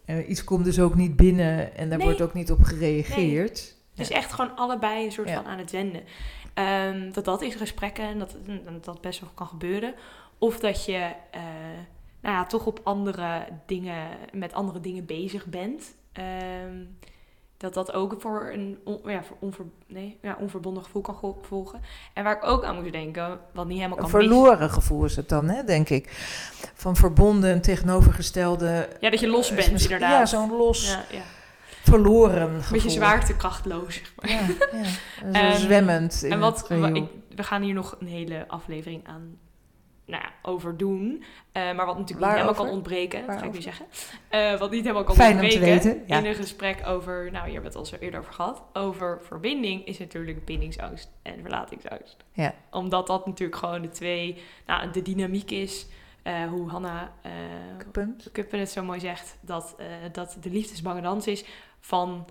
eh, 0.05 0.29
iets 0.29 0.43
komt 0.43 0.65
dus 0.65 0.79
ook 0.79 0.95
niet 0.95 1.15
binnen 1.15 1.75
en 1.77 1.89
daar 1.89 1.97
Nee. 1.97 2.08
wordt 2.08 2.21
ook 2.21 2.34
niet 2.34 2.51
op 2.51 2.63
gereageerd. 2.63 3.75
Dus 3.95 4.10
echt 4.10 4.34
gewoon 4.34 4.55
allebei 4.55 5.05
een 5.05 5.12
soort 5.12 5.31
van 5.31 5.45
aan 5.45 5.58
het 5.58 5.69
zenden. 5.69 6.01
Ehm, 6.53 7.12
dat 7.12 7.25
dat 7.25 7.41
in 7.41 7.51
gesprekken 7.51 8.03
en 8.03 8.19
dat, 8.19 8.36
dat 8.65 8.86
dat 8.86 9.01
best 9.01 9.19
wel 9.19 9.29
kan 9.34 9.47
gebeuren. 9.47 9.93
Of 10.38 10.60
dat 10.60 10.86
je 10.86 11.12
eh, 11.31 11.41
nou 12.26 12.38
ja, 12.38 12.46
toch 12.46 12.66
op 12.66 12.80
andere 12.84 13.46
dingen, 13.66 14.08
met 14.32 14.54
andere 14.54 14.80
dingen 14.80 15.06
bezig 15.06 15.46
bent. 15.46 15.84
Ehm, 16.12 16.84
dat 17.58 17.74
dat 17.74 17.94
ook 17.94 18.16
voor 18.20 18.50
een 18.54 18.80
on- 18.84 19.02
ja, 19.06 19.24
voor 19.24 19.38
onver, 19.40 19.66
nee, 19.88 20.18
ja, 20.22 20.38
onverbonden 20.40 20.84
gevoel 20.84 21.02
kan 21.02 21.36
volgen. 21.42 21.82
En 22.14 22.24
waar 22.24 22.36
ik 22.36 22.46
ook 22.46 22.64
aan 22.64 22.82
moet 22.84 22.92
denken, 22.92 23.40
wat 23.54 23.66
niet 23.68 23.78
helemaal 23.78 23.98
kan 23.98 24.10
verloren 24.10 24.70
gevoel 24.70 25.06
is 25.06 25.16
het 25.16 25.30
dan, 25.30 25.50
hè, 25.50 25.64
denk 25.64 25.90
ik. 25.90 26.10
Van 26.74 26.96
verbonden 26.96 27.52
en 27.52 27.62
tegenovergestelde. 27.62 28.90
Ja, 29.00 29.10
dat 29.10 29.20
je 29.20 29.28
los 29.28 29.54
bent, 29.54 29.82
inderdaad. 29.82 30.00
Ja, 30.12 30.26
zo'n 30.26 30.52
los, 30.58 30.88
Ja, 30.92 31.04
ja. 31.18 31.24
verloren 31.84 32.48
gevoel. 32.50 32.66
Een 32.66 32.72
beetje 32.72 32.90
zwaartekrachtloos, 32.90 33.94
zeg 33.96 34.14
maar. 34.16 34.30
Ja, 34.30 34.40
ja. 34.82 34.84
Zo 35.34 35.40
Ehm, 35.40 35.58
zwemmend 35.58 36.24
En 36.24 36.40
wat, 36.40 36.68
het 36.68 36.96
ik, 36.96 37.04
we 37.36 37.44
gaan 37.44 37.62
hier 37.62 37.74
nog 37.74 37.96
een 38.00 38.08
hele 38.08 38.48
aflevering 38.48 39.08
aan 39.08 39.38
nou 40.06 40.24
ja, 40.24 40.32
over 40.41 40.78
doen. 40.78 41.24
Eh, 41.52 41.63
maar 41.63 41.86
wat 41.86 41.98
natuurlijk 41.98 42.10
niet 42.10 42.20
helemaal 42.20 42.38
Waarover? 42.38 42.63
kan 42.63 42.74
ontbreken, 42.74 43.28
dat 43.28 43.38
ga 43.38 43.46
ik 43.46 43.54
nu 43.54 43.60
Waarover? 43.60 43.62
zeggen. 43.62 43.86
Eh, 44.30 44.60
wat 44.60 44.72
niet 44.72 44.82
helemaal 44.82 45.04
kan 45.04 45.15
Fijn 45.15 45.34
om 45.34 45.38
te 45.38 45.44
ontbreken 45.44 45.84
weten, 45.84 46.04
ja. 46.08 46.18
in 46.18 46.26
een 46.26 46.36
gesprek 46.36 46.88
over, 46.88 47.32
nou 47.32 47.46
hier 47.46 47.54
hebben 47.54 47.62
we 47.62 47.68
het 47.68 47.76
al 47.76 47.86
zo 47.86 47.96
eerder 47.96 48.20
over 48.20 48.34
gehad, 48.34 48.63
over 48.74 49.22
verbinding 49.22 49.86
is 49.86 49.98
natuurlijk 49.98 50.46
bindingsangst 50.46 51.12
en 51.22 51.41
verlatingsangst. 51.41 52.18
Ja. 52.32 52.54
Omdat 52.72 53.08
dat 53.08 53.26
natuurlijk 53.26 53.60
gewoon 53.60 53.82
de 53.82 53.89
twee, 53.89 54.41
nou 54.65 54.91
de 54.91 55.02
dynamiek 55.02 55.52
is, 55.52 55.88
eh, 56.24 56.44
hoe 56.44 56.70
Hanna. 56.70 57.13
Kuppen 58.32 58.60
het 58.60 58.70
zo 58.70 58.84
mooi 58.84 59.00
zegt, 59.00 59.38
dat, 59.41 59.76
dat 60.12 60.38
de 60.41 60.50
liefdesbange 60.50 61.02
dans 61.02 61.28
is 61.28 61.46
van, 61.80 62.26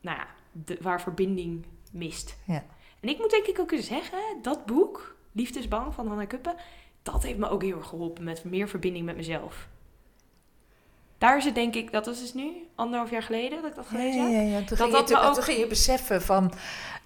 nou 0.00 0.16
ja, 0.16 0.26
de, 0.52 0.78
waar 0.80 1.00
verbinding 1.00 1.66
mist. 1.92 2.38
Ja. 2.44 2.64
En 3.00 3.08
ik 3.08 3.18
moet 3.18 3.30
denk 3.30 3.46
ik 3.46 3.58
ook 3.58 3.70
eens 3.70 3.86
zeggen, 3.86 4.18
dat 4.42 4.66
boek, 4.66 5.16
Liefdesbang 5.36 5.94
van 5.94 6.06
Hanna 6.06 6.24
Kuppen, 6.24 6.54
dat 7.06 7.22
heeft 7.22 7.38
me 7.38 7.48
ook 7.48 7.62
heel 7.62 7.76
erg 7.76 7.86
geholpen 7.86 8.24
met 8.24 8.44
meer 8.44 8.68
verbinding 8.68 9.04
met 9.04 9.16
mezelf. 9.16 9.68
Daar 11.18 11.36
is 11.36 11.44
het 11.44 11.54
denk 11.54 11.74
ik, 11.74 11.92
dat 11.92 12.06
was 12.06 12.18
dus 12.20 12.34
nu, 12.34 12.52
anderhalf 12.74 13.10
jaar 13.10 13.22
geleden 13.22 13.62
dat 13.62 13.70
ik 13.70 13.76
dat 13.76 13.84
Ja, 13.90 13.96
gelezen 13.96 14.30
ja, 14.30 14.38
heb. 14.38 14.48
ja. 14.50 14.56
Toen, 14.58 14.66
Dat 14.68 14.78
ging 14.80 14.92
dat 14.92 15.08
je, 15.08 15.20
ook- 15.20 15.34
toen 15.34 15.42
ging 15.42 15.58
je 15.58 15.66
beseffen 15.66 16.22
van 16.22 16.52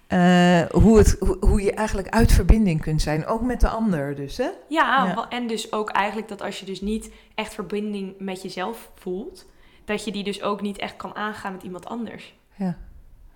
eh, 0.07 0.61
hoe, 0.65 0.97
het, 0.97 1.15
hoe, 1.19 1.37
hoe 1.39 1.61
je 1.61 1.73
eigenlijk 1.73 2.09
uit 2.09 2.31
verbinding 2.31 2.81
kunt 2.81 3.01
zijn. 3.01 3.25
Ook 3.25 3.41
met 3.41 3.59
de 3.61 3.69
ander 3.69 4.15
dus, 4.15 4.37
hè? 4.37 4.49
Ja, 4.67 5.05
Ja. 5.05 5.29
en 5.29 5.47
dus 5.47 5.71
ook 5.71 5.89
eigenlijk 5.89 6.27
dat 6.27 6.41
als 6.41 6.59
je 6.59 6.65
dus 6.65 6.81
niet 6.81 7.11
echt 7.35 7.53
verbinding 7.53 8.15
met 8.19 8.41
jezelf 8.41 8.91
voelt, 8.95 9.45
dat 9.85 10.05
je 10.05 10.11
die 10.11 10.23
dus 10.23 10.41
ook 10.41 10.61
niet 10.61 10.77
echt 10.77 10.95
kan 10.95 11.15
aangaan 11.15 11.51
met 11.53 11.63
iemand 11.63 11.85
anders. 11.85 12.33
Ja. 12.55 12.77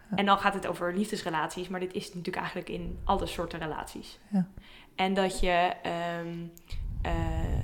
Ja. 0.09 0.15
En 0.17 0.25
dan 0.25 0.37
gaat 0.37 0.53
het 0.53 0.67
over 0.67 0.95
liefdesrelaties, 0.95 1.67
maar 1.67 1.79
dit 1.79 1.93
is 1.93 2.07
natuurlijk 2.07 2.35
eigenlijk 2.37 2.69
in 2.69 2.99
alle 3.03 3.25
soorten 3.25 3.59
relaties. 3.59 4.19
Ja. 4.31 4.47
En 4.95 5.13
dat 5.13 5.39
je, 5.39 5.71
ehm, 5.83 6.35
eh, 7.01 7.63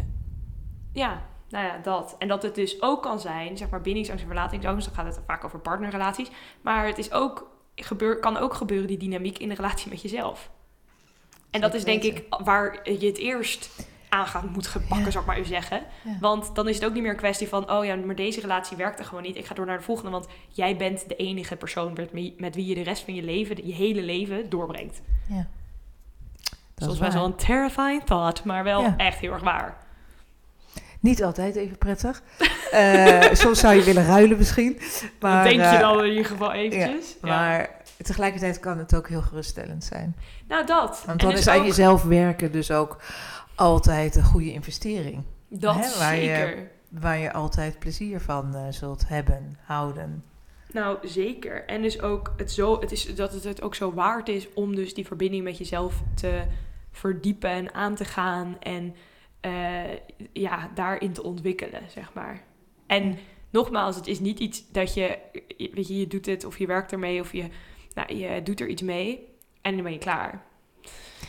ja, 0.93 1.21
nou 1.49 1.65
ja, 1.65 1.77
dat. 1.77 2.15
En 2.19 2.27
dat 2.27 2.43
het 2.43 2.55
dus 2.55 2.81
ook 2.81 3.01
kan 3.01 3.19
zijn, 3.19 3.57
zeg 3.57 3.69
maar, 3.69 3.81
bindingsangst 3.81 4.21
en 4.23 4.29
verlatingsangst, 4.29 4.85
dan 4.85 4.95
gaat 4.95 5.15
het 5.15 5.23
vaak 5.27 5.43
over 5.43 5.59
partnerrelaties. 5.59 6.29
Maar 6.61 6.85
het 6.85 6.97
is 6.97 7.11
ook, 7.11 7.49
gebeur, 7.75 8.19
kan 8.19 8.37
ook 8.37 8.53
gebeuren, 8.53 8.87
die 8.87 8.97
dynamiek 8.97 9.37
in 9.37 9.49
de 9.49 9.55
relatie 9.55 9.89
met 9.89 10.01
jezelf. 10.01 10.49
En 11.51 11.61
dat 11.61 11.73
is 11.73 11.83
denk 11.83 12.03
ik 12.03 12.23
waar 12.43 12.89
je 12.99 13.05
het 13.07 13.17
eerst 13.17 13.87
aan 14.09 14.27
gaat 14.27 14.49
moet 14.49 14.67
gepakken, 14.67 15.05
Ja. 15.05 15.11
zou 15.11 15.19
ik 15.23 15.25
maar 15.29 15.35
even 15.37 15.49
zeggen. 15.49 15.81
Ja. 16.03 16.17
Want 16.19 16.55
dan 16.55 16.67
is 16.67 16.75
het 16.75 16.85
ook 16.85 16.93
niet 16.93 17.01
meer 17.01 17.11
een 17.11 17.17
kwestie 17.17 17.47
van, 17.47 17.71
oh 17.71 17.85
ja, 17.85 17.95
maar 17.95 18.15
deze 18.15 18.41
relatie 18.41 18.77
werkte 18.77 19.03
gewoon 19.03 19.23
niet. 19.23 19.35
Ik 19.35 19.45
ga 19.45 19.53
door 19.55 19.65
naar 19.65 19.77
de 19.77 19.83
volgende, 19.83 20.11
want 20.11 20.27
jij 20.49 20.77
bent 20.77 21.07
de 21.09 21.15
enige 21.15 21.55
persoon 21.55 21.93
met, 21.93 22.11
wie- 22.11 22.33
met 22.37 22.55
wie 22.55 22.65
je 22.65 22.75
de 22.75 22.81
rest 22.83 23.03
van 23.03 23.15
je 23.15 23.23
leven, 23.23 23.67
je 23.67 23.73
hele 23.73 24.01
leven, 24.01 24.49
doorbrengt. 24.49 25.01
Ja. 25.29 25.47
Dat 26.85 26.93
is 26.93 26.99
best 26.99 27.13
wel 27.13 27.25
een 27.25 27.35
terrifying 27.35 28.03
thought, 28.03 28.43
maar 28.43 28.63
wel 28.63 28.81
Ja. 28.81 28.93
echt 28.97 29.17
heel 29.19 29.31
erg 29.33 29.43
waar. 29.43 29.77
Niet 30.99 31.23
altijd 31.23 31.55
even 31.55 31.77
prettig. 31.77 32.21
Eh, 32.71 33.21
soms 33.33 33.59
zou 33.59 33.75
je 33.75 33.83
willen 33.83 34.05
ruilen 34.05 34.37
misschien. 34.37 34.79
Maar, 35.19 35.43
dat 35.43 35.53
denk 35.53 35.63
je 35.71 35.75
eh, 35.75 35.79
dan 35.79 36.03
in 36.03 36.09
ieder 36.09 36.25
geval 36.25 36.51
eventjes. 36.53 37.17
Ja, 37.21 37.27
Maar 37.27 37.69
tegelijkertijd 38.03 38.59
kan 38.59 38.77
het 38.77 38.95
ook 38.95 39.07
heel 39.09 39.21
geruststellend 39.21 39.83
zijn. 39.83 40.15
Nou, 40.47 40.65
dat. 40.65 41.03
Want 41.05 41.19
dan 41.19 41.29
dus 41.29 41.39
is 41.39 41.47
aan 41.47 41.59
ook- 41.59 41.65
jezelf 41.65 42.03
werken 42.03 42.51
dus 42.51 42.71
ook 42.71 42.97
altijd 43.55 44.15
een 44.15 44.23
goede 44.23 44.51
investering. 44.53 45.23
Dat 45.49 45.75
hè, 45.75 45.99
waar 45.99 46.15
je- 46.15 46.21
zeker. 46.21 46.69
Waar 46.89 47.17
je 47.17 47.33
altijd 47.33 47.79
plezier 47.79 48.21
van 48.21 48.55
eh, 48.55 48.61
zult 48.69 49.07
hebben, 49.07 49.57
houden. 49.65 50.23
Nou, 50.73 50.97
zeker. 51.07 51.65
En 51.65 51.81
dus 51.81 52.01
ook 52.01 52.33
het 52.37 52.51
zo, 52.51 52.79
het 52.79 52.91
is, 52.91 53.15
dat 53.15 53.33
het 53.33 53.43
het 53.43 53.61
ook 53.61 53.75
zo 53.75 53.93
waard 53.93 54.27
is 54.29 54.53
om 54.53 54.75
dus 54.75 54.93
die 54.93 55.05
verbinding 55.05 55.43
met 55.43 55.57
jezelf 55.57 55.93
te 56.15 56.41
verdiepen 56.91 57.49
en 57.49 57.73
aan 57.73 57.95
te 57.95 58.05
gaan. 58.05 58.57
En 58.59 58.95
eh, 59.39 59.93
ja, 60.33 60.71
daarin 60.73 61.13
te 61.13 61.23
ontwikkelen, 61.23 61.81
zeg 61.89 62.13
maar. 62.13 62.43
En 62.87 63.17
nogmaals, 63.49 63.95
het 63.95 64.07
is 64.07 64.19
niet 64.19 64.39
iets 64.39 64.71
dat 64.71 64.93
je, 64.93 65.17
weet 65.57 65.87
je, 65.87 65.97
je 65.97 66.07
doet 66.07 66.25
het 66.25 66.45
of 66.45 66.57
je 66.57 66.67
werkt 66.67 66.91
ermee 66.91 67.21
of 67.21 67.31
je, 67.31 67.45
nou, 67.93 68.15
je 68.15 68.43
doet 68.43 68.59
er 68.59 68.67
iets 68.67 68.81
mee 68.81 69.27
en 69.61 69.73
dan 69.73 69.83
ben 69.83 69.91
je 69.91 69.97
klaar. 69.97 70.43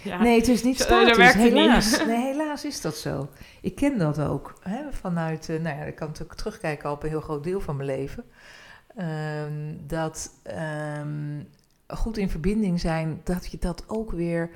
Ja. 0.02 0.22
Nee, 0.22 0.38
het 0.38 0.48
is 0.48 0.62
niet 0.62 0.80
statisch. 0.80 1.16
werkt 1.16 1.34
het 1.34 1.42
niet. 1.42 1.52
helaas. 1.52 2.04
Nee, 2.06 2.16
helaas 2.16 2.64
is 2.64 2.80
dat 2.80 2.96
zo. 2.96 3.28
Ik 3.60 3.74
ken 3.74 3.98
dat 3.98 4.20
ook. 4.20 4.58
Hè, 4.60 4.92
vanuit, 4.92 5.48
eh, 5.48 5.60
nou 5.60 5.76
ja, 5.76 5.84
ik 5.84 5.94
kan 5.94 6.06
natuurlijk 6.06 6.38
terugkijken 6.38 6.90
op 6.90 7.02
een 7.02 7.08
heel 7.08 7.20
groot 7.20 7.44
deel 7.44 7.60
van 7.60 7.76
mijn 7.76 7.88
leven. 7.88 8.24
Ehm, 8.96 9.74
dat 9.86 10.30
ehm, 10.42 11.42
goed 11.86 12.16
in 12.16 12.28
verbinding 12.28 12.80
zijn, 12.80 13.20
dat 13.24 13.50
je 13.50 13.58
dat 13.58 13.84
ook 13.86 14.10
weer 14.10 14.50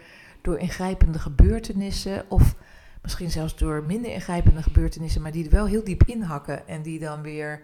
door 0.47 0.59
ingrijpende 0.59 1.19
gebeurtenissen 1.19 2.25
of 2.29 2.55
misschien 3.03 3.31
zelfs 3.31 3.57
door 3.57 3.85
minder 3.87 4.13
ingrijpende 4.13 4.63
gebeurtenissen, 4.63 5.23
maar 5.23 5.33
die 5.33 5.45
er 5.45 5.51
wel 5.51 5.67
heel 5.67 5.85
diep 5.85 6.03
inhakken 6.03 6.69
en 6.69 6.83
die 6.83 6.99
dan 6.99 7.23
weer 7.23 7.63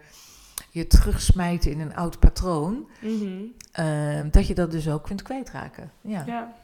je 0.70 0.86
terugsmijten 0.86 1.70
in 1.70 1.80
een 1.80 1.94
oud 1.96 2.18
patroon, 2.18 2.88
Mhm. 3.00 3.42
ehm, 3.72 4.30
dat 4.30 4.46
je 4.46 4.54
dat 4.54 4.70
dus 4.70 4.88
ook 4.88 5.02
kunt 5.04 5.22
kwijtraken. 5.22 5.90
Ja. 6.00 6.22
Ja. 6.26 6.54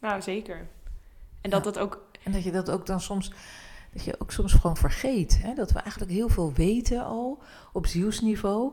Nou, 0.00 0.22
zeker. 0.22 0.66
En 1.40 1.50
dat 1.50 1.64
Ja. 1.64 1.70
dat 1.70 1.78
ook... 1.78 2.06
En 2.22 2.32
dat 2.32 2.42
je 2.44 2.50
dat 2.52 2.70
ook 2.70 2.86
dan 2.86 3.00
soms, 3.00 3.32
dat 3.92 4.04
je 4.04 4.14
ook 4.20 4.32
soms 4.32 4.52
gewoon 4.52 4.76
vergeet. 4.76 5.38
Hè? 5.42 5.54
Dat 5.54 5.72
we 5.72 5.78
eigenlijk 5.78 6.12
heel 6.12 6.28
veel 6.28 6.52
weten 6.52 7.04
al 7.04 7.38
op 7.72 7.86
zielsniveau. 7.86 8.72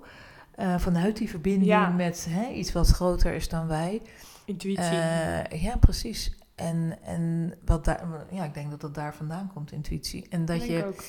eh, 0.55 0.79
vanuit 0.79 1.17
die 1.17 1.29
verbinding 1.29 1.65
Ja. 1.71 1.89
met 1.89 2.27
hè, 2.29 2.49
iets 2.49 2.71
wat 2.71 2.87
groter 2.87 3.33
is 3.33 3.49
dan 3.49 3.67
wij. 3.67 4.01
Intuïtie. 4.45 4.83
Eh, 4.99 5.61
ja, 5.63 5.77
precies. 5.77 6.31
En, 6.55 6.97
en 7.03 7.53
wat 7.65 7.85
daar, 7.85 8.07
ja, 8.31 8.43
ik 8.43 8.53
denk 8.53 8.69
dat 8.69 8.81
dat 8.81 8.95
daar 8.95 9.15
vandaan 9.15 9.51
komt, 9.53 9.71
intuïtie. 9.71 10.25
En 10.29 10.45
dat 10.45 10.57
Denk 10.59 10.69
je, 10.71 10.85
ook. 10.85 11.03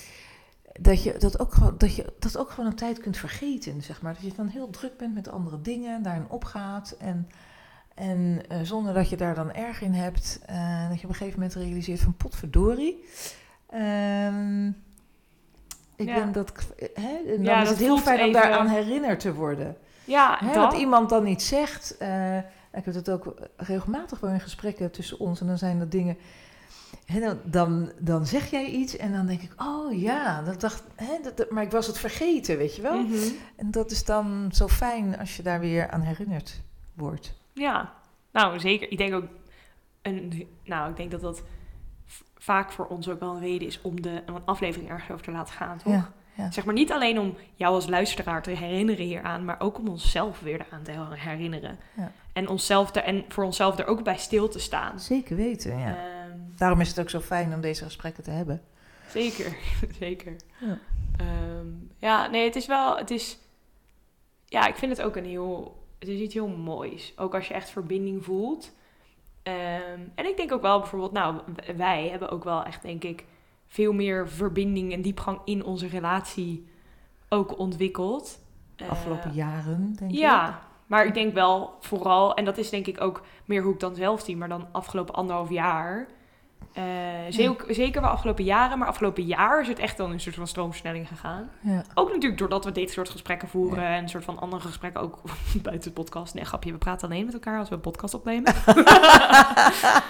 dat 0.81 1.03
je 1.03 1.15
dat 1.19 1.39
ook 1.41 1.55
gewoon, 1.55 1.75
dat 1.79 1.97
je 1.97 2.13
dat 2.19 2.37
ook 2.39 2.51
gewoon 2.51 2.71
een 2.71 2.77
tijd 2.77 2.99
kunt 3.01 3.17
vergeten, 3.17 3.83
zeg 3.83 4.03
maar. 4.03 4.13
Dat 4.15 4.23
je 4.23 4.33
dan 4.37 4.47
heel 4.49 4.71
druk 4.71 4.97
bent 4.97 5.15
met 5.15 5.29
andere 5.29 5.61
dingen, 5.61 6.03
daarin 6.03 6.29
opgaat 6.29 6.91
en, 6.99 7.29
en 7.95 8.41
eh, 8.49 8.59
zonder 8.63 8.95
dat 8.95 9.09
je 9.09 9.17
daar 9.17 9.35
dan 9.35 9.53
erg 9.53 9.81
in 9.83 9.93
hebt, 9.93 10.41
eh, 10.47 10.89
dat 10.89 10.99
je 11.01 11.05
op 11.05 11.11
een 11.11 11.17
gegeven 11.17 11.41
moment 11.41 11.57
realiseert 11.59 12.01
van 12.01 12.15
potverdorie. 12.17 13.05
Ehm 13.71 14.67
ik 15.97 16.07
Ja. 16.09 16.15
ben 16.15 16.33
dat, 16.33 16.53
hè, 16.95 17.17
en 17.17 17.37
dan 17.37 17.43
Ja, 17.45 17.57
is 17.63 17.69
dat 17.69 17.77
het 17.79 17.87
heel 17.87 17.99
fijn 17.99 18.19
om 18.21 18.27
even- 18.29 18.41
daaraan 18.41 18.69
herinnerd 18.69 19.21
te 19.21 19.35
worden. 19.35 19.77
Ja, 20.05 20.37
Hè, 20.41 20.53
dat. 20.53 20.71
dat 20.71 20.81
iemand 20.81 21.09
dan 21.09 21.27
iets 21.27 21.49
zegt. 21.49 21.97
eh, 21.97 22.39
ik 22.77 22.85
heb 22.85 22.95
het 22.95 23.11
ook 23.11 23.35
regelmatig 23.57 24.21
wel 24.21 24.31
in 24.31 24.41
gesprekken 24.41 24.91
tussen 24.91 25.19
ons. 25.19 25.41
En 25.41 25.47
dan 25.47 25.59
zijn 25.59 25.79
dat 25.79 25.91
dingen. 25.91 26.17
Hè, 27.05 27.21
dan, 27.21 27.39
dan, 27.45 27.93
dan 27.99 28.27
zeg 28.27 28.51
jij 28.51 28.67
iets 28.67 28.97
en 28.97 29.13
dan 29.13 29.27
denk 29.27 29.41
ik, 29.41 29.53
oh 29.63 30.01
ja, 30.01 30.43
dat 30.43 30.61
dacht, 30.61 30.83
hè, 30.95 31.19
dat, 31.23 31.37
dat- 31.37 31.51
maar 31.51 31.63
ik 31.63 31.71
was 31.71 31.87
het 31.87 31.99
vergeten, 31.99 32.57
weet 32.57 32.77
je 32.77 32.83
wel. 32.83 33.03
Mhm. 33.03 33.15
En 33.57 33.71
dat 33.71 33.91
is 33.91 34.05
dan 34.05 34.49
zo 34.53 34.69
fijn 34.69 35.19
als 35.19 35.37
je 35.37 35.43
daar 35.43 35.61
weer 35.61 35.91
aan 35.91 36.01
herinnerd 36.01 36.63
wordt. 36.95 37.35
Ja, 37.53 37.93
nou 38.33 38.59
zeker. 38.61 38.91
Ik 38.91 38.99
denk 38.99 39.15
ook, 39.15 39.25
een, 40.03 40.49
nou 40.65 40.91
ik 40.91 40.97
denk 40.97 41.11
dat 41.11 41.21
dat 41.21 41.43
vaak 42.39 42.73
voor 42.73 42.87
ons 42.87 43.09
ook 43.09 43.21
wel 43.21 43.35
een 43.35 43.41
reden 43.41 43.67
is 43.69 43.81
om 43.83 44.03
de, 44.03 44.23
een 44.27 44.45
aflevering 44.45 44.91
ergens 44.91 45.11
over 45.11 45.25
te 45.25 45.31
laten 45.31 45.55
gaan, 45.55 45.79
toch? 45.79 45.93
Ja, 45.93 46.13
ja. 46.37 46.51
Zeg 46.51 46.65
maar 46.65 46.75
niet 46.75 46.93
alleen 46.93 47.19
om 47.21 47.37
jou 47.55 47.75
als 47.75 47.87
luisteraar 47.87 48.43
te 48.43 48.51
herinneren 48.51 49.05
hieraan, 49.05 49.45
maar 49.45 49.61
ook 49.61 49.79
om 49.79 49.89
onszelf 49.89 50.41
weer 50.41 50.67
eraan 50.67 50.83
te 50.83 50.93
herinneren. 51.15 51.79
Ja. 51.97 52.13
En, 52.33 52.49
onszelf 52.49 52.95
er, 52.95 53.03
en 53.03 53.25
voor 53.29 53.45
onszelf 53.45 53.79
er 53.79 53.87
ook 53.87 54.03
bij 54.03 54.17
stil 54.19 54.49
te 54.49 54.59
staan. 54.59 55.01
Zeker 55.01 55.37
weten, 55.37 55.79
ja. 55.79 55.97
Ehm, 55.97 56.39
Daarom 56.57 56.81
is 56.81 56.89
het 56.89 57.01
ook 57.01 57.11
zo 57.11 57.21
fijn 57.21 57.55
om 57.55 57.61
deze 57.61 57.85
gesprekken 57.85 58.23
te 58.23 58.31
hebben. 58.31 58.63
zeker, 59.11 59.57
zeker. 59.99 60.37
Ja. 60.59 60.79
Ehm, 61.17 61.67
ja, 61.99 62.27
nee, 62.27 62.45
het 62.45 62.57
is 62.57 62.67
wel, 62.67 62.97
het 62.97 63.11
is, 63.11 63.39
ja, 64.45 64.67
ik 64.67 64.77
vind 64.77 64.97
het 64.97 65.07
ook 65.07 65.17
een 65.17 65.25
heel, 65.27 65.85
het 65.99 66.09
is 66.09 66.21
iets 66.21 66.35
heel 66.35 66.49
moois. 66.49 67.13
Ook 67.17 67.35
als 67.35 67.49
je 67.49 67.55
echt 67.55 67.71
verbinding 67.71 68.25
voelt. 68.25 68.73
Ehm, 69.43 70.01
en 70.15 70.27
ik 70.27 70.37
denk 70.37 70.53
ook 70.53 70.63
wel 70.63 70.79
bijvoorbeeld, 70.79 71.13
nou, 71.13 71.41
wij 71.77 72.09
hebben 72.09 72.31
ook 72.31 72.45
wel 72.45 72.65
echt, 72.65 72.83
denk 72.83 73.05
ik, 73.05 73.25
veel 73.67 73.93
meer 73.93 74.29
verbinding 74.29 74.93
en 74.93 75.03
diepgang 75.03 75.41
in 75.45 75.65
onze 75.65 75.87
relatie 75.87 76.67
ook 77.29 77.59
ontwikkeld. 77.59 78.39
De 78.77 78.85
afgelopen 78.85 79.31
Eh, 79.31 79.37
jaren, 79.37 79.95
denk 79.99 80.11
ik. 80.11 80.17
Ja, 80.19 80.63
maar 80.87 81.07
ik 81.07 81.15
denk 81.15 81.35
wel 81.35 81.77
vooral, 81.81 82.35
en 82.35 82.45
dat 82.45 82.59
is 82.59 82.71
denk 82.71 82.87
ik 82.87 83.01
ook 83.01 83.23
meer 83.45 83.63
hoe 83.63 83.73
ik 83.73 83.81
dan 83.81 83.95
zelf 83.95 84.21
zie, 84.21 84.37
maar 84.37 84.49
dan 84.49 84.67
afgelopen 84.73 85.15
anderhalf 85.15 85.51
jaar. 85.51 86.07
Eh, 86.77 86.83
zeker, 87.29 87.75
zeker 87.75 88.01
wel 88.01 88.11
afgelopen 88.11 88.45
jaren, 88.45 88.79
maar 88.79 88.89
afgelopen 88.89 89.23
jaar 89.23 89.61
is 89.61 89.69
het 89.69 89.79
echt 89.79 89.97
dan 89.97 90.11
een 90.11 90.21
soort 90.21 90.35
van 90.35 90.47
stroomversnelling 90.47 91.09
gegaan. 91.09 91.49
Ja. 91.61 91.83
Ook 91.95 92.09
natuurlijk 92.13 92.39
doordat 92.39 92.65
we 92.65 92.73
dit 92.73 92.91
soort 92.91 93.09
gesprekken 93.09 93.49
voeren 93.49 93.85
en 93.85 94.03
een 94.03 94.09
soort 94.09 94.25
van 94.25 94.39
andere 94.39 94.63
gesprekken 94.63 95.01
ook 95.01 95.21
buiten 95.63 95.89
de 95.89 96.01
podcast. 96.03 96.35
Nee, 96.35 96.45
grapje, 96.45 96.73
we 96.73 96.79
praten 96.79 97.09
alleen 97.09 97.25
met 97.25 97.35
elkaar 97.35 97.59
als 97.59 97.69
we 97.69 97.75
een 97.75 97.81
podcast 97.81 98.15
opnemen. 98.15 98.55
Dat 98.67 98.75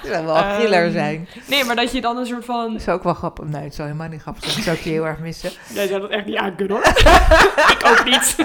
zou 0.02 0.24
wel 0.26 0.36
een 0.36 0.54
thriller 0.54 0.82
Ehm, 0.84 0.92
zijn. 0.92 1.28
Nee, 1.48 1.64
maar 1.64 1.76
dat 1.76 1.92
je 1.92 2.00
dan 2.00 2.16
een 2.16 2.26
soort 2.26 2.44
van... 2.44 2.72
Dat 2.72 2.82
zou 2.82 2.96
ook 2.96 3.04
wel 3.04 3.14
grappig 3.14 3.44
Nee, 3.44 3.62
het 3.62 3.74
zou 3.74 3.88
helemaal 3.88 4.08
niet 4.10 4.20
grappig 4.20 4.42
zijn. 4.44 4.54
Dat 4.56 4.64
zou 4.64 4.76
ik 4.76 4.82
je 4.82 4.90
heel 4.90 5.06
erg 5.06 5.18
missen. 5.18 5.50
Jij 5.74 5.86
zou 5.86 6.00
dat 6.00 6.10
echt 6.10 6.26
niet 6.26 6.36
aankunnen 6.36 6.76
hoor. 6.76 6.86
ik 6.86 7.82
ook 7.84 8.04
niet. 8.04 8.36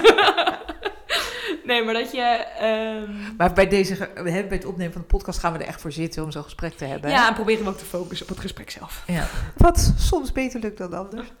nee, 1.66 1.84
maar 1.84 1.94
dat 1.94 2.12
je... 2.12 2.20
ehm, 2.58 3.36
Maar 3.36 3.52
bij, 3.52 3.68
deze, 3.68 4.10
bij 4.14 4.46
het 4.48 4.64
opnemen 4.64 4.92
van 4.92 5.00
de 5.02 5.06
podcast 5.06 5.38
gaan 5.38 5.52
we 5.52 5.58
er 5.58 5.66
echt 5.66 5.80
voor 5.80 5.92
zitten 5.92 6.22
om 6.24 6.30
zo'n 6.30 6.42
gesprek 6.42 6.72
te 6.72 6.84
hebben. 6.84 7.10
ja, 7.10 7.28
en 7.28 7.34
proberen 7.34 7.64
we 7.64 7.70
ook 7.70 7.78
te 7.78 7.84
focussen 7.84 8.26
op 8.26 8.32
het 8.32 8.40
gesprek 8.40 8.70
zelf. 8.70 9.02
ja. 9.06 9.26
Wat 9.56 9.94
soms 9.96 10.32
beter 10.32 10.60
lukt 10.60 10.78
dan 10.78 10.92
anders. 10.94 11.28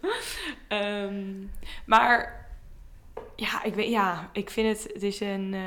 Ehm, 0.68 1.24
maar 1.86 2.46
ja, 3.36 3.62
ik 3.62 3.74
weet, 3.74 3.90
ja, 3.90 4.28
ik 4.32 4.50
vind 4.50 4.78
het, 4.78 4.92
het 4.92 5.02
is 5.02 5.20
een, 5.20 5.54
eh, 5.54 5.60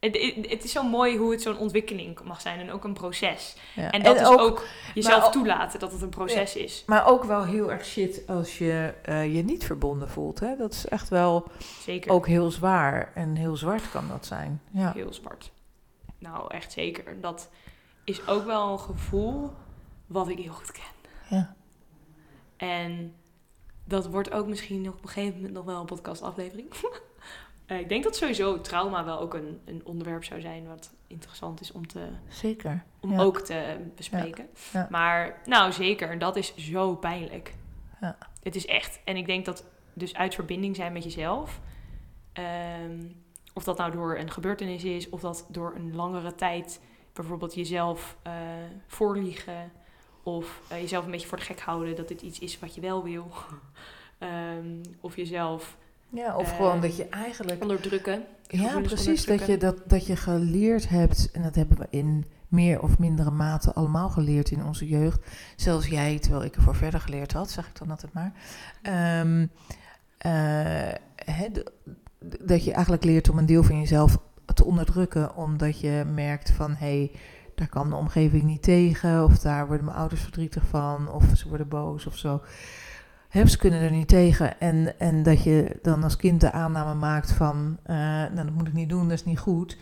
het, 0.00 0.34
het, 0.48 0.64
is 0.64 0.72
zo 0.72 0.82
mooi 0.82 1.16
hoe 1.16 1.30
het 1.30 1.42
zo'n 1.42 1.58
ontwikkeling 1.58 2.22
mag 2.24 2.40
zijn 2.40 2.60
en 2.60 2.70
ook 2.70 2.84
een 2.84 2.92
proces. 2.92 3.56
Ja. 3.74 3.90
En 3.90 4.02
dat 4.02 4.20
is 4.20 4.26
ook, 4.26 4.66
jezelf 4.94 5.24
ook- 5.24 5.32
toelaten 5.32 5.80
dat 5.80 5.92
het 5.92 6.02
een 6.02 6.08
proces 6.08 6.56
is. 6.56 6.82
Maar 6.86 7.06
ook 7.06 7.24
wel 7.24 7.44
heel 7.44 7.70
erg 7.70 7.84
shit 7.84 8.22
als 8.26 8.58
je 8.58 8.94
eh, 9.02 9.34
je 9.34 9.42
niet 9.42 9.64
verbonden 9.64 10.08
voelt. 10.08 10.40
Hè? 10.40 10.56
Dat 10.56 10.72
is 10.72 10.86
echt 10.86 11.08
wel 11.08 11.46
Zeker. 11.80 12.10
ook 12.10 12.26
heel 12.26 12.50
zwaar. 12.50 13.12
En 13.14 13.36
heel 13.36 13.56
zwart 13.56 13.90
kan 13.90 14.08
dat 14.08 14.26
zijn. 14.26 14.62
Ja. 14.70 14.92
Heel 14.92 15.12
zwart. 15.12 15.50
Nou, 16.18 16.54
echt 16.54 16.72
zeker. 16.72 17.20
Dat 17.20 17.48
is 18.04 18.26
ook 18.26 18.44
wel 18.44 18.72
een 18.72 18.80
gevoel 18.80 19.50
wat 20.06 20.28
ik 20.28 20.38
heel 20.38 20.52
goed 20.52 20.72
ken. 20.72 21.10
Ja. 21.28 21.54
En 22.56 23.14
dat 23.84 24.06
wordt 24.06 24.32
ook 24.32 24.46
misschien 24.46 24.82
nog 24.82 24.94
op 24.94 25.02
een 25.02 25.08
gegeven 25.08 25.36
moment 25.36 25.54
nog 25.54 25.64
wel 25.64 25.80
een 25.80 25.86
podcastaflevering. 25.86 26.68
Eh, 27.70 27.78
ik 27.78 27.88
denk 27.88 28.04
dat 28.04 28.16
sowieso 28.16 28.60
trauma 28.60 29.04
wel 29.04 29.18
ook 29.20 29.34
een, 29.34 29.60
een 29.64 29.80
onderwerp 29.84 30.24
zou 30.24 30.40
zijn 30.40 30.66
wat 30.66 30.92
interessant 31.06 31.60
is 31.60 31.72
om, 31.72 31.86
te, 31.86 32.08
Zeker. 32.28 32.84
om 33.00 33.12
Ja. 33.12 33.20
ook 33.20 33.40
te 33.40 33.76
bespreken. 33.96 34.48
Ja. 34.72 34.86
Maar 34.90 35.40
nou 35.44 35.72
zeker, 35.72 36.18
dat 36.18 36.36
is 36.36 36.56
zo 36.56 36.96
pijnlijk. 36.96 37.54
Ja. 38.00 38.16
Het 38.42 38.54
is 38.56 38.66
echt. 38.66 39.00
En 39.04 39.16
ik 39.16 39.26
denk 39.26 39.44
dat 39.44 39.64
dus 39.92 40.14
uit 40.14 40.34
verbinding 40.34 40.76
zijn 40.76 40.92
met 40.92 41.04
jezelf. 41.04 41.60
ehm, 42.32 43.06
of 43.54 43.64
dat 43.64 43.78
nou 43.78 43.90
door 43.92 44.18
een 44.18 44.30
gebeurtenis 44.30 44.84
is, 44.84 45.08
of 45.08 45.20
dat 45.20 45.46
door 45.48 45.74
een 45.74 45.94
langere 45.94 46.34
tijd 46.34 46.80
bijvoorbeeld 47.12 47.54
jezelf 47.54 48.16
eh, 48.22 48.32
voorliegen. 48.86 49.72
Of 50.22 50.60
eh, 50.68 50.80
jezelf 50.80 51.04
een 51.04 51.10
beetje 51.10 51.26
voor 51.26 51.38
de 51.38 51.44
gek 51.44 51.60
houden 51.60 51.96
dat 51.96 52.08
dit 52.08 52.22
iets 52.22 52.38
is 52.38 52.58
wat 52.58 52.74
je 52.74 52.80
wel 52.80 53.02
wil. 53.04 53.30
Ehm, 54.18 54.82
of 55.00 55.16
jezelf 55.16 55.76
Ja, 56.12 56.36
of 56.36 56.56
gewoon 56.56 56.80
dat 56.80 56.96
je 56.96 57.08
eigenlijk... 57.08 57.62
onderdrukken. 57.62 58.22
Ja, 58.46 58.80
precies. 58.80 59.24
Dat 59.24 59.46
je, 59.46 59.56
dat, 59.56 59.76
dat 59.86 60.06
je 60.06 60.16
geleerd 60.16 60.88
hebt, 60.88 61.30
en 61.32 61.42
dat 61.42 61.54
hebben 61.54 61.78
we 61.78 61.86
in 61.90 62.24
meer 62.48 62.82
of 62.82 62.98
mindere 62.98 63.30
mate 63.30 63.72
allemaal 63.72 64.08
geleerd 64.08 64.50
in 64.50 64.64
onze 64.64 64.88
jeugd. 64.88 65.20
Zelfs 65.56 65.86
jij, 65.86 66.18
terwijl 66.18 66.44
ik 66.44 66.56
ervoor 66.56 66.74
verder 66.76 67.00
geleerd 67.00 67.32
had, 67.32 67.50
zeg 67.50 67.68
ik 67.68 67.78
dan 67.78 67.90
altijd 67.90 68.12
maar. 68.12 68.32
Ehm, 68.82 69.46
eh, 70.18 70.94
dat 72.42 72.64
je 72.64 72.72
eigenlijk 72.72 73.04
leert 73.04 73.30
om 73.30 73.38
een 73.38 73.46
deel 73.46 73.62
van 73.62 73.78
jezelf 73.78 74.18
te 74.54 74.64
onderdrukken, 74.64 75.36
omdat 75.36 75.80
je 75.80 76.04
merkt 76.14 76.50
van 76.50 76.70
hé, 76.70 76.76
hey, 76.76 77.10
daar 77.54 77.68
kan 77.68 77.88
de 77.88 77.96
omgeving 77.96 78.42
niet 78.42 78.62
tegen, 78.62 79.24
of 79.24 79.38
daar 79.38 79.66
worden 79.66 79.84
mijn 79.84 79.96
ouders 79.96 80.20
verdrietig 80.20 80.64
van, 80.64 81.12
of 81.12 81.24
ze 81.34 81.48
worden 81.48 81.68
boos 81.68 82.06
of 82.06 82.16
zo. 82.16 82.42
Ze 83.32 83.58
kunnen 83.58 83.80
er 83.80 83.90
niet 83.90 84.08
tegen. 84.08 84.60
En, 84.60 84.98
en 84.98 85.22
dat 85.22 85.42
je 85.42 85.78
dan 85.82 86.02
als 86.02 86.16
kind 86.16 86.40
de 86.40 86.52
aanname 86.52 86.94
maakt 86.94 87.32
van, 87.32 87.78
eh, 87.82 87.96
nou 87.96 88.34
dat 88.34 88.50
moet 88.50 88.68
ik 88.68 88.72
niet 88.72 88.88
doen, 88.88 89.08
dat 89.08 89.18
is 89.18 89.24
niet 89.24 89.38
goed. 89.38 89.78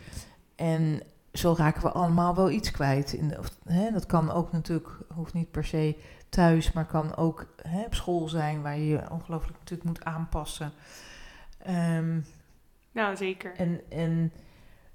En 0.57 1.03
zo 1.33 1.55
raken 1.59 1.83
we 1.83 1.91
allemaal 1.91 2.35
wel 2.35 2.51
iets 2.51 2.71
kwijt. 2.71 3.13
In 3.13 3.29
de, 3.29 3.39
of, 3.39 3.51
hè, 3.65 3.91
dat 3.91 4.07
kan 4.07 4.31
ook 4.31 4.53
natuurlijk, 4.53 4.89
hoeft 5.15 5.35
niet 5.35 5.51
per 5.51 5.65
se 5.65 5.97
thuis, 6.29 6.73
maar 6.73 6.87
kan 6.87 7.17
ook 7.17 7.47
hè, 7.63 7.85
op 7.85 7.95
school 7.95 8.29
zijn, 8.29 8.63
waar 8.63 8.79
je 8.79 8.87
je 8.87 9.11
ongelooflijk 9.11 9.59
natuurlijk 9.59 9.89
moet 9.89 10.05
aanpassen. 10.05 10.73
Ehm, 11.59 12.21
Nou, 12.93 13.17
zeker. 13.17 13.55
en, 13.57 13.81
en 13.89 14.33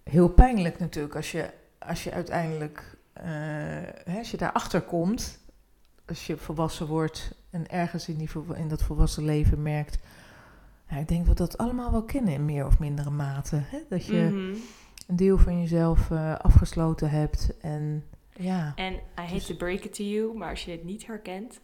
heel 0.04 0.30
pijnlijk 0.30 0.80
natuurlijk 0.80 1.16
als 1.16 1.32
je, 1.32 1.50
als 1.80 2.04
je 2.04 2.12
uiteindelijk, 2.12 2.98
eh, 3.14 3.26
hè, 4.04 4.18
als 4.18 4.32
je 4.32 4.38
daarachter 4.38 4.82
komt, 4.82 5.40
als 6.08 6.28
je 6.28 6.38
volwassen 6.38 6.88
wordt 6.88 7.36
en 7.50 7.70
ergens 7.70 8.08
in, 8.08 8.18
die, 8.18 8.30
in 8.56 8.68
dat 8.68 8.84
volwassen 8.84 9.26
leven 9.26 9.62
merkt. 9.62 9.98
Ja, 10.90 10.98
ik 10.98 11.08
denk 11.08 11.26
dat 11.26 11.38
we 11.38 11.44
dat 11.46 11.58
allemaal 11.58 11.92
wel 11.92 12.04
kennen 12.04 12.34
in 12.34 12.46
meer 12.46 12.66
of 12.66 12.80
mindere 12.80 13.10
mate. 13.10 13.56
Hè? 13.66 13.78
Dat 13.90 14.06
je 14.06 14.14
Mhm. 14.32 14.56
een 15.08 15.16
deel 15.16 15.38
van 15.38 15.62
jezelf 15.62 16.12
eh, 16.12 16.36
afgesloten 16.36 17.10
hebt 17.10 17.58
en 17.62 18.04
ja. 18.36 18.74
En 18.76 18.94
I 18.94 19.00
hate 19.16 19.34
Dus- 19.34 19.46
to 19.46 19.56
break 19.56 19.80
it 19.80 19.94
to 19.94 20.04
you, 20.04 20.38
maar 20.38 20.50
als 20.50 20.66
je 20.66 20.72
het 20.72 20.84
niet 20.84 21.08
herkent, 21.08 21.60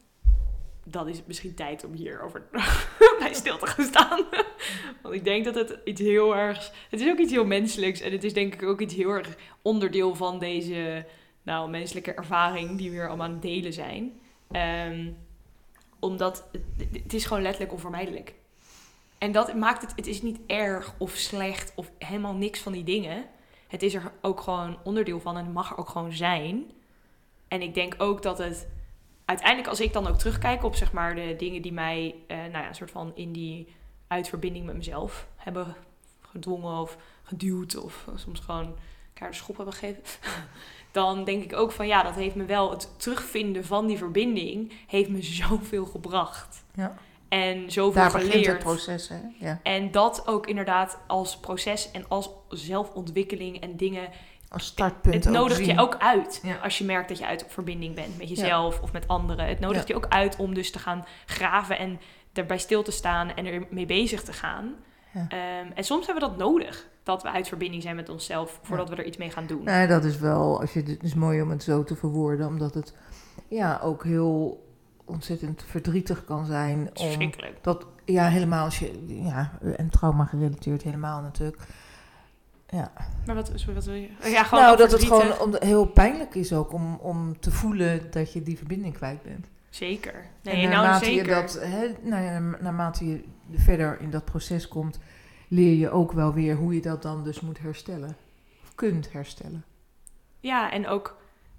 dan 0.84 1.08
is 1.08 1.18
het 1.18 1.28
misschien 1.28 1.54
tijd 1.54 1.86
om 1.86 1.94
hier 1.94 2.22
over 2.22 2.44
bij 3.20 3.34
stil 3.34 3.58
te 3.58 3.68
gaan 3.68 3.86
staan. 3.86 4.24
Want 5.02 5.16
ik 5.16 5.24
denk 5.24 5.46
dat 5.46 5.56
het 5.56 5.78
iets 5.84 6.02
heel 6.02 6.36
erg. 6.36 6.72
Het 6.90 7.00
is 7.02 7.10
ook 7.10 7.18
iets 7.18 7.32
heel 7.32 7.46
menselijks 7.46 8.02
en 8.02 8.12
het 8.12 8.24
is 8.24 8.34
denk 8.34 8.54
ik 8.54 8.64
ook 8.64 8.80
iets 8.82 8.94
heel 8.96 9.10
erg 9.10 9.36
onderdeel 9.62 10.16
van 10.16 10.40
deze 10.40 11.06
nou, 11.44 11.70
menselijke 11.70 12.14
ervaring 12.14 12.78
die 12.78 12.90
we 12.90 12.96
hier 12.96 13.08
allemaal 13.08 13.26
aan 13.28 13.34
het 13.34 13.42
delen 13.42 13.74
zijn. 13.74 14.12
Ehm, 14.52 15.12
omdat 16.00 16.50
het, 16.52 16.88
het 17.04 17.14
is 17.14 17.26
gewoon 17.26 17.42
letterlijk 17.42 17.74
onvermijdelijk. 17.74 18.34
En 19.18 19.32
dat 19.32 19.54
maakt 19.54 19.82
het, 19.82 19.92
het 19.96 20.08
is 20.08 20.22
niet 20.22 20.40
erg 20.48 20.94
of 20.98 21.12
slecht 21.12 21.72
of 21.76 21.92
helemaal 21.98 22.34
niks 22.34 22.60
van 22.60 22.72
die 22.72 22.84
dingen. 22.84 23.26
Het 23.68 23.84
is 23.84 23.94
er 23.94 24.12
ook 24.22 24.42
gewoon 24.42 24.78
onderdeel 24.84 25.20
van 25.20 25.38
en 25.38 25.44
het 25.44 25.54
mag 25.54 25.72
er 25.72 25.78
ook 25.78 25.90
gewoon 25.90 26.14
zijn. 26.14 26.72
En 27.48 27.62
ik 27.62 27.74
denk 27.74 27.96
ook 27.98 28.22
dat 28.22 28.38
het 28.38 28.68
uiteindelijk, 29.26 29.70
als 29.70 29.80
ik 29.80 29.94
dan 29.94 30.08
ook 30.08 30.18
terugkijk 30.18 30.64
op 30.64 30.76
zeg 30.76 30.92
maar 30.92 31.16
de 31.16 31.36
dingen 31.38 31.62
die 31.62 31.74
mij, 31.74 32.16
eh, 32.28 32.38
nou 32.38 32.52
ja, 32.52 32.68
een 32.68 32.76
soort 32.76 32.92
van 32.92 33.12
in 33.16 33.32
die 33.32 33.68
uitverbinding 34.08 34.66
met 34.66 34.76
mezelf 34.76 35.28
hebben 35.36 35.76
gedwongen 36.22 36.82
of 36.82 36.98
geduwd 37.24 37.78
of 37.78 38.08
soms 38.16 38.40
gewoon 38.40 38.76
elkaar 39.08 39.30
de 39.30 39.36
schop 39.36 39.56
hebben 39.56 39.74
gegeven. 39.74 40.04
Dan 41.00 41.24
denk 41.24 41.44
ik 41.44 41.56
ook 41.56 41.72
van 41.72 41.88
ja, 41.88 42.04
dat 42.04 42.16
heeft 42.16 42.36
me 42.36 42.46
wel 42.46 42.70
het 42.72 42.90
terugvinden 43.00 43.66
van 43.66 43.88
die 43.88 43.98
verbinding 43.98 44.72
heeft 44.88 45.10
me 45.10 45.22
zoveel 45.44 45.86
gebracht. 45.86 46.64
Ja. 46.76 46.96
En 47.30 47.72
zoveel 47.72 48.02
Daar 48.02 48.12
begint 48.12 48.32
geleerd. 48.32 48.48
het 48.52 48.60
proces, 48.60 49.08
hè? 49.08 49.18
Ja. 49.40 49.60
En 49.64 49.92
dat 49.92 50.28
ook 50.28 50.48
inderdaad 50.48 51.00
als 51.08 51.38
proces 51.38 51.92
en 51.92 52.06
als 52.08 52.30
zelfontwikkeling 52.50 53.60
en 53.62 53.78
dingen. 53.78 54.10
Als 54.50 54.66
startpunt 54.66 55.14
Het 55.24 55.34
nodigt 55.34 55.60
zien. 55.66 55.76
je 55.76 55.80
ook 55.82 55.96
uit 56.00 56.40
Ja. 56.44 56.56
als 56.64 56.78
je 56.78 56.84
merkt 56.84 57.10
dat 57.10 57.18
je 57.18 57.26
uit 57.26 57.44
op 57.44 57.52
verbinding 57.52 57.96
bent 57.96 58.18
met 58.18 58.30
jezelf 58.30 58.82
of 58.82 58.92
met 58.92 59.08
anderen. 59.08 59.46
Het 59.46 59.60
nodigt 59.60 59.88
je 59.88 59.96
ook 59.96 60.08
uit 60.10 60.36
om 60.36 60.54
dus 60.54 60.72
te 60.72 60.80
gaan 60.80 61.06
graven 61.26 61.78
en 61.78 62.00
erbij 62.34 62.58
stil 62.58 62.84
te 62.84 62.92
staan 62.92 63.34
en 63.36 63.46
ermee 63.46 63.86
bezig 63.86 64.24
te 64.24 64.34
gaan. 64.34 64.76
Ja. 65.14 65.26
Ehm, 65.30 65.72
en 65.76 65.84
soms 65.84 66.06
hebben 66.06 66.24
we 66.24 66.30
dat 66.30 66.38
nodig, 66.38 66.88
dat 67.04 67.22
we 67.22 67.32
uit 67.32 67.48
verbinding 67.48 67.84
zijn 67.84 67.96
met 67.96 68.10
onszelf 68.10 68.60
voordat 68.64 68.90
we 68.90 68.96
er 68.96 69.06
iets 69.06 69.18
mee 69.18 69.30
gaan 69.30 69.48
doen. 69.48 69.64
Nee, 69.64 69.88
dat 69.88 70.04
is 70.04 70.18
wel, 70.18 70.60
als 70.60 70.74
je, 70.74 70.82
het 70.82 71.04
is 71.04 71.14
mooi 71.14 71.42
om 71.42 71.50
het 71.50 71.64
zo 71.64 71.84
te 71.84 71.96
verwoorden, 71.96 72.48
omdat 72.48 72.74
het 72.74 72.94
ja, 73.48 73.80
ook 73.84 74.04
heel 74.04 74.64
ontzettend 75.06 75.64
verdrietig 75.68 76.26
kan 76.26 76.46
zijn. 76.46 76.90
Om, 76.94 77.32
dat, 77.62 77.86
ja, 78.06 78.28
helemaal 78.28 78.66
als 78.66 78.80
je, 78.80 79.06
ja, 79.24 79.52
en 79.76 79.90
trauma 79.90 80.26
gerelateerd 80.26 80.82
helemaal 80.82 81.22
natuurlijk. 81.22 81.62
Ja. 82.68 82.92
Maar 83.26 83.36
wat, 83.36 83.52
sorry, 83.56 83.74
wat 83.74 83.86
wil 83.86 83.94
je? 83.94 84.10
Ja, 84.24 84.44
gewoon 84.44 84.64
nou, 84.64 84.78
dat 84.78 84.92
het 84.92 85.04
gewoon 85.04 85.40
om, 85.40 85.56
heel 85.60 85.86
pijnlijk 85.86 86.36
is 86.36 86.54
ook 86.54 86.74
om, 86.74 86.96
om 86.96 87.40
te 87.40 87.52
voelen 87.52 88.12
dat 88.12 88.34
je 88.34 88.44
die 88.44 88.58
verbinding 88.58 88.94
kwijt 88.94 89.22
bent. 89.24 89.48
Zeker. 89.70 90.26
Nee, 90.44 90.64
en 90.64 90.70
nou 90.70 91.06
zeker. 91.06 91.26
je 91.26 91.42
dat, 91.42 91.60
hè, 91.62 91.96
nou 92.02 92.56
naarmate 92.60 93.08
je 93.08 93.24
verder 93.54 94.00
in 94.02 94.10
dat 94.10 94.26
proces 94.26 94.68
komt, 94.68 95.00
leer 95.48 95.74
je 95.74 95.90
ook 95.90 96.12
wel 96.12 96.34
weer 96.34 96.56
hoe 96.56 96.74
je 96.74 96.82
dat 96.82 97.02
dan 97.02 97.24
dus 97.24 97.40
moet 97.40 97.60
herstellen. 97.60 98.18
Of 98.64 98.76
kunt 98.76 99.12
herstellen. 99.12 99.66
Ja, 100.40 100.72
en 100.72 100.88
ook... 100.88 101.18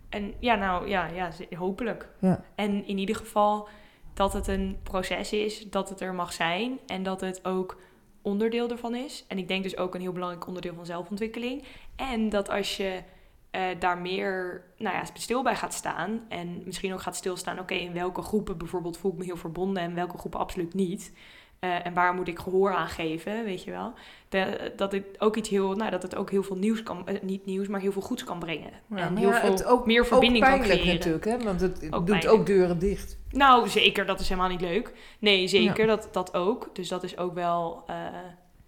En 0.09 0.35
ja, 0.39 0.55
nou 0.55 0.89
ja, 0.89 1.07
ja 1.07 1.31
hopelijk. 1.57 2.09
Ja. 2.19 2.45
En 2.55 2.87
in 2.87 2.99
ieder 2.99 3.17
geval 3.17 3.69
dat 4.15 4.33
het 4.33 4.47
een 4.47 4.77
proces 4.83 5.33
is, 5.33 5.71
dat 5.71 5.89
het 5.89 6.01
er 6.01 6.15
mag 6.15 6.33
zijn 6.33 6.79
en 6.87 7.03
dat 7.03 7.21
het 7.21 7.45
ook 7.45 7.77
onderdeel 8.23 8.71
ervan 8.71 8.95
is. 8.95 9.25
En 9.29 9.39
ik 9.39 9.49
denk 9.49 9.63
dus 9.63 9.77
ook 9.77 9.95
een 9.95 10.01
heel 10.01 10.13
belangrijk 10.13 10.47
onderdeel 10.47 10.75
van 10.75 10.87
zelfontwikkeling. 10.87 11.65
En 11.97 12.29
dat 12.29 12.51
als 12.51 12.77
je 12.77 13.03
eh, 13.51 13.63
daar 13.79 13.99
meer 13.99 14.65
nou 14.79 14.97
ja, 14.97 15.05
stil 15.15 15.43
bij 15.43 15.57
gaat 15.57 15.75
staan 15.75 16.21
en 16.29 16.63
misschien 16.65 16.93
ook 16.93 17.01
gaat 17.01 17.17
stilstaan, 17.17 17.59
oké, 17.59 17.75
in 17.75 17.93
welke 17.93 18.23
groepen 18.23 18.59
bijvoorbeeld 18.59 18.99
voel 18.99 19.13
ik 19.13 19.19
me 19.19 19.25
heel 19.25 19.37
verbonden 19.37 19.83
en 19.83 19.95
welke 19.95 20.19
groepen 20.19 20.41
absoluut 20.41 20.75
niet. 20.75 21.13
Eh, 21.61 21.87
en 21.87 21.95
waar 21.95 22.15
moet 22.15 22.29
ik 22.29 22.39
gehoor 22.39 22.75
aan 22.75 22.89
geven, 22.89 23.45
weet 23.45 23.65
je 23.65 23.71
wel? 23.71 23.93
De- 24.29 24.73
dat 24.77 24.93
het 24.93 25.05
ook 25.19 25.37
iets 25.37 25.49
heel, 25.49 25.75
nou, 25.75 25.91
dat 25.91 26.03
het 26.03 26.17
ook 26.17 26.31
heel 26.31 26.43
veel 26.43 26.57
nieuws 26.57 26.83
kan, 26.83 27.07
eh, 27.09 27.23
niet 27.23 27.47
nieuws, 27.47 27.69
maar 27.69 27.81
heel 27.81 27.93
veel 27.93 28.03
goeds 28.03 28.25
kan 28.25 28.39
brengen. 28.39 28.71
Ja, 28.87 28.97
en 28.97 29.17
heel 29.17 29.33
veel 29.33 29.51
het 29.51 29.65
ook, 29.65 29.87
meer 29.87 30.07
verbinding 30.07 30.45
ook 30.45 30.51
kan 30.51 30.61
creëren. 30.61 30.87
natuurlijk, 30.95 31.25
hè? 31.25 31.39
want 31.39 31.61
het 31.61 31.85
Ook 31.85 31.91
doet 31.91 32.05
pijnlijk. 32.05 32.33
ook 32.41 32.47
deuren 32.47 32.79
dicht. 32.79 33.19
Nou, 33.31 33.69
zeker, 33.69 34.07
dat 34.07 34.21
is 34.21 34.29
helemaal 34.29 34.51
niet 34.51 34.61
leuk. 34.61 34.93
Nee, 35.19 35.49
zeker, 35.49 35.87
dat, 35.87 36.09
dat 36.13 36.35
ook. 36.35 36.71
Dus 36.73 36.89
dat 36.89 37.03
is 37.03 37.17
ook 37.17 37.35
wel, 37.35 37.83
eh, 37.87 37.95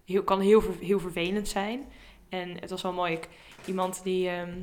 heel, 0.05 0.23
kan 0.23 0.39
heel, 0.39 0.63
heel 0.79 0.99
vervelend 0.99 1.47
zijn. 1.47 1.79
En 2.29 2.49
het 2.59 2.69
was 2.69 2.81
wel 2.81 2.93
mooi, 2.93 3.13
ik, 3.13 3.29
iemand 3.65 4.03
die 4.03 4.29
ehm, 4.29 4.53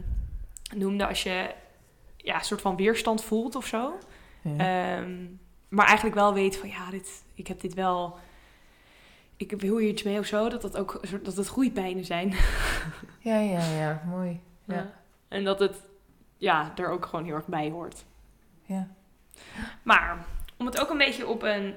noemde 0.76 1.06
als 1.06 1.22
je 1.22 1.50
ja, 2.16 2.34
een 2.34 2.44
soort 2.44 2.60
van 2.60 2.76
weerstand 2.76 3.24
voelt 3.24 3.54
of 3.54 3.66
zo. 3.66 3.92
Ja. 4.42 4.96
Ehm, 4.98 5.14
maar 5.70 5.86
eigenlijk 5.86 6.16
wel 6.16 6.34
weet 6.34 6.56
van, 6.56 6.68
ja, 6.68 6.90
dit, 6.90 7.22
ik 7.34 7.46
heb 7.46 7.60
dit 7.60 7.74
wel... 7.74 8.18
Ik 9.36 9.52
wil 9.56 9.76
hier 9.76 9.88
iets 9.88 10.02
mee 10.02 10.18
of 10.18 10.26
zo, 10.26 10.48
dat 10.48 10.62
dat 10.62 10.76
ook 10.76 11.00
dat 11.22 11.36
het 11.36 11.48
groeipijnen 11.48 12.04
zijn. 12.04 12.28
ja, 13.30 13.38
ja, 13.38 13.64
ja, 13.64 14.02
mooi. 14.06 14.40
Ja. 14.64 14.74
Ja. 14.74 14.92
En 15.28 15.44
dat 15.44 15.58
het 15.58 15.82
ja, 16.36 16.72
er 16.76 16.88
ook 16.88 17.06
gewoon 17.06 17.24
heel 17.24 17.34
erg 17.34 17.46
bij 17.46 17.70
hoort. 17.70 18.04
Ja. 18.62 18.88
Maar 19.82 20.24
om 20.56 20.66
het 20.66 20.80
ook 20.80 20.90
een 20.90 20.98
beetje 20.98 21.26
op 21.26 21.42
een 21.42 21.74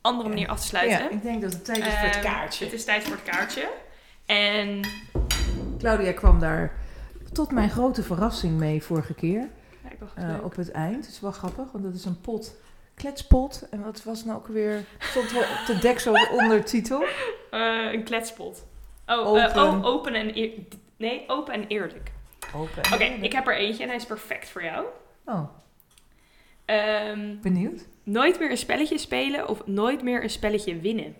andere 0.00 0.28
manier 0.28 0.48
af 0.48 0.60
te 0.60 0.66
sluiten. 0.66 0.98
Ja, 1.02 1.10
ik 1.10 1.22
denk 1.22 1.42
dat 1.42 1.52
het 1.52 1.64
tijd 1.64 1.86
is 1.86 1.94
voor 1.94 2.06
het 2.06 2.14
Ehm, 2.14 2.24
kaartje. 2.24 2.64
Het 2.64 2.74
is 2.74 2.84
tijd 2.84 3.04
voor 3.04 3.16
het 3.16 3.24
kaartje. 3.24 3.70
En 4.26 4.80
Claudia 5.78 6.12
kwam 6.12 6.38
daar 6.38 6.72
tot 7.32 7.52
mijn 7.52 7.70
grote 7.70 8.02
verrassing 8.02 8.58
mee 8.58 8.82
vorige 8.82 9.14
keer. 9.14 9.48
ja, 9.82 9.90
ik 9.90 9.98
dacht, 9.98 10.14
het 10.14 10.38
eh, 10.38 10.44
op 10.44 10.56
het 10.56 10.70
eind. 10.70 11.04
Het 11.04 11.14
is 11.14 11.20
wel 11.20 11.32
grappig, 11.32 11.72
want 11.72 11.84
dat 11.84 11.94
is 11.94 12.04
een 12.04 12.20
pot. 12.20 12.56
Kletspot. 12.96 13.66
En 13.70 13.82
wat 13.82 14.02
was 14.04 14.24
nou 14.24 14.38
ook 14.38 14.46
weer? 14.46 14.84
Stond 14.98 15.32
wel 15.32 15.42
op 15.42 15.66
de 15.66 15.78
deksel 15.78 16.14
ondertitel. 16.32 17.04
Eh, 17.50 17.92
een 17.92 18.04
kletspot. 18.04 18.64
Oh, 19.06 19.26
Open. 19.26 19.44
open, 19.48 19.62
oh, 19.62 19.84
open 19.84 20.14
en 20.14 20.36
eer- 20.38 20.52
nee, 20.96 21.24
open 21.26 21.54
en 21.54 21.66
eerlijk. 21.66 22.10
Open. 22.54 22.92
Oké, 22.92 23.04
ik 23.04 23.32
heb 23.32 23.46
er 23.46 23.56
eentje 23.56 23.82
en 23.82 23.88
hij 23.88 23.98
is 23.98 24.04
perfect 24.06 24.48
voor 24.48 24.62
jou. 24.64 24.84
Oh, 25.24 25.48
Ehm, 26.64 27.34
benieuwd. 27.42 27.86
nooit 28.02 28.38
meer 28.38 28.50
een 28.50 28.56
spelletje 28.58 28.98
spelen 28.98 29.48
of 29.48 29.66
nooit 29.66 30.02
meer 30.02 30.22
een 30.22 30.30
spelletje 30.30 30.80
winnen. 30.80 31.16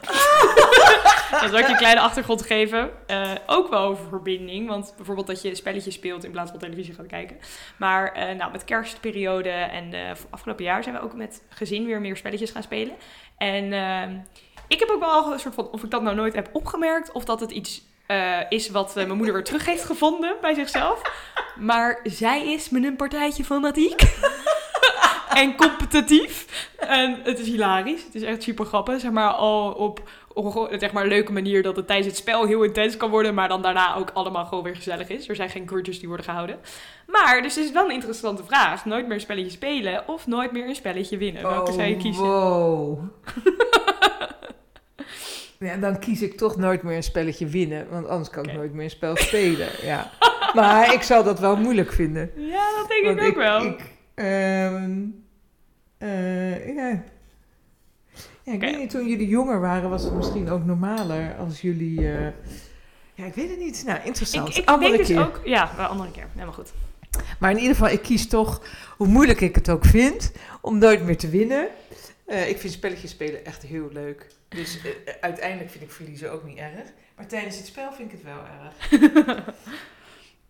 Dan 1.40 1.48
zal 1.48 1.58
ik 1.58 1.66
je 1.66 1.72
een 1.72 1.78
kleine 1.78 2.00
achtergrond 2.00 2.42
geven. 2.42 2.90
Eh, 3.06 3.32
ook 3.46 3.68
wel 3.68 3.80
over 3.80 4.08
verbinding. 4.08 4.68
Want 4.68 4.92
bijvoorbeeld 4.96 5.26
dat 5.26 5.42
je 5.42 5.54
spelletjes 5.54 5.94
speelt 5.94 6.24
in 6.24 6.30
plaats 6.30 6.50
van 6.50 6.58
televisie 6.58 6.94
gaat 6.94 7.06
kijken. 7.06 7.36
Maar 7.76 8.12
eh, 8.12 8.36
nou, 8.36 8.52
met 8.52 8.64
kerstperiode 8.64 9.50
en 9.50 9.92
eh, 9.92 10.10
afgelopen 10.30 10.64
jaar 10.64 10.82
zijn 10.82 10.94
we 10.94 11.00
ook 11.00 11.14
met 11.14 11.42
gezin 11.48 11.84
weer 11.84 12.00
meer 12.00 12.16
spelletjes 12.16 12.50
gaan 12.50 12.62
spelen. 12.62 12.94
En 13.36 13.72
ehm, 13.72 14.16
ik 14.68 14.78
heb 14.78 14.90
ook 14.90 15.00
wel 15.00 15.32
een 15.32 15.40
soort 15.40 15.54
van, 15.54 15.70
of 15.70 15.82
ik 15.82 15.90
dat 15.90 16.02
nou 16.02 16.16
nooit 16.16 16.34
heb 16.34 16.48
opgemerkt. 16.52 17.12
Of 17.12 17.24
dat 17.24 17.40
het 17.40 17.50
iets 17.50 17.86
is 18.48 18.70
wat 18.70 18.94
mijn 18.94 19.16
moeder 19.16 19.34
weer 19.34 19.44
terug 19.44 19.66
heeft 19.66 19.84
gevonden 19.84 20.36
bij 20.40 20.54
zichzelf. 20.54 21.02
Maar 21.56 22.00
zij 22.02 22.52
is 22.52 22.68
met 22.68 22.84
een 22.84 22.96
partijtje 22.96 23.44
fanatiek. 23.44 24.02
en 25.38 25.56
competitief. 25.56 26.66
En 26.76 27.18
het 27.22 27.38
is 27.38 27.46
hilarisch. 27.46 28.04
Het 28.04 28.14
is 28.14 28.22
echt 28.22 28.42
super 28.42 28.64
grappig. 28.64 29.00
Zeg 29.00 29.10
maar 29.10 29.30
al 29.30 29.72
op, 29.72 30.10
op 30.32 30.70
een 30.70 30.78
zeg 30.78 30.92
maar, 30.92 31.06
leuke 31.06 31.32
manier 31.32 31.62
dat 31.62 31.76
het 31.76 31.86
tijdens 31.86 32.08
het 32.08 32.16
spel 32.16 32.46
heel 32.46 32.62
intens 32.62 32.96
kan 32.96 33.10
worden. 33.10 33.34
Maar 33.34 33.48
dan 33.48 33.62
daarna 33.62 33.96
ook 33.96 34.10
allemaal 34.14 34.44
gewoon 34.44 34.64
weer 34.64 34.76
gezellig 34.76 35.08
is. 35.08 35.28
Er 35.28 35.36
zijn 35.36 35.50
geen 35.50 35.68
grudges 35.68 35.98
die 35.98 36.08
worden 36.08 36.26
gehouden. 36.26 36.58
Maar, 37.06 37.42
dus 37.42 37.54
het 37.54 37.64
is 37.64 37.72
wel 37.72 37.84
een 37.84 37.94
interessante 37.94 38.44
vraag. 38.44 38.84
Nooit 38.84 39.06
meer 39.06 39.14
een 39.14 39.20
spelletje 39.20 39.50
spelen 39.50 40.08
of 40.08 40.26
nooit 40.26 40.52
meer 40.52 40.68
een 40.68 40.74
spelletje 40.74 41.16
winnen. 41.16 41.42
Welke 41.42 41.72
zou 41.72 41.88
je 41.88 41.96
kiezen? 41.96 42.24
Oh, 42.24 42.28
Wow. 42.28 42.98
ja, 45.68 45.76
dan 45.76 45.98
kies 45.98 46.22
ik 46.22 46.36
toch 46.36 46.56
nooit 46.56 46.82
meer 46.82 46.96
een 46.96 47.02
spelletje 47.02 47.46
winnen. 47.46 47.86
Want 47.90 48.08
anders 48.08 48.30
kan 48.30 48.44
ik 48.44 48.52
nooit 48.52 48.72
meer 48.72 48.84
een 48.84 48.90
spel 48.90 49.16
spelen. 49.16 49.68
Ja. 49.82 50.10
Maar 50.54 50.92
ik 50.94 51.02
zal 51.02 51.24
dat 51.24 51.40
wel 51.40 51.56
moeilijk 51.56 51.92
vinden. 51.92 52.30
Ja, 52.36 52.64
dat 52.78 52.88
denk 52.88 53.04
Want 53.04 53.20
ik 53.20 53.26
ook 53.26 53.36
wel. 53.36 53.64
Ik, 53.64 53.80
ehm, 54.14 55.00
eh, 55.98 56.74
ja. 56.74 57.02
Ja, 58.42 58.52
ik 58.52 58.60
weet 58.60 58.78
niet, 58.78 58.90
toen 58.90 59.08
jullie 59.08 59.28
jonger 59.28 59.60
waren 59.60 59.90
was 59.90 60.02
het 60.02 60.12
misschien 60.14 60.50
ook 60.50 60.64
normaler 60.64 61.36
als 61.36 61.60
jullie... 61.60 61.98
eh, 62.12 62.32
ja, 63.14 63.24
ik 63.24 63.34
weet 63.34 63.50
het 63.50 63.58
niet. 63.58 63.82
Nou, 63.86 64.00
interessant. 64.04 64.48
ik, 64.48 64.56
ik 64.56 64.68
Andere 64.68 64.92
denk 64.92 65.06
dus 65.06 65.16
keer. 65.16 65.26
ook... 65.26 65.40
Ja, 65.44 65.72
wel 65.76 65.86
andere 65.86 66.10
keer. 66.10 66.26
Helemaal 66.32 66.54
goed. 66.54 66.72
Maar 67.38 67.50
in 67.50 67.56
ieder 67.58 67.74
geval, 67.76 67.90
ik 67.90 68.02
kies 68.02 68.28
toch, 68.28 68.62
hoe 68.96 69.06
moeilijk 69.06 69.40
ik 69.40 69.54
het 69.54 69.68
ook 69.70 69.84
vind, 69.84 70.32
om 70.60 70.78
nooit 70.78 71.02
meer 71.04 71.16
te 71.16 71.28
winnen. 71.28 71.68
Eh, 72.26 72.48
ik 72.48 72.58
vind 72.58 72.72
spelletjes 72.72 73.10
spelen 73.10 73.44
echt 73.44 73.62
heel 73.62 73.88
leuk. 73.92 74.26
Dus 74.48 74.78
uiteindelijk 75.20 75.70
vind 75.70 75.84
ik 75.84 75.90
verliezen 75.90 76.32
ook 76.32 76.44
niet 76.44 76.56
erg. 76.58 76.92
Maar 77.16 77.26
tijdens 77.26 77.56
het 77.56 77.66
spel 77.66 77.92
vind 77.92 78.12
ik 78.12 78.18
het 78.18 78.26
wel 78.34 78.40
erg. 78.44 79.44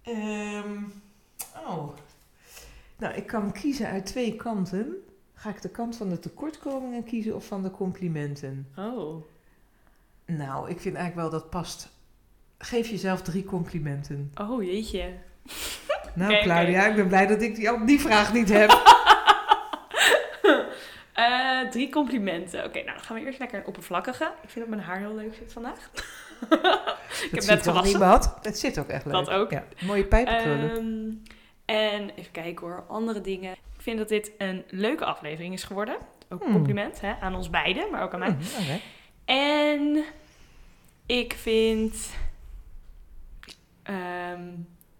Ehm, 0.02 0.74
oh. 1.66 1.88
Nou, 2.98 3.14
ik 3.14 3.26
kan 3.26 3.52
kiezen 3.52 3.86
uit 3.88 4.06
twee 4.06 4.36
kanten. 4.36 4.94
Ga 5.38 5.50
ik 5.50 5.62
de 5.62 5.68
kant 5.68 5.96
van 5.96 6.08
de 6.08 6.18
tekortkomingen 6.18 7.04
kiezen 7.04 7.34
of 7.34 7.46
van 7.46 7.62
de 7.62 7.70
complimenten? 7.70 8.68
Oh. 8.76 9.24
Nou, 10.26 10.70
ik 10.70 10.80
vind 10.80 10.96
eigenlijk 10.96 11.30
wel 11.30 11.40
dat 11.40 11.50
past. 11.50 11.88
Geef 12.58 12.88
jezelf 12.88 13.22
drie 13.22 13.44
complimenten. 13.44 14.32
Oh, 14.40 14.62
jeetje. 14.64 15.12
Nou, 16.14 16.42
Claudia, 16.42 16.86
ik 16.86 16.94
ben 16.94 17.08
blij 17.08 17.26
dat 17.26 17.42
ik 17.42 17.54
die, 17.54 17.84
die 17.84 18.00
vraag 18.00 18.32
niet 18.32 18.48
heb. 18.48 18.70
Eh, 21.12 21.70
drie 21.70 21.90
complimenten. 21.90 22.64
Oké, 22.64 22.82
nou 22.82 22.96
dan 22.96 23.04
gaan 23.04 23.16
we 23.16 23.24
eerst 23.24 23.38
lekker 23.38 23.58
een 23.58 23.66
oppervlakkige. 23.66 24.24
Ik 24.42 24.48
vind 24.48 24.66
dat 24.66 24.74
mijn 24.74 24.88
haar 24.88 24.98
heel 24.98 25.14
leuk 25.14 25.34
zit 25.34 25.52
vandaag. 25.52 25.90
ik 27.30 27.30
heb 27.30 27.44
net 27.44 27.62
gewassen. 27.62 28.00
niet? 28.00 28.32
Het 28.42 28.58
zit 28.58 28.78
ook 28.78 28.88
echt 28.88 29.04
leuk. 29.04 29.14
Dat 29.14 29.30
ook. 29.30 29.50
Ja, 29.50 29.64
mooie 29.80 30.04
pijpenkrullen. 30.04 30.70
Ehm, 30.70 31.34
En 31.64 32.10
even 32.10 32.32
kijken 32.32 32.66
hoor, 32.66 32.84
andere 32.88 33.20
dingen. 33.20 33.56
Ik 33.88 33.94
vind 33.94 34.08
dat 34.08 34.22
dit 34.22 34.32
een 34.38 34.64
leuke 34.68 35.04
aflevering 35.04 35.54
is 35.54 35.64
geworden. 35.64 35.96
Ook 36.28 36.40
een 36.40 36.46
Hmm. 36.46 36.54
compliment 36.56 37.00
hè, 37.00 37.14
aan 37.20 37.34
ons 37.34 37.50
beiden, 37.50 37.90
maar 37.90 38.02
ook 38.02 38.12
aan 38.12 38.18
mij. 38.18 38.28
Hm, 38.28 38.62
oké. 38.62 38.80
En 39.24 40.04
ik 41.06 41.32
vind. 41.32 42.14
ehm, 43.82 44.48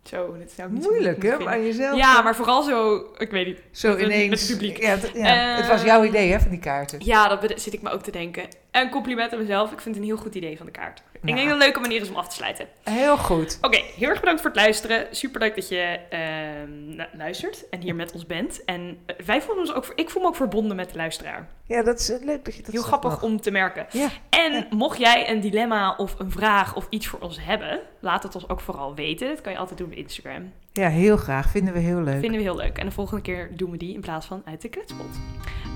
zo, 0.09 0.37
dit 0.39 0.51
is 0.51 0.57
nou 0.57 0.71
niet 0.73 0.83
Moeilijk, 0.83 1.23
hè? 1.23 1.39
Maar 1.39 1.61
jezelf... 1.61 1.97
Ja, 1.99 2.23
maar 2.23 2.37
vooral 2.37 2.63
zo, 2.63 3.07
ik 3.19 3.31
weet 3.31 3.47
niet. 3.47 3.61
Zo 3.71 3.89
met 3.89 4.01
ineens... 4.01 4.31
met 4.31 4.41
het 4.41 4.51
publiek. 4.51 4.81
Ja, 4.81 4.89
het, 4.89 5.11
ja, 5.15 5.55
het 5.57 5.67
was 5.69 5.81
Eh, 5.81 5.87
jouw 5.87 6.05
idee, 6.05 6.31
hè, 6.33 6.41
van 6.41 6.51
die 6.51 6.59
kaarten. 6.59 6.99
Ja, 7.05 7.29
dat 7.37 7.61
zit 7.61 7.73
ik 7.73 7.83
me 7.83 7.91
ook 7.91 8.03
te 8.03 8.11
denken. 8.11 8.45
En 8.71 8.91
compliment 8.91 9.33
aan 9.33 9.39
mezelf. 9.39 9.73
Ik 9.73 9.81
vind 9.81 9.95
het 9.95 10.05
een 10.05 10.11
heel 10.11 10.21
goed 10.23 10.35
idee 10.35 10.57
van 10.57 10.67
de 10.67 10.73
kaart. 10.73 11.03
Ik 11.13 11.25
denk 11.27 11.37
dat 11.37 11.45
het 11.47 11.53
een 11.55 11.59
leuke 11.63 11.81
manier 11.81 12.01
is 12.01 12.09
om 12.09 12.17
af 12.17 12.29
te 12.29 12.35
sluiten. 12.35 12.67
Heel 12.83 13.17
goed. 13.17 13.59
Oké, 13.61 13.77
heel 13.97 14.09
erg 14.09 14.21
bedankt 14.21 14.41
voor 14.41 14.51
het 14.51 14.59
luisteren. 14.59 15.07
Super 15.11 15.41
leuk 15.41 15.55
dat 15.55 15.69
je 15.69 15.99
ehm, 16.11 16.97
nou, 16.97 17.09
luistert 17.17 17.69
en 17.71 17.81
hier 17.81 17.95
met 17.95 18.13
ons 18.13 18.27
bent. 18.27 18.65
En 18.65 18.99
eh, 19.07 19.17
wij 19.27 19.41
voelen 19.43 19.65
ons 19.65 19.73
ook, 19.75 19.93
ik 19.95 20.11
voel 20.11 20.23
me 20.23 20.29
ook 20.29 20.37
verbonden 20.37 20.77
met 20.77 20.91
de 20.91 20.97
luisteraar. 20.97 21.49
Ja, 21.67 21.83
dat 21.83 21.99
is 22.01 22.11
eh, 22.11 22.25
leuk 22.25 22.45
dat 22.45 22.55
je 22.57 22.63
dat 22.63 22.73
heel 22.73 22.83
grappig 22.83 23.23
om 23.23 23.41
te 23.41 23.51
merken. 23.51 23.87
Ja. 23.91 24.09
En 24.31 24.53
Ja. 24.53 24.67
mocht 24.71 24.99
jij 24.99 25.31
een 25.31 25.41
dilemma 25.41 25.95
of 25.97 26.15
een 26.19 26.31
vraag 26.31 26.75
of 26.77 26.87
iets 26.91 27.07
voor 27.07 27.19
ons 27.21 27.39
hebben, 27.41 27.81
laat 28.01 28.23
het 28.23 28.35
ons 28.35 28.49
ook 28.49 28.61
vooral 28.61 28.95
weten. 28.95 29.29
Dat 29.29 29.41
kan 29.41 29.53
je 29.53 29.59
altijd 29.59 29.79
doen 29.79 29.93
Instagram. 29.99 30.53
Ja, 30.73 30.89
heel 30.89 31.17
graag. 31.17 31.51
Vinden 31.51 31.73
we 31.75 31.81
heel 31.81 32.01
leuk. 32.03 32.21
Vinden 32.21 32.39
we 32.39 32.47
heel 32.47 32.57
leuk. 32.57 32.79
En 32.79 32.87
de 32.87 32.93
volgende 32.93 33.23
keer 33.23 33.51
doen 33.57 33.71
we 33.71 33.77
die 33.77 33.95
in 33.95 34.01
plaats 34.01 34.27
van 34.27 34.43
uit 34.45 34.61
de 34.63 34.69
kletspot. 34.69 35.07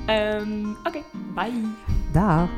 Ehm, 0.07 0.71
Oké, 0.85 1.03
bye. 1.35 1.53
Dag. 2.13 2.49